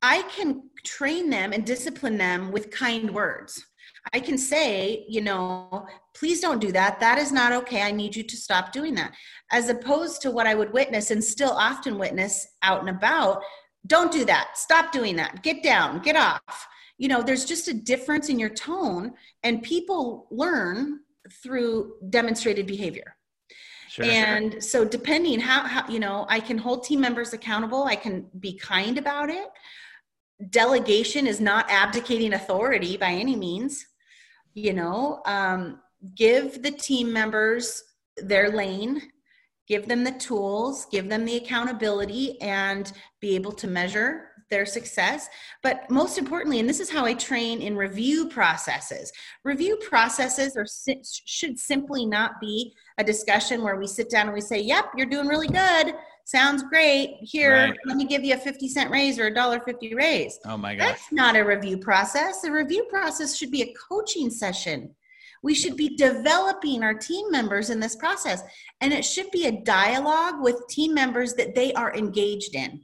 I 0.03 0.23
can 0.37 0.71
train 0.85 1.31
them 1.31 1.53
and 1.53 1.65
discipline 1.65 2.19
them 2.19 2.53
with 2.53 2.71
kind 2.71 3.13
words. 3.13 3.65
I 4.13 4.21
can 4.21 4.39
say, 4.39 5.05
you 5.09 5.23
know, 5.23 5.87
please 6.15 6.41
don't 6.41 6.61
do 6.61 6.71
that. 6.73 7.01
That 7.01 7.19
is 7.19 7.33
not 7.33 7.53
okay. 7.53 7.83
I 7.83 7.91
need 7.91 8.15
you 8.15 8.23
to 8.23 8.37
stop 8.37 8.73
doing 8.73 8.95
that. 8.97 9.15
As 9.51 9.69
opposed 9.69 10.21
to 10.23 10.31
what 10.31 10.47
I 10.47 10.55
would 10.55 10.73
witness 10.73 11.11
and 11.11 11.23
still 11.23 11.53
often 11.53 11.99
witness 11.99 12.47
out 12.63 12.81
and 12.81 12.91
about 12.91 13.43
don't 13.87 14.13
do 14.13 14.25
that. 14.25 14.57
Stop 14.57 14.93
doing 14.93 15.17
that. 15.17 15.43
Get 15.43 15.63
down, 15.63 16.01
get 16.01 16.17
off. 16.17 16.67
You 16.97 17.09
know, 17.09 17.23
there's 17.23 17.45
just 17.45 17.69
a 17.69 17.75
difference 17.75 18.29
in 18.29 18.39
your 18.39 18.49
tone, 18.49 19.13
and 19.43 19.63
people 19.63 20.27
learn 20.31 21.01
through 21.43 21.95
demonstrated 22.11 22.67
behavior. 22.67 23.17
Sure, 23.89 24.05
and 24.05 24.53
sure. 24.53 24.61
so 24.61 24.85
depending 24.85 25.39
how, 25.39 25.61
how 25.61 25.89
you 25.89 26.01
know 26.01 26.27
i 26.29 26.41
can 26.41 26.59
hold 26.59 26.83
team 26.83 27.01
members 27.01 27.33
accountable 27.33 27.85
i 27.85 27.95
can 27.95 28.27
be 28.41 28.59
kind 28.59 28.99
about 28.99 29.31
it 29.31 29.47
delegation 30.51 31.29
is 31.29 31.41
not 31.41 31.71
abdicating 31.71 32.33
authority 32.33 32.97
by 32.97 33.11
any 33.11 33.37
means 33.37 33.87
you 34.55 34.73
know 34.73 35.21
um, 35.27 35.81
give 36.15 36.63
the 36.63 36.71
team 36.71 37.13
members 37.13 37.83
their 38.17 38.51
lane 38.51 39.03
give 39.67 39.87
them 39.87 40.05
the 40.05 40.13
tools 40.13 40.87
give 40.91 41.09
them 41.09 41.25
the 41.25 41.37
accountability 41.37 42.41
and 42.41 42.93
be 43.21 43.35
able 43.35 43.53
to 43.53 43.67
measure 43.67 44.29
their 44.51 44.67
success. 44.67 45.29
But 45.63 45.91
most 45.91 46.19
importantly 46.19 46.61
and 46.61 46.69
this 46.69 46.81
is 46.81 46.91
how 46.91 47.05
i 47.05 47.15
train 47.15 47.61
in 47.61 47.77
review 47.77 48.29
processes 48.29 49.11
review 49.43 49.77
processes 49.89 50.57
are 50.57 50.67
should 51.03 51.59
simply 51.59 52.07
not 52.07 52.41
be 52.41 52.75
a 52.99 53.05
discussion 53.05 53.63
where 53.63 53.77
we 53.77 53.87
sit 53.87 54.11
down 54.11 54.27
and 54.27 54.35
we 54.35 54.41
say 54.41 54.61
yep 54.61 54.87
you're 54.97 55.09
doing 55.09 55.27
really 55.27 55.49
good 55.49 55.95
sounds 56.25 56.63
great. 56.65 57.19
Here, 57.21 57.53
right. 57.53 57.79
let 57.87 57.97
me 57.97 58.05
give 58.05 58.25
you 58.25 58.35
a 58.35 58.39
50 58.39 58.69
cent 58.69 58.91
raise 58.91 59.19
or 59.19 59.27
a 59.27 59.35
dollar 59.35 59.61
50 59.61 59.95
raise. 59.95 60.39
Oh 60.45 60.57
my 60.57 60.75
gosh. 60.75 60.89
That's 60.89 61.13
not 61.13 61.37
a 61.37 61.45
review 61.45 61.79
process. 61.79 62.41
The 62.41 62.51
review 62.51 62.85
process 62.91 63.37
should 63.37 63.51
be 63.51 63.63
a 63.63 63.75
coaching 63.75 64.31
session. 64.31 64.95
We 65.43 65.55
should 65.55 65.77
be 65.77 65.95
developing 65.97 66.83
our 66.83 66.95
team 66.95 67.31
members 67.31 67.69
in 67.69 67.79
this 67.79 67.97
process. 67.97 68.43
And 68.81 68.93
it 68.93 69.05
should 69.05 69.31
be 69.31 69.47
a 69.47 69.63
dialogue 69.63 70.43
with 70.43 70.67
team 70.69 70.95
members 70.95 71.35
that 71.35 71.55
they 71.55 71.73
are 71.75 71.95
engaged 71.95 72.55
in. 72.55 72.81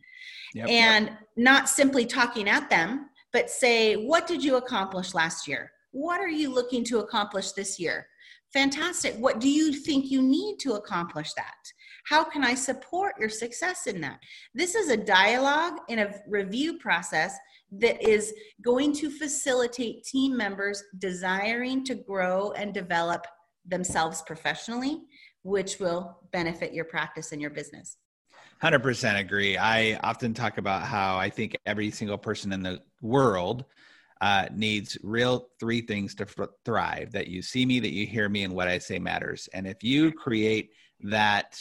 Yep, 0.54 0.68
and 0.68 1.06
yep. 1.06 1.18
not 1.36 1.68
simply 1.68 2.04
talking 2.04 2.48
at 2.48 2.68
them, 2.68 3.08
but 3.32 3.48
say, 3.48 3.94
what 3.94 4.26
did 4.26 4.44
you 4.44 4.56
accomplish 4.56 5.14
last 5.14 5.48
year? 5.48 5.72
What 5.92 6.20
are 6.20 6.28
you 6.28 6.52
looking 6.52 6.84
to 6.84 6.98
accomplish 6.98 7.52
this 7.52 7.78
year? 7.78 8.06
Fantastic. 8.52 9.14
What 9.16 9.40
do 9.40 9.48
you 9.48 9.72
think 9.72 10.10
you 10.10 10.20
need 10.22 10.58
to 10.58 10.74
accomplish 10.74 11.32
that? 11.34 11.54
How 12.04 12.24
can 12.24 12.44
I 12.44 12.54
support 12.54 13.14
your 13.18 13.28
success 13.28 13.86
in 13.86 14.00
that? 14.00 14.20
This 14.54 14.74
is 14.74 14.90
a 14.90 14.96
dialogue 14.96 15.78
and 15.88 16.00
a 16.00 16.20
review 16.26 16.78
process 16.78 17.36
that 17.72 18.02
is 18.02 18.34
going 18.62 18.92
to 18.94 19.10
facilitate 19.10 20.04
team 20.04 20.36
members 20.36 20.82
desiring 20.98 21.84
to 21.84 21.94
grow 21.94 22.52
and 22.52 22.74
develop 22.74 23.26
themselves 23.66 24.22
professionally, 24.22 25.02
which 25.42 25.78
will 25.78 26.18
benefit 26.32 26.72
your 26.72 26.84
practice 26.84 27.32
and 27.32 27.40
your 27.40 27.50
business. 27.50 27.96
100% 28.62 29.18
agree. 29.18 29.56
I 29.56 29.98
often 30.02 30.34
talk 30.34 30.58
about 30.58 30.82
how 30.82 31.16
I 31.16 31.30
think 31.30 31.56
every 31.64 31.90
single 31.90 32.18
person 32.18 32.52
in 32.52 32.62
the 32.62 32.82
world 33.00 33.64
uh, 34.20 34.46
needs 34.52 34.98
real 35.02 35.48
three 35.58 35.80
things 35.80 36.14
to 36.16 36.26
thrive 36.64 37.12
that 37.12 37.28
you 37.28 37.40
see 37.40 37.64
me, 37.64 37.80
that 37.80 37.92
you 37.92 38.06
hear 38.06 38.28
me, 38.28 38.44
and 38.44 38.54
what 38.54 38.68
I 38.68 38.78
say 38.78 38.98
matters. 38.98 39.48
And 39.54 39.66
if 39.66 39.82
you 39.82 40.12
create 40.12 40.72
that 41.04 41.58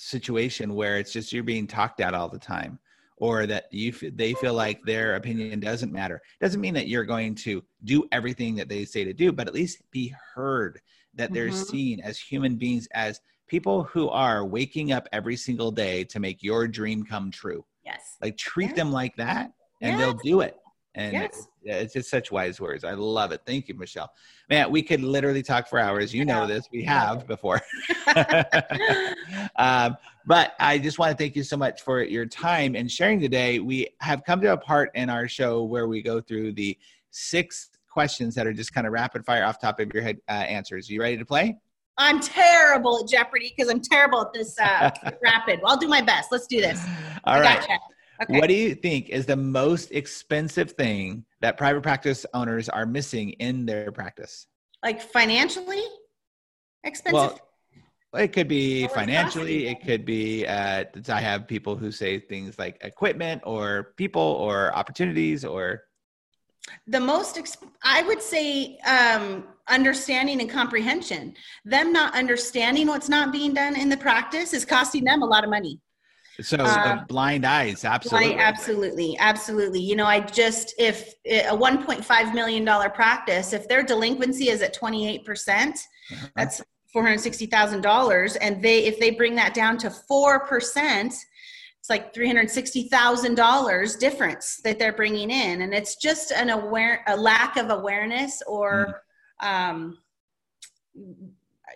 situation 0.00 0.74
where 0.74 0.98
it's 0.98 1.12
just 1.12 1.32
you're 1.32 1.42
being 1.42 1.66
talked 1.66 2.00
at 2.00 2.14
all 2.14 2.28
the 2.28 2.38
time 2.38 2.78
or 3.16 3.46
that 3.46 3.66
you 3.70 3.92
they 4.14 4.32
feel 4.34 4.54
like 4.54 4.80
their 4.84 5.16
opinion 5.16 5.60
doesn't 5.60 5.92
matter. 5.92 6.22
Doesn't 6.40 6.60
mean 6.60 6.74
that 6.74 6.88
you're 6.88 7.04
going 7.04 7.34
to 7.36 7.62
do 7.84 8.04
everything 8.10 8.54
that 8.56 8.68
they 8.68 8.84
say 8.84 9.04
to 9.04 9.12
do 9.12 9.30
but 9.32 9.46
at 9.46 9.54
least 9.54 9.82
be 9.90 10.14
heard 10.34 10.80
that 11.14 11.32
they're 11.32 11.48
mm-hmm. 11.48 11.62
seen 11.62 12.00
as 12.00 12.18
human 12.18 12.56
beings 12.56 12.88
as 12.94 13.20
people 13.46 13.82
who 13.84 14.08
are 14.08 14.44
waking 14.44 14.92
up 14.92 15.08
every 15.12 15.36
single 15.36 15.70
day 15.70 16.04
to 16.04 16.20
make 16.20 16.42
your 16.42 16.66
dream 16.66 17.04
come 17.04 17.30
true. 17.30 17.64
Yes. 17.84 18.16
Like 18.22 18.36
treat 18.36 18.74
them 18.74 18.92
like 18.92 19.16
that 19.16 19.52
and 19.82 19.98
yes. 19.98 20.00
they'll 20.00 20.20
do 20.22 20.40
it 20.40 20.56
and 20.94 21.12
yes. 21.12 21.46
it's 21.62 21.94
just 21.94 22.10
such 22.10 22.32
wise 22.32 22.60
words. 22.60 22.82
I 22.82 22.92
love 22.92 23.30
it. 23.32 23.42
Thank 23.46 23.68
you, 23.68 23.74
Michelle. 23.74 24.12
Man, 24.48 24.70
we 24.70 24.82
could 24.82 25.02
literally 25.02 25.42
talk 25.42 25.68
for 25.68 25.78
hours. 25.78 26.12
You 26.12 26.24
know 26.24 26.46
this. 26.46 26.68
We 26.72 26.82
have 26.84 27.26
before. 27.26 27.60
um, 29.56 29.96
but 30.26 30.54
I 30.58 30.78
just 30.78 30.98
want 30.98 31.12
to 31.12 31.16
thank 31.16 31.36
you 31.36 31.44
so 31.44 31.56
much 31.56 31.82
for 31.82 32.02
your 32.02 32.26
time 32.26 32.74
and 32.74 32.90
sharing 32.90 33.20
today. 33.20 33.60
We 33.60 33.88
have 34.00 34.24
come 34.24 34.40
to 34.40 34.52
a 34.52 34.56
part 34.56 34.90
in 34.94 35.08
our 35.10 35.28
show 35.28 35.62
where 35.62 35.86
we 35.86 36.02
go 36.02 36.20
through 36.20 36.52
the 36.52 36.76
six 37.10 37.70
questions 37.88 38.34
that 38.34 38.46
are 38.46 38.52
just 38.52 38.72
kind 38.72 38.86
of 38.86 38.92
rapid 38.92 39.24
fire 39.24 39.44
off 39.44 39.60
top 39.60 39.78
of 39.80 39.92
your 39.92 40.02
head 40.02 40.18
uh, 40.28 40.32
answers. 40.32 40.88
You 40.88 41.00
ready 41.00 41.16
to 41.18 41.24
play? 41.24 41.56
I'm 41.98 42.20
terrible 42.20 43.00
at 43.02 43.08
Jeopardy 43.08 43.52
because 43.54 43.70
I'm 43.70 43.80
terrible 43.80 44.22
at 44.22 44.32
this 44.32 44.58
uh, 44.58 44.90
rapid. 45.22 45.60
Well, 45.62 45.72
I'll 45.72 45.78
do 45.78 45.88
my 45.88 46.00
best. 46.00 46.32
Let's 46.32 46.46
do 46.46 46.60
this. 46.60 46.82
All 47.24 47.34
I 47.34 47.40
right. 47.40 47.60
Gotcha. 47.60 47.78
Okay. 48.22 48.38
What 48.38 48.48
do 48.48 48.54
you 48.54 48.74
think 48.74 49.08
is 49.08 49.24
the 49.24 49.36
most 49.36 49.92
expensive 49.92 50.72
thing 50.72 51.24
that 51.40 51.56
private 51.56 51.82
practice 51.82 52.26
owners 52.34 52.68
are 52.68 52.84
missing 52.84 53.30
in 53.30 53.64
their 53.64 53.90
practice? 53.92 54.46
Like 54.82 55.00
financially 55.00 55.82
expensive? 56.84 57.14
Well, 57.14 57.40
it 58.22 58.32
could 58.32 58.48
be 58.48 58.88
financially. 58.88 59.68
It 59.68 59.82
could 59.84 60.04
be. 60.04 60.44
Uh, 60.46 60.84
I 61.08 61.20
have 61.20 61.46
people 61.46 61.76
who 61.76 61.90
say 61.90 62.18
things 62.18 62.58
like 62.58 62.76
equipment, 62.82 63.42
or 63.44 63.94
people, 63.96 64.20
or 64.20 64.74
opportunities, 64.74 65.44
or 65.44 65.84
the 66.88 67.00
most. 67.00 67.36
Exp- 67.36 67.68
I 67.82 68.02
would 68.02 68.20
say 68.20 68.78
um, 68.78 69.44
understanding 69.68 70.40
and 70.40 70.50
comprehension. 70.50 71.34
Them 71.64 71.92
not 71.92 72.14
understanding 72.14 72.88
what's 72.88 73.08
not 73.08 73.32
being 73.32 73.54
done 73.54 73.76
in 73.76 73.88
the 73.88 73.96
practice 73.96 74.52
is 74.52 74.64
costing 74.64 75.04
them 75.04 75.22
a 75.22 75.26
lot 75.26 75.44
of 75.44 75.50
money. 75.50 75.80
So 76.42 76.56
uh, 76.58 77.04
blind 77.04 77.44
eyes, 77.44 77.84
absolutely. 77.84 78.34
Blind, 78.34 78.40
absolutely, 78.40 79.18
absolutely. 79.18 79.80
You 79.80 79.96
know, 79.96 80.06
I 80.06 80.20
just 80.20 80.74
if 80.78 81.14
a 81.26 81.56
1.5 81.56 82.34
million 82.34 82.64
dollar 82.64 82.88
practice, 82.88 83.52
if 83.52 83.68
their 83.68 83.82
delinquency 83.82 84.48
is 84.48 84.62
at 84.62 84.72
28 84.72 85.24
percent, 85.24 85.78
uh-huh. 86.12 86.26
that's 86.36 86.62
460 86.92 87.46
thousand 87.46 87.82
dollars, 87.82 88.36
and 88.36 88.62
they 88.62 88.84
if 88.84 88.98
they 88.98 89.10
bring 89.10 89.34
that 89.36 89.54
down 89.54 89.78
to 89.78 89.90
four 89.90 90.46
percent, 90.46 91.14
it's 91.78 91.90
like 91.90 92.14
360 92.14 92.88
thousand 92.88 93.34
dollars 93.34 93.96
difference 93.96 94.60
that 94.64 94.78
they're 94.78 94.92
bringing 94.92 95.30
in, 95.30 95.62
and 95.62 95.74
it's 95.74 95.96
just 95.96 96.32
an 96.32 96.50
aware 96.50 97.04
a 97.06 97.16
lack 97.16 97.56
of 97.56 97.70
awareness 97.70 98.42
or. 98.46 98.86
Mm. 98.86 98.96
Um, 99.42 99.98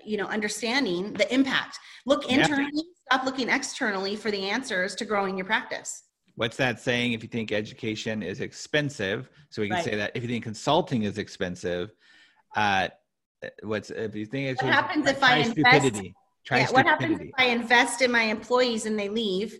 you 0.06 0.16
know 0.16 0.26
understanding 0.26 1.12
the 1.14 1.32
impact. 1.32 1.78
Look 2.06 2.30
internally 2.30 2.70
yeah. 2.74 2.82
stop 3.10 3.26
looking 3.26 3.48
externally 3.48 4.16
for 4.16 4.30
the 4.30 4.48
answers 4.48 4.94
to 4.96 5.04
growing 5.04 5.36
your 5.36 5.46
practice. 5.46 6.02
What's 6.36 6.56
that 6.56 6.80
saying? 6.80 7.12
If 7.12 7.22
you 7.22 7.28
think 7.28 7.52
education 7.52 8.22
is 8.22 8.40
expensive 8.40 9.30
so 9.50 9.62
we 9.62 9.68
can 9.68 9.76
right. 9.76 9.84
say 9.84 9.96
that. 9.96 10.12
If 10.14 10.22
you 10.22 10.28
think 10.28 10.44
consulting 10.44 11.02
is 11.02 11.18
expensive 11.18 11.92
uh 12.56 12.88
what's 13.62 13.90
if 13.90 14.14
you 14.14 14.26
think 14.26 14.50
it's 14.50 14.62
what 14.62 14.72
happens 14.72 15.06
if 15.06 15.22
i 15.22 15.38
invest? 15.38 16.02
yeah, 16.50 16.70
what 16.70 16.86
happens 16.86 17.20
if 17.20 17.30
i 17.36 17.46
invest 17.46 18.02
in 18.02 18.10
my 18.10 18.22
employees 18.22 18.86
and 18.86 18.98
they 18.98 19.08
leave? 19.08 19.58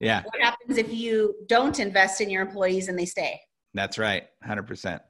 Yeah. 0.00 0.22
What 0.22 0.40
happens 0.40 0.78
if 0.78 0.92
you 0.92 1.34
don't 1.46 1.78
invest 1.78 2.20
in 2.20 2.28
your 2.28 2.42
employees 2.42 2.88
and 2.88 2.98
they 2.98 3.04
stay? 3.04 3.40
That's 3.74 3.98
right 3.98 4.24
100% 4.46 5.00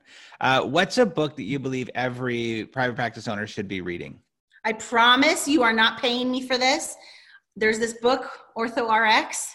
uh, 0.41 0.62
what's 0.62 0.99
a 0.99 1.07
book 1.07 1.37
that 1.37 1.45
you 1.45 1.59
believe 1.59 1.91
every 1.95 2.66
private 2.66 2.95
practice 2.95 3.27
owner 3.27 3.47
should 3.47 3.68
be 3.68 3.81
reading 3.81 4.20
I 4.65 4.73
promise 4.73 5.49
you 5.49 5.63
are 5.63 5.73
not 5.73 6.01
paying 6.01 6.31
me 6.31 6.47
for 6.47 6.57
this. 6.57 6.97
There's 7.57 7.79
this 7.79 7.95
book, 7.95 8.31
OrthoRx, 8.57 9.49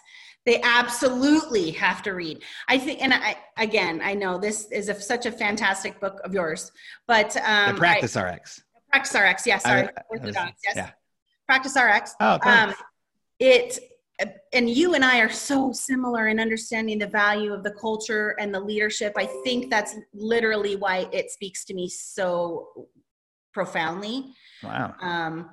They 0.46 0.62
absolutely 0.62 1.72
have 1.72 2.02
to 2.04 2.12
read. 2.14 2.44
I 2.68 2.78
think, 2.78 3.02
and 3.02 3.14
I 3.14 3.38
again, 3.58 4.02
I 4.04 4.14
know 4.14 4.38
this 4.38 4.68
is 4.72 4.90
a, 4.90 5.00
such 5.00 5.26
a 5.26 5.32
fantastic 5.32 6.00
book 6.00 6.20
of 6.24 6.34
yours, 6.34 6.72
but 7.08 7.36
um, 7.38 7.76
the 7.76 7.80
Practice 7.80 8.16
I, 8.16 8.34
RX. 8.34 8.64
Practice 8.92 9.16
RX, 9.16 9.48
yes, 9.48 9.64
sorry, 9.64 9.84
I, 9.84 10.02
Orthodox, 10.10 10.62
yes. 10.64 10.76
Yeah. 10.76 10.92
Practice 11.48 11.76
RX. 11.76 12.16
Oh, 12.20 12.38
thanks. 12.44 12.80
Um, 12.80 12.86
it 13.40 13.80
and 14.52 14.70
you 14.70 14.96
and 14.96 15.06
I 15.06 15.20
are 15.20 15.30
so 15.30 15.72
similar 15.72 16.28
in 16.28 16.40
understanding 16.40 16.98
the 16.98 17.08
value 17.08 17.54
of 17.54 17.64
the 17.64 17.72
culture 17.72 18.36
and 18.40 18.54
the 18.54 18.60
leadership. 18.60 19.14
I 19.16 19.28
think 19.44 19.70
that's 19.70 19.96
literally 20.14 20.76
why 20.76 21.08
it 21.12 21.30
speaks 21.30 21.64
to 21.66 21.74
me 21.76 21.88
so 21.88 22.88
profoundly. 23.54 24.34
Wow. 24.64 24.96
Um, 25.02 25.50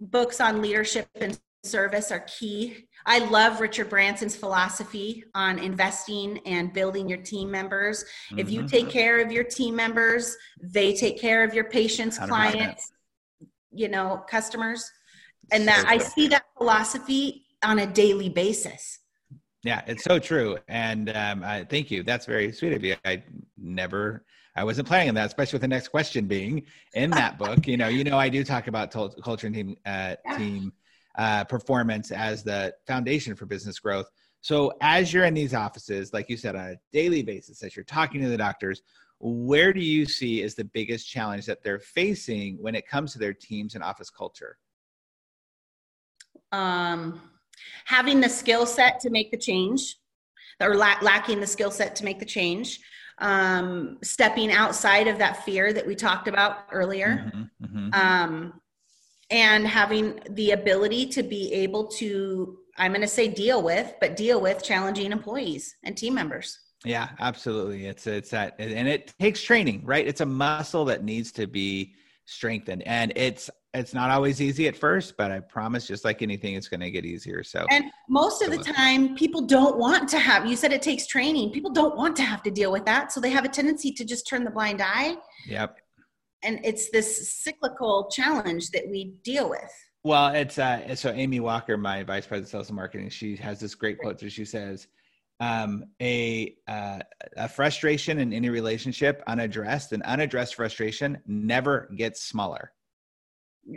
books 0.00 0.40
on 0.40 0.62
leadership 0.62 1.08
and 1.16 1.38
service 1.64 2.10
are 2.10 2.20
key. 2.20 2.88
I 3.06 3.18
love 3.18 3.60
Richard 3.60 3.88
Branson's 3.88 4.36
philosophy 4.36 5.24
on 5.34 5.58
investing 5.58 6.38
and 6.46 6.72
building 6.72 7.08
your 7.08 7.18
team 7.18 7.50
members. 7.50 8.04
Mm-hmm. 8.04 8.38
If 8.38 8.50
you 8.50 8.60
mm-hmm. 8.60 8.68
take 8.68 8.88
care 8.88 9.20
of 9.20 9.30
your 9.32 9.44
team 9.44 9.76
members, 9.76 10.36
they 10.62 10.94
take 10.94 11.20
care 11.20 11.44
of 11.44 11.54
your 11.54 11.64
patients, 11.64 12.18
clients, 12.18 12.90
you 13.72 13.88
know, 13.88 14.24
customers. 14.28 14.90
And 15.52 15.62
so 15.62 15.66
that 15.66 15.82
true. 15.82 15.94
I 15.94 15.98
see 15.98 16.28
that 16.28 16.44
philosophy 16.58 17.46
on 17.62 17.78
a 17.78 17.86
daily 17.86 18.28
basis. 18.28 18.98
Yeah, 19.62 19.82
it's 19.86 20.04
so 20.04 20.18
true. 20.18 20.58
And 20.68 21.10
um, 21.10 21.42
I, 21.42 21.64
thank 21.64 21.90
you. 21.90 22.02
That's 22.02 22.26
very 22.26 22.52
sweet 22.52 22.72
of 22.72 22.84
you. 22.84 22.96
I 23.04 23.22
never, 23.56 24.24
I 24.56 24.64
wasn't 24.64 24.88
planning 24.88 25.10
on 25.10 25.14
that, 25.16 25.26
especially 25.26 25.56
with 25.56 25.62
the 25.62 25.68
next 25.68 25.88
question 25.88 26.26
being 26.26 26.62
in 26.94 27.10
that 27.10 27.38
book. 27.38 27.66
You 27.66 27.76
know, 27.76 27.88
you 27.88 28.04
know, 28.04 28.18
I 28.18 28.28
do 28.28 28.42
talk 28.42 28.66
about 28.66 28.90
t- 28.90 29.22
culture 29.22 29.46
and 29.46 29.54
team 29.54 29.76
uh, 29.84 30.16
team 30.36 30.72
uh, 31.16 31.44
performance 31.44 32.10
as 32.10 32.42
the 32.42 32.74
foundation 32.86 33.36
for 33.36 33.46
business 33.46 33.78
growth. 33.78 34.08
So 34.40 34.72
as 34.80 35.12
you're 35.12 35.24
in 35.24 35.34
these 35.34 35.54
offices, 35.54 36.12
like 36.12 36.30
you 36.30 36.36
said, 36.36 36.56
on 36.56 36.68
a 36.68 36.76
daily 36.92 37.22
basis, 37.22 37.62
as 37.62 37.76
you're 37.76 37.84
talking 37.84 38.20
to 38.22 38.28
the 38.28 38.36
doctors, 38.36 38.82
where 39.18 39.72
do 39.72 39.80
you 39.80 40.06
see 40.06 40.42
is 40.42 40.54
the 40.54 40.64
biggest 40.64 41.08
challenge 41.08 41.46
that 41.46 41.62
they're 41.62 41.80
facing 41.80 42.56
when 42.60 42.74
it 42.74 42.86
comes 42.86 43.12
to 43.12 43.18
their 43.18 43.32
teams 43.32 43.74
and 43.74 43.82
office 43.82 44.10
culture? 44.10 44.58
Um, 46.52 47.20
having 47.86 48.20
the 48.20 48.28
skill 48.28 48.66
set 48.66 49.00
to 49.00 49.10
make 49.10 49.30
the 49.30 49.38
change 49.38 49.96
or 50.60 50.74
la- 50.76 50.98
lacking 51.02 51.40
the 51.40 51.46
skill 51.46 51.70
set 51.70 51.96
to 51.96 52.04
make 52.04 52.18
the 52.18 52.26
change 52.26 52.80
um, 53.18 53.98
stepping 54.02 54.52
outside 54.52 55.08
of 55.08 55.18
that 55.18 55.44
fear 55.44 55.72
that 55.72 55.86
we 55.86 55.94
talked 55.94 56.28
about 56.28 56.66
earlier. 56.70 57.30
Mm-hmm, 57.34 57.64
mm-hmm. 57.64 57.94
Um, 57.94 58.60
and 59.30 59.66
having 59.66 60.20
the 60.30 60.52
ability 60.52 61.06
to 61.06 61.22
be 61.22 61.52
able 61.52 61.88
to 61.88 62.58
i'm 62.78 62.92
going 62.92 63.00
to 63.00 63.08
say 63.08 63.26
deal 63.26 63.60
with 63.60 63.92
but 64.00 64.16
deal 64.16 64.40
with 64.40 64.62
challenging 64.62 65.10
employees 65.10 65.76
and 65.82 65.96
team 65.96 66.14
members. 66.14 66.58
Yeah 66.84 67.08
absolutely. 67.18 67.86
It's 67.86 68.06
it's 68.06 68.30
that 68.30 68.54
and 68.58 68.86
it 68.86 69.12
takes 69.18 69.42
training 69.42 69.82
right? 69.84 70.06
It's 70.06 70.20
a 70.20 70.26
muscle 70.26 70.84
that 70.84 71.02
needs 71.02 71.32
to 71.32 71.46
be 71.46 71.94
strengthened. 72.26 72.82
And 72.86 73.12
it's 73.16 73.50
it's 73.76 73.94
not 73.94 74.10
always 74.10 74.40
easy 74.40 74.68
at 74.68 74.76
first, 74.76 75.16
but 75.16 75.30
I 75.30 75.40
promise, 75.40 75.86
just 75.86 76.04
like 76.04 76.22
anything, 76.22 76.54
it's 76.54 76.68
going 76.68 76.80
to 76.80 76.90
get 76.90 77.04
easier. 77.04 77.42
So, 77.42 77.66
and 77.70 77.84
most 78.08 78.42
of 78.42 78.50
the 78.50 78.58
time, 78.58 79.14
people 79.14 79.42
don't 79.42 79.78
want 79.78 80.08
to 80.10 80.18
have. 80.18 80.46
You 80.46 80.56
said 80.56 80.72
it 80.72 80.82
takes 80.82 81.06
training. 81.06 81.50
People 81.52 81.70
don't 81.70 81.96
want 81.96 82.16
to 82.16 82.22
have 82.22 82.42
to 82.44 82.50
deal 82.50 82.72
with 82.72 82.84
that, 82.86 83.12
so 83.12 83.20
they 83.20 83.30
have 83.30 83.44
a 83.44 83.48
tendency 83.48 83.92
to 83.92 84.04
just 84.04 84.26
turn 84.26 84.44
the 84.44 84.50
blind 84.50 84.80
eye. 84.82 85.16
Yep. 85.46 85.78
And 86.42 86.60
it's 86.64 86.90
this 86.90 87.32
cyclical 87.32 88.10
challenge 88.10 88.70
that 88.70 88.88
we 88.88 89.14
deal 89.22 89.48
with. 89.50 89.70
Well, 90.04 90.28
it's 90.28 90.58
uh, 90.58 90.94
so 90.94 91.10
Amy 91.10 91.40
Walker, 91.40 91.76
my 91.76 92.02
vice 92.02 92.26
president 92.26 92.46
of 92.46 92.50
sales 92.50 92.68
and 92.68 92.76
marketing, 92.76 93.08
she 93.10 93.36
has 93.36 93.58
this 93.58 93.74
great 93.74 93.98
quote 93.98 94.18
that 94.20 94.30
she 94.30 94.44
says, 94.44 94.86
um, 95.40 95.84
a 96.00 96.56
uh, 96.68 97.00
a 97.36 97.48
frustration 97.48 98.20
in 98.20 98.32
any 98.32 98.48
relationship 98.48 99.22
unaddressed, 99.26 99.92
an 99.92 100.02
unaddressed 100.02 100.54
frustration 100.54 101.18
never 101.26 101.90
gets 101.96 102.22
smaller 102.22 102.72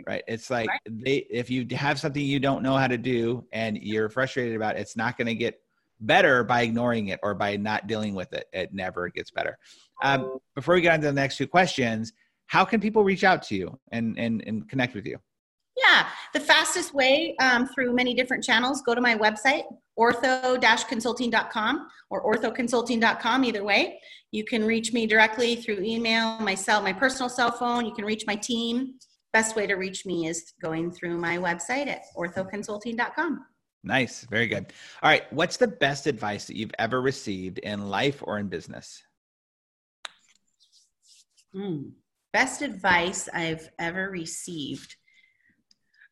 right 0.06 0.22
it's 0.28 0.50
like 0.50 0.68
right. 0.68 0.80
they 0.86 1.26
if 1.30 1.50
you 1.50 1.66
have 1.72 1.98
something 1.98 2.22
you 2.22 2.38
don't 2.40 2.62
know 2.62 2.76
how 2.76 2.86
to 2.86 2.98
do 2.98 3.44
and 3.52 3.76
you're 3.78 4.08
frustrated 4.08 4.54
about 4.54 4.76
it, 4.76 4.80
it's 4.80 4.96
not 4.96 5.16
going 5.16 5.26
to 5.26 5.34
get 5.34 5.60
better 6.00 6.44
by 6.44 6.62
ignoring 6.62 7.08
it 7.08 7.20
or 7.22 7.34
by 7.34 7.56
not 7.56 7.86
dealing 7.86 8.14
with 8.14 8.32
it. 8.32 8.46
It 8.52 8.72
never 8.72 9.08
gets 9.08 9.30
better. 9.30 9.58
Um, 10.02 10.38
before 10.54 10.74
we 10.74 10.80
get 10.80 10.94
on 10.94 11.00
to 11.00 11.06
the 11.06 11.12
next 11.12 11.36
two 11.36 11.46
questions 11.46 12.12
how 12.46 12.64
can 12.64 12.80
people 12.80 13.04
reach 13.04 13.22
out 13.22 13.42
to 13.44 13.54
you 13.54 13.78
and 13.92 14.18
and, 14.18 14.42
and 14.46 14.68
connect 14.68 14.94
with 14.94 15.06
you? 15.06 15.18
Yeah 15.76 16.06
the 16.32 16.40
fastest 16.40 16.94
way 16.94 17.34
um, 17.40 17.66
through 17.66 17.94
many 17.94 18.14
different 18.14 18.44
channels 18.44 18.82
go 18.82 18.94
to 18.94 19.00
my 19.00 19.16
website 19.16 19.64
ortho-consulting.com 19.98 21.88
or 22.08 22.24
orthoconsulting.com 22.24 23.44
either 23.44 23.62
way. 23.62 24.00
You 24.32 24.44
can 24.44 24.64
reach 24.64 24.94
me 24.94 25.06
directly 25.06 25.56
through 25.56 25.80
email 25.80 26.38
my 26.40 26.54
cell 26.54 26.80
my 26.82 26.92
personal 26.92 27.28
cell 27.28 27.52
phone. 27.52 27.84
You 27.84 27.92
can 27.92 28.04
reach 28.04 28.24
my 28.26 28.36
team 28.36 28.94
best 29.32 29.56
way 29.56 29.66
to 29.66 29.74
reach 29.74 30.06
me 30.06 30.26
is 30.26 30.52
going 30.60 30.90
through 30.90 31.18
my 31.18 31.38
website 31.38 31.86
at 31.86 32.02
orthoconsulting.com. 32.16 33.44
Nice. 33.82 34.26
Very 34.30 34.46
good. 34.46 34.72
All 35.02 35.10
right. 35.10 35.30
What's 35.32 35.56
the 35.56 35.68
best 35.68 36.06
advice 36.06 36.46
that 36.46 36.56
you've 36.56 36.74
ever 36.78 37.00
received 37.00 37.58
in 37.58 37.88
life 37.88 38.22
or 38.22 38.38
in 38.38 38.48
business? 38.48 39.02
Mm, 41.54 41.92
best 42.32 42.62
advice 42.62 43.28
I've 43.32 43.70
ever 43.78 44.10
received. 44.10 44.96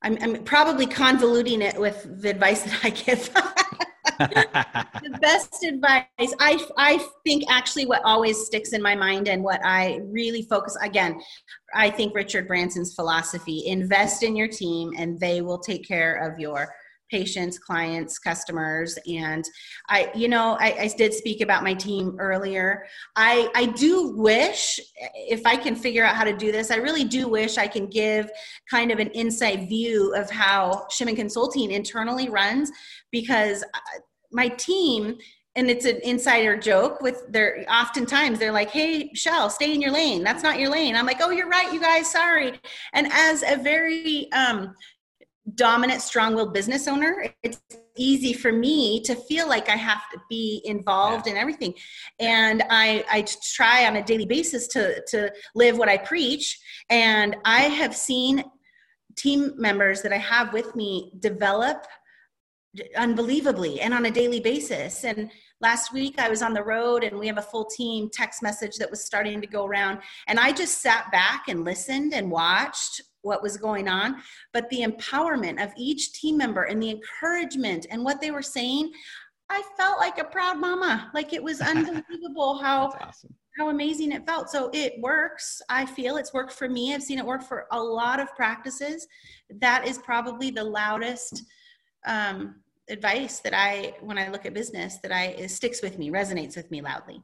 I'm, 0.03 0.17
I'm 0.21 0.45
probably 0.45 0.87
convoluting 0.87 1.61
it 1.61 1.79
with 1.79 2.23
the 2.23 2.31
advice 2.31 2.63
that 2.65 2.85
I 2.85 2.91
give. 2.91 3.31
The 4.19 5.19
best 5.21 5.65
advice 5.65 6.05
I, 6.19 6.67
I 6.77 7.07
think 7.25 7.45
actually 7.49 7.87
what 7.87 8.03
always 8.05 8.45
sticks 8.47 8.73
in 8.73 8.83
my 8.83 8.95
mind 8.95 9.29
and 9.29 9.43
what 9.43 9.61
i 9.65 10.01
really 10.05 10.43
focus 10.43 10.77
again 10.83 11.21
i 11.75 11.89
think 11.89 12.15
richard 12.15 12.49
branson's 12.49 12.95
philosophy 12.95 13.67
invest 13.67 14.23
in 14.23 14.35
your 14.35 14.49
team 14.49 14.93
and 14.97 15.19
they 15.21 15.41
will 15.41 15.59
take 15.59 15.87
care 15.87 16.17
of 16.17 16.39
your 16.39 16.69
patients 17.11 17.59
clients 17.59 18.19
customers. 18.19 18.99
And 19.07 19.45
i 19.89 20.11
you 20.15 20.29
know 20.29 20.57
I, 20.61 20.77
I, 20.81 20.95
did 20.97 21.15
speak 21.15 21.41
about 21.41 21.63
my 21.63 21.75
team 21.75 22.17
earlier. 22.19 22.85
I 23.17 23.49
i 23.55 23.67
do 23.67 24.15
wish 24.17 24.81
if 25.15 25.45
i 25.47 25.57
can 25.57 25.75
figure 25.75 26.05
out 26.05 26.17
how 26.17 26.25
to 26.25 26.37
do 26.37 26.51
this 26.53 26.71
i 26.71 26.77
really 26.77 27.05
do 27.05 27.29
wish 27.29 27.57
i 27.59 27.67
can 27.67 27.87
give 27.87 28.31
kind 28.71 28.91
of 28.91 28.99
an 28.99 29.09
inside 29.09 29.69
view 29.69 30.15
of 30.15 30.31
how 30.31 30.87
Shimmin 30.91 31.17
consulting 31.17 31.71
internally 31.71 32.29
runs 32.29 32.71
because 33.11 33.63
uh, 33.63 34.01
my 34.33 34.49
team 34.49 35.19
and 35.57 35.69
it's 35.69 35.85
an 35.85 35.99
insider 36.05 36.57
joke 36.57 37.01
with 37.01 37.25
their 37.31 37.65
oftentimes 37.69 38.39
they're 38.39 38.53
like 38.53 38.71
hey 38.71 39.11
shell 39.15 39.51
stay 39.51 39.75
in 39.75 39.83
your 39.83 39.91
lane. 39.91 40.23
That's 40.23 40.43
not 40.43 40.59
your 40.59 40.71
lane. 40.71 40.95
I'm 40.95 41.07
like 41.07 41.19
oh 41.21 41.31
you're 41.31 41.49
right 41.49 41.73
you 41.73 41.81
guys 41.81 42.11
sorry. 42.11 42.61
And 42.93 43.09
as 43.13 43.43
a 43.43 43.57
very 43.57 44.31
um, 44.33 44.75
dominant 45.55 46.03
strong-willed 46.03 46.53
business 46.53 46.87
owner 46.87 47.27
it's 47.43 47.61
easy 47.97 48.35
for 48.35 48.53
me 48.53 49.01
to 49.01 49.15
feel 49.15 49.49
like 49.49 49.71
i 49.71 49.77
have 49.77 50.03
to 50.13 50.21
be 50.29 50.61
involved 50.65 51.27
yeah. 51.27 51.33
in 51.33 51.39
everything. 51.39 51.75
And 52.21 52.63
i 52.71 53.05
i 53.11 53.25
try 53.55 53.87
on 53.87 53.97
a 53.97 54.05
daily 54.05 54.27
basis 54.27 54.69
to 54.69 55.03
to 55.09 55.33
live 55.55 55.79
what 55.79 55.89
i 55.89 55.97
preach. 55.97 56.59
And 56.91 57.37
i 57.45 57.63
have 57.63 57.97
seen 57.97 58.45
team 59.17 59.53
members 59.57 60.03
that 60.03 60.13
i 60.13 60.19
have 60.19 60.53
with 60.53 60.77
me 60.77 61.13
develop 61.19 61.85
unbelievably 62.97 63.81
and 63.81 63.95
on 63.95 64.07
a 64.07 64.11
daily 64.11 64.41
basis. 64.41 65.05
And 65.05 65.31
last 65.61 65.93
week 65.93 66.19
I 66.19 66.29
was 66.29 66.43
on 66.43 66.55
the 66.55 66.63
road 66.63 67.03
and 67.03 67.19
we 67.19 67.27
have 67.27 67.39
a 67.39 67.43
full 67.43 67.65
team 67.65 68.11
text 68.13 68.43
message 68.43 68.77
that 68.77 68.91
was 68.91 69.05
starting 69.05 69.41
to 69.41 69.47
go 69.47 69.65
around. 69.65 70.01
And 70.27 70.39
I 70.39 70.53
just 70.53 70.83
sat 70.83 71.11
back 71.11 71.49
and 71.49 71.65
listened 71.65 72.15
and 72.15 72.31
watched 72.31 73.01
what 73.23 73.43
was 73.43 73.57
going 73.57 73.89
on. 73.89 74.17
But 74.53 74.69
the 74.71 74.83
empowerment 74.83 75.63
of 75.63 75.73
each 75.77 76.13
team 76.13 76.37
member 76.37 76.65
and 76.65 76.83
the 76.83 76.91
encouragement 76.91 77.87
and 77.91 78.05
what 78.05 78.21
they 78.21 78.31
were 78.31 78.43
saying, 78.43 78.93
I 79.51 79.63
felt 79.77 79.99
like 79.99 80.19
a 80.19 80.25
proud 80.25 80.59
mama. 80.59 81.11
Like 81.15 81.33
it 81.33 81.43
was 81.43 81.61
unbelievable 81.63 82.59
how. 82.59 82.93
Awesome. 83.01 83.35
How 83.59 83.71
amazing 83.71 84.13
it 84.13 84.25
felt. 84.25 84.49
So 84.51 84.71
it 84.73 85.01
works. 85.01 85.61
I 85.69 85.85
feel 85.85 86.17
it's 86.17 86.33
worked 86.33 86.53
for 86.53 86.69
me. 86.69 86.95
I've 86.95 87.03
seen 87.03 87.19
it 87.19 87.27
work 87.27 87.43
for 87.43 87.67
a 87.73 87.83
lot 87.83 88.21
of 88.21 88.33
practices. 88.37 89.05
That 89.51 89.85
is 89.85 89.99
probably 89.99 90.53
the 90.53 90.63
loudest 90.63 91.43
um, 92.09 92.57
advice 92.89 93.39
that 93.41 93.55
I, 93.55 93.95
when 94.01 94.19
I 94.19 94.29
look 94.31 94.47
at 94.47 94.55
business, 94.55 94.97
that 94.99 95.13
I 95.13 95.27
it 95.27 95.51
sticks 95.51 95.83
with 95.83 95.99
me, 95.99 96.11
resonates 96.11 96.57
with 96.57 96.71
me 96.71 96.81
loudly. 96.81 97.23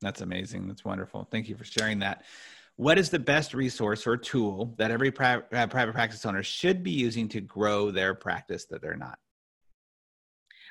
That's 0.00 0.20
amazing. 0.20 0.66
That's 0.66 0.84
wonderful. 0.84 1.28
Thank 1.30 1.48
you 1.48 1.54
for 1.54 1.64
sharing 1.64 2.00
that. 2.00 2.24
What 2.76 2.98
is 2.98 3.10
the 3.10 3.18
best 3.18 3.54
resource 3.54 4.06
or 4.06 4.16
tool 4.16 4.74
that 4.78 4.90
every 4.90 5.12
pri- 5.12 5.42
uh, 5.52 5.66
private 5.66 5.94
practice 5.94 6.24
owner 6.26 6.42
should 6.42 6.82
be 6.82 6.90
using 6.90 7.28
to 7.28 7.40
grow 7.40 7.90
their 7.90 8.14
practice 8.14 8.64
that 8.66 8.82
they're 8.82 8.96
not? 8.96 9.18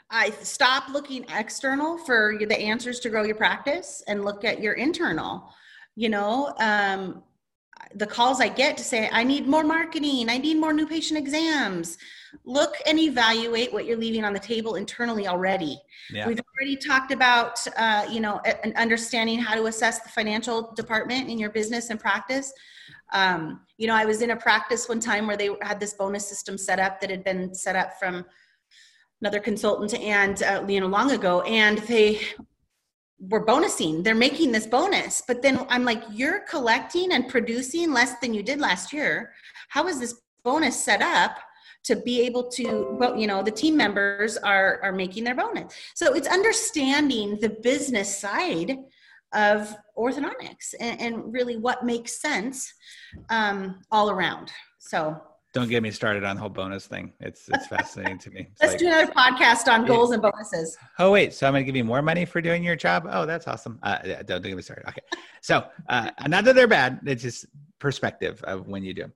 I 0.09 0.31
stop 0.31 0.89
looking 0.89 1.25
external 1.33 1.97
for 1.99 2.37
the 2.37 2.59
answers 2.59 2.99
to 3.01 3.09
grow 3.09 3.23
your 3.23 3.35
practice 3.35 4.03
and 4.07 4.25
look 4.25 4.43
at 4.43 4.61
your 4.61 4.73
internal. 4.73 5.53
You 5.95 6.09
know, 6.09 6.53
um, 6.59 7.23
the 7.95 8.07
calls 8.07 8.39
I 8.39 8.47
get 8.47 8.77
to 8.77 8.83
say, 8.83 9.09
I 9.11 9.23
need 9.23 9.47
more 9.47 9.63
marketing, 9.63 10.29
I 10.29 10.37
need 10.37 10.57
more 10.57 10.73
new 10.73 10.87
patient 10.87 11.17
exams. 11.17 11.97
Look 12.45 12.75
and 12.85 12.97
evaluate 12.97 13.73
what 13.73 13.85
you're 13.85 13.97
leaving 13.97 14.23
on 14.23 14.33
the 14.33 14.39
table 14.39 14.75
internally 14.75 15.27
already. 15.27 15.81
Yeah. 16.11 16.27
We've 16.27 16.39
already 16.57 16.77
talked 16.77 17.11
about, 17.11 17.59
uh, 17.77 18.05
you 18.09 18.21
know, 18.21 18.39
an 18.63 18.73
understanding 18.77 19.39
how 19.39 19.55
to 19.55 19.65
assess 19.65 19.99
the 19.99 20.09
financial 20.09 20.71
department 20.73 21.29
in 21.29 21.37
your 21.37 21.49
business 21.49 21.89
and 21.89 21.99
practice. 21.99 22.53
Um, 23.13 23.61
you 23.77 23.87
know, 23.87 23.95
I 23.95 24.05
was 24.05 24.21
in 24.21 24.31
a 24.31 24.35
practice 24.35 24.87
one 24.87 25.01
time 25.01 25.27
where 25.27 25.35
they 25.35 25.49
had 25.61 25.79
this 25.79 25.93
bonus 25.93 26.27
system 26.27 26.57
set 26.57 26.79
up 26.79 27.01
that 27.01 27.09
had 27.09 27.23
been 27.23 27.53
set 27.53 27.75
up 27.75 27.99
from 27.99 28.25
another 29.21 29.39
consultant 29.39 29.93
and 29.93 30.41
uh, 30.43 30.65
you 30.67 30.79
know 30.79 30.87
long 30.87 31.11
ago, 31.11 31.41
and 31.41 31.77
they 31.79 32.19
we're 33.29 33.45
bonusing. 33.45 34.03
They're 34.03 34.15
making 34.15 34.51
this 34.51 34.65
bonus. 34.65 35.21
But 35.25 35.41
then 35.41 35.65
i'm 35.69 35.85
like 35.85 36.03
you're 36.11 36.41
collecting 36.41 37.11
and 37.11 37.27
producing 37.27 37.91
less 37.91 38.19
than 38.19 38.33
you 38.33 38.43
did 38.43 38.59
last 38.59 38.91
year. 38.91 39.33
How 39.69 39.87
is 39.87 39.99
this 39.99 40.21
bonus 40.43 40.83
set 40.83 41.01
up 41.01 41.37
to 41.83 41.95
be 41.95 42.21
able 42.21 42.47
to 42.47 42.95
well 42.99 43.17
you 43.17 43.25
know 43.25 43.41
the 43.41 43.51
team 43.51 43.75
members 43.75 44.37
are 44.37 44.79
are 44.83 44.91
making 44.91 45.23
their 45.23 45.35
bonus? 45.35 45.73
So 45.93 46.13
it's 46.13 46.27
understanding 46.27 47.37
the 47.39 47.49
business 47.61 48.17
side 48.17 48.77
of 49.33 49.73
orthodontics 49.97 50.73
and, 50.79 50.99
and 50.99 51.33
really 51.33 51.57
what 51.57 51.85
makes 51.85 52.19
sense 52.21 52.73
um, 53.29 53.79
all 53.89 54.09
around. 54.09 54.51
So 54.79 55.21
don't 55.53 55.69
get 55.69 55.83
me 55.83 55.91
started 55.91 56.23
on 56.23 56.35
the 56.35 56.41
whole 56.41 56.49
bonus 56.49 56.87
thing. 56.87 57.13
It's 57.19 57.49
it's 57.49 57.67
fascinating 57.67 58.17
to 58.19 58.31
me. 58.31 58.47
It's 58.51 58.61
Let's 58.61 58.73
like, 58.73 58.79
do 58.79 58.87
another 58.87 59.11
podcast 59.11 59.71
on 59.71 59.85
goals 59.85 60.11
and 60.11 60.21
bonuses. 60.21 60.77
Oh 60.99 61.11
wait, 61.11 61.33
so 61.33 61.47
I'm 61.47 61.53
going 61.53 61.63
to 61.63 61.65
give 61.65 61.75
you 61.75 61.83
more 61.83 62.01
money 62.01 62.25
for 62.25 62.41
doing 62.41 62.63
your 62.63 62.75
job? 62.75 63.07
Oh, 63.09 63.25
that's 63.25 63.47
awesome. 63.47 63.79
Uh, 63.83 63.97
don't, 63.99 64.27
don't 64.27 64.41
get 64.43 64.55
me 64.55 64.61
started. 64.61 64.87
Okay, 64.87 65.01
so 65.41 65.65
uh, 65.89 66.11
not 66.27 66.45
that 66.45 66.55
they're 66.55 66.67
bad. 66.67 67.01
It's 67.05 67.21
just 67.21 67.45
perspective 67.79 68.41
of 68.43 68.67
when 68.67 68.83
you 68.83 68.93
do. 68.93 69.11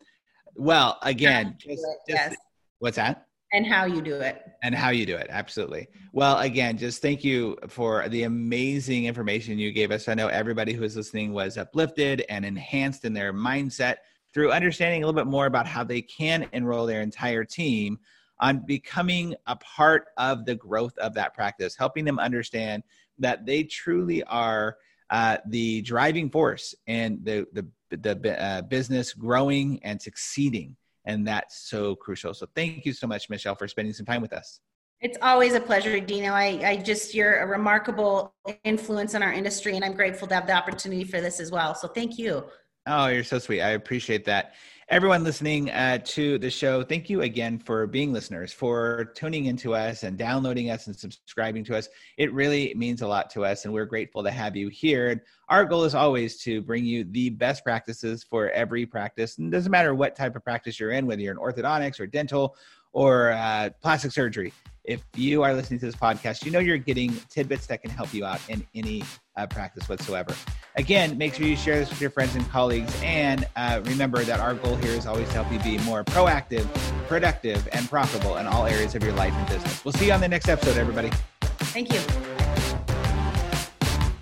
Well, 0.55 0.97
again, 1.01 1.55
just, 1.57 1.81
just, 2.07 2.07
yes. 2.07 2.35
what's 2.79 2.95
that? 2.97 3.27
And 3.53 3.65
how 3.65 3.85
you 3.85 4.01
do 4.01 4.15
it. 4.15 4.41
And 4.63 4.73
how 4.75 4.89
you 4.89 5.05
do 5.05 5.15
it. 5.15 5.27
Absolutely. 5.29 5.87
Well, 6.11 6.39
again, 6.39 6.77
just 6.77 7.01
thank 7.01 7.23
you 7.23 7.57
for 7.67 8.09
the 8.09 8.23
amazing 8.23 9.05
information 9.05 9.59
you 9.59 9.71
gave 9.71 9.91
us. 9.91 10.09
I 10.09 10.13
know 10.13 10.27
everybody 10.27 10.73
who 10.73 10.81
was 10.81 10.97
listening 10.97 11.31
was 11.31 11.57
uplifted 11.57 12.25
and 12.27 12.43
enhanced 12.43 13.05
in 13.05 13.13
their 13.13 13.31
mindset 13.31 13.97
through 14.35 14.51
understanding 14.51 15.01
a 15.01 15.07
little 15.07 15.17
bit 15.17 15.31
more 15.31 15.45
about 15.45 15.65
how 15.65 15.81
they 15.81 16.01
can 16.01 16.45
enroll 16.51 16.85
their 16.85 17.01
entire 17.01 17.45
team 17.45 17.97
on 18.41 18.59
becoming 18.59 19.33
a 19.47 19.55
part 19.55 20.07
of 20.17 20.43
the 20.43 20.53
growth 20.53 20.95
of 20.97 21.13
that 21.13 21.33
practice, 21.33 21.73
helping 21.75 22.03
them 22.03 22.19
understand 22.19 22.83
that 23.17 23.45
they 23.45 23.63
truly 23.63 24.21
are 24.23 24.75
uh, 25.09 25.37
the 25.47 25.81
driving 25.83 26.29
force 26.29 26.75
and 26.85 27.23
the 27.23 27.47
the 27.53 27.65
the 27.91 28.43
uh, 28.43 28.61
business 28.63 29.13
growing 29.13 29.79
and 29.83 30.01
succeeding, 30.01 30.75
and 31.05 31.25
that's 31.25 31.69
so 31.69 31.95
crucial. 31.95 32.33
So 32.33 32.45
thank 32.55 32.85
you 32.85 32.91
so 32.91 33.07
much, 33.07 33.29
Michelle, 33.29 33.55
for 33.55 33.69
spending 33.69 33.93
some 33.93 34.05
time 34.05 34.21
with 34.21 34.33
us. 34.33 34.59
It's 34.99 35.17
always 35.21 35.53
a 35.53 35.61
pleasure, 35.61 35.99
Dino. 36.01 36.33
I, 36.33 36.61
I 36.65 36.77
just 36.77 37.13
you're 37.13 37.37
a 37.37 37.47
remarkable 37.47 38.33
influence 38.65 39.13
in 39.13 39.23
our 39.23 39.31
industry, 39.31 39.77
and 39.77 39.85
I'm 39.85 39.93
grateful 39.93 40.27
to 40.27 40.35
have 40.35 40.47
the 40.47 40.53
opportunity 40.53 41.05
for 41.05 41.21
this 41.21 41.39
as 41.39 41.51
well. 41.51 41.73
So 41.73 41.87
thank 41.87 42.17
you. 42.17 42.43
Oh, 42.87 43.07
you're 43.07 43.23
so 43.23 43.39
sweet. 43.39 43.61
I 43.61 43.71
appreciate 43.71 44.25
that. 44.25 44.53
Everyone 44.89 45.23
listening 45.23 45.71
uh, 45.71 45.97
to 46.05 46.37
the 46.37 46.51
show, 46.51 46.83
thank 46.83 47.09
you 47.09 47.23
again 47.23 47.57
for 47.57 47.87
being 47.87 48.13
listeners, 48.13 48.53
for 48.53 49.05
tuning 49.15 49.45
into 49.45 49.73
us 49.73 50.03
and 50.03 50.15
downloading 50.15 50.69
us 50.69 50.85
and 50.85 50.95
subscribing 50.95 51.63
to 51.63 51.75
us. 51.75 51.89
It 52.19 52.31
really 52.31 52.75
means 52.75 53.01
a 53.01 53.07
lot 53.07 53.31
to 53.31 53.43
us, 53.43 53.65
and 53.65 53.73
we're 53.73 53.85
grateful 53.85 54.23
to 54.23 54.29
have 54.29 54.55
you 54.55 54.67
here. 54.67 55.09
And 55.09 55.19
our 55.49 55.65
goal 55.65 55.85
is 55.85 55.95
always 55.95 56.37
to 56.43 56.61
bring 56.61 56.85
you 56.85 57.03
the 57.05 57.31
best 57.31 57.63
practices 57.63 58.23
for 58.23 58.51
every 58.51 58.85
practice. 58.85 59.39
And 59.39 59.47
it 59.47 59.57
doesn't 59.57 59.71
matter 59.71 59.95
what 59.95 60.15
type 60.15 60.35
of 60.35 60.43
practice 60.43 60.79
you're 60.79 60.91
in, 60.91 61.07
whether 61.07 61.23
you're 61.23 61.33
in 61.33 61.39
orthodontics 61.39 61.99
or 61.99 62.05
dental 62.05 62.55
or 62.95 63.31
uh, 63.31 63.69
plastic 63.81 64.11
surgery 64.11 64.51
if 64.87 65.03
you 65.15 65.43
are 65.43 65.53
listening 65.53 65.79
to 65.79 65.85
this 65.85 65.95
podcast, 65.95 66.45
you 66.45 66.51
know 66.51 66.59
you're 66.59 66.77
getting 66.77 67.15
tidbits 67.29 67.67
that 67.67 67.81
can 67.81 67.91
help 67.91 68.13
you 68.13 68.25
out 68.25 68.39
in 68.49 68.65
any 68.75 69.03
uh, 69.35 69.47
practice 69.47 69.89
whatsoever. 69.89 70.33
Again, 70.75 71.17
make 71.17 71.33
sure 71.33 71.45
you 71.45 71.55
share 71.55 71.79
this 71.79 71.89
with 71.89 72.01
your 72.01 72.09
friends 72.09 72.35
and 72.35 72.47
colleagues. 72.49 72.93
And 73.03 73.47
uh, 73.55 73.81
remember 73.85 74.23
that 74.23 74.39
our 74.39 74.53
goal 74.53 74.75
here 74.77 74.91
is 74.91 75.05
always 75.05 75.27
to 75.29 75.43
help 75.43 75.51
you 75.51 75.59
be 75.59 75.83
more 75.85 76.03
proactive, 76.03 76.65
productive, 77.07 77.67
and 77.71 77.89
profitable 77.89 78.37
in 78.37 78.45
all 78.47 78.65
areas 78.65 78.95
of 78.95 79.03
your 79.03 79.13
life 79.13 79.33
and 79.33 79.47
business. 79.47 79.83
We'll 79.83 79.93
see 79.93 80.07
you 80.07 80.13
on 80.13 80.21
the 80.21 80.27
next 80.27 80.49
episode, 80.49 80.77
everybody. 80.77 81.11
Thank 81.41 81.93
you. 81.93 81.99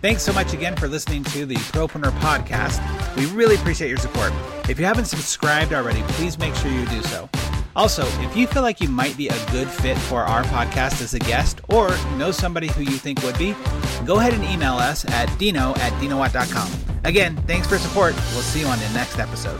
Thanks 0.01 0.21
so 0.21 0.33
much 0.33 0.53
again 0.53 0.75
for 0.75 0.87
listening 0.87 1.23
to 1.25 1.45
the 1.45 1.55
Propreneur 1.55 2.11
podcast. 2.19 2.81
We 3.15 3.25
really 3.27 3.55
appreciate 3.55 3.87
your 3.87 3.97
support. 3.97 4.33
If 4.69 4.77
you 4.77 4.85
haven't 4.85 5.05
subscribed 5.05 5.73
already, 5.73 6.01
please 6.09 6.37
make 6.37 6.53
sure 6.55 6.71
you 6.71 6.85
do 6.87 7.01
so. 7.03 7.29
Also, 7.75 8.05
if 8.21 8.37
you 8.37 8.47
feel 8.47 8.61
like 8.61 8.81
you 8.81 8.89
might 8.89 9.17
be 9.17 9.27
a 9.27 9.45
good 9.51 9.67
fit 9.67 9.97
for 9.97 10.21
our 10.21 10.43
podcast 10.43 11.01
as 11.01 11.13
a 11.13 11.19
guest 11.19 11.61
or 11.69 11.89
know 12.17 12.31
somebody 12.31 12.67
who 12.67 12.81
you 12.81 12.97
think 12.97 13.21
would 13.23 13.37
be, 13.37 13.55
go 14.05 14.19
ahead 14.19 14.33
and 14.33 14.43
email 14.45 14.73
us 14.73 15.05
at 15.05 15.35
dino 15.39 15.71
at 15.75 15.91
dinowatt.com. 15.93 16.71
Again, 17.03 17.35
thanks 17.47 17.67
for 17.67 17.77
support. 17.77 18.13
We'll 18.33 18.41
see 18.41 18.61
you 18.61 18.67
on 18.67 18.79
the 18.79 18.89
next 18.89 19.19
episode. 19.19 19.59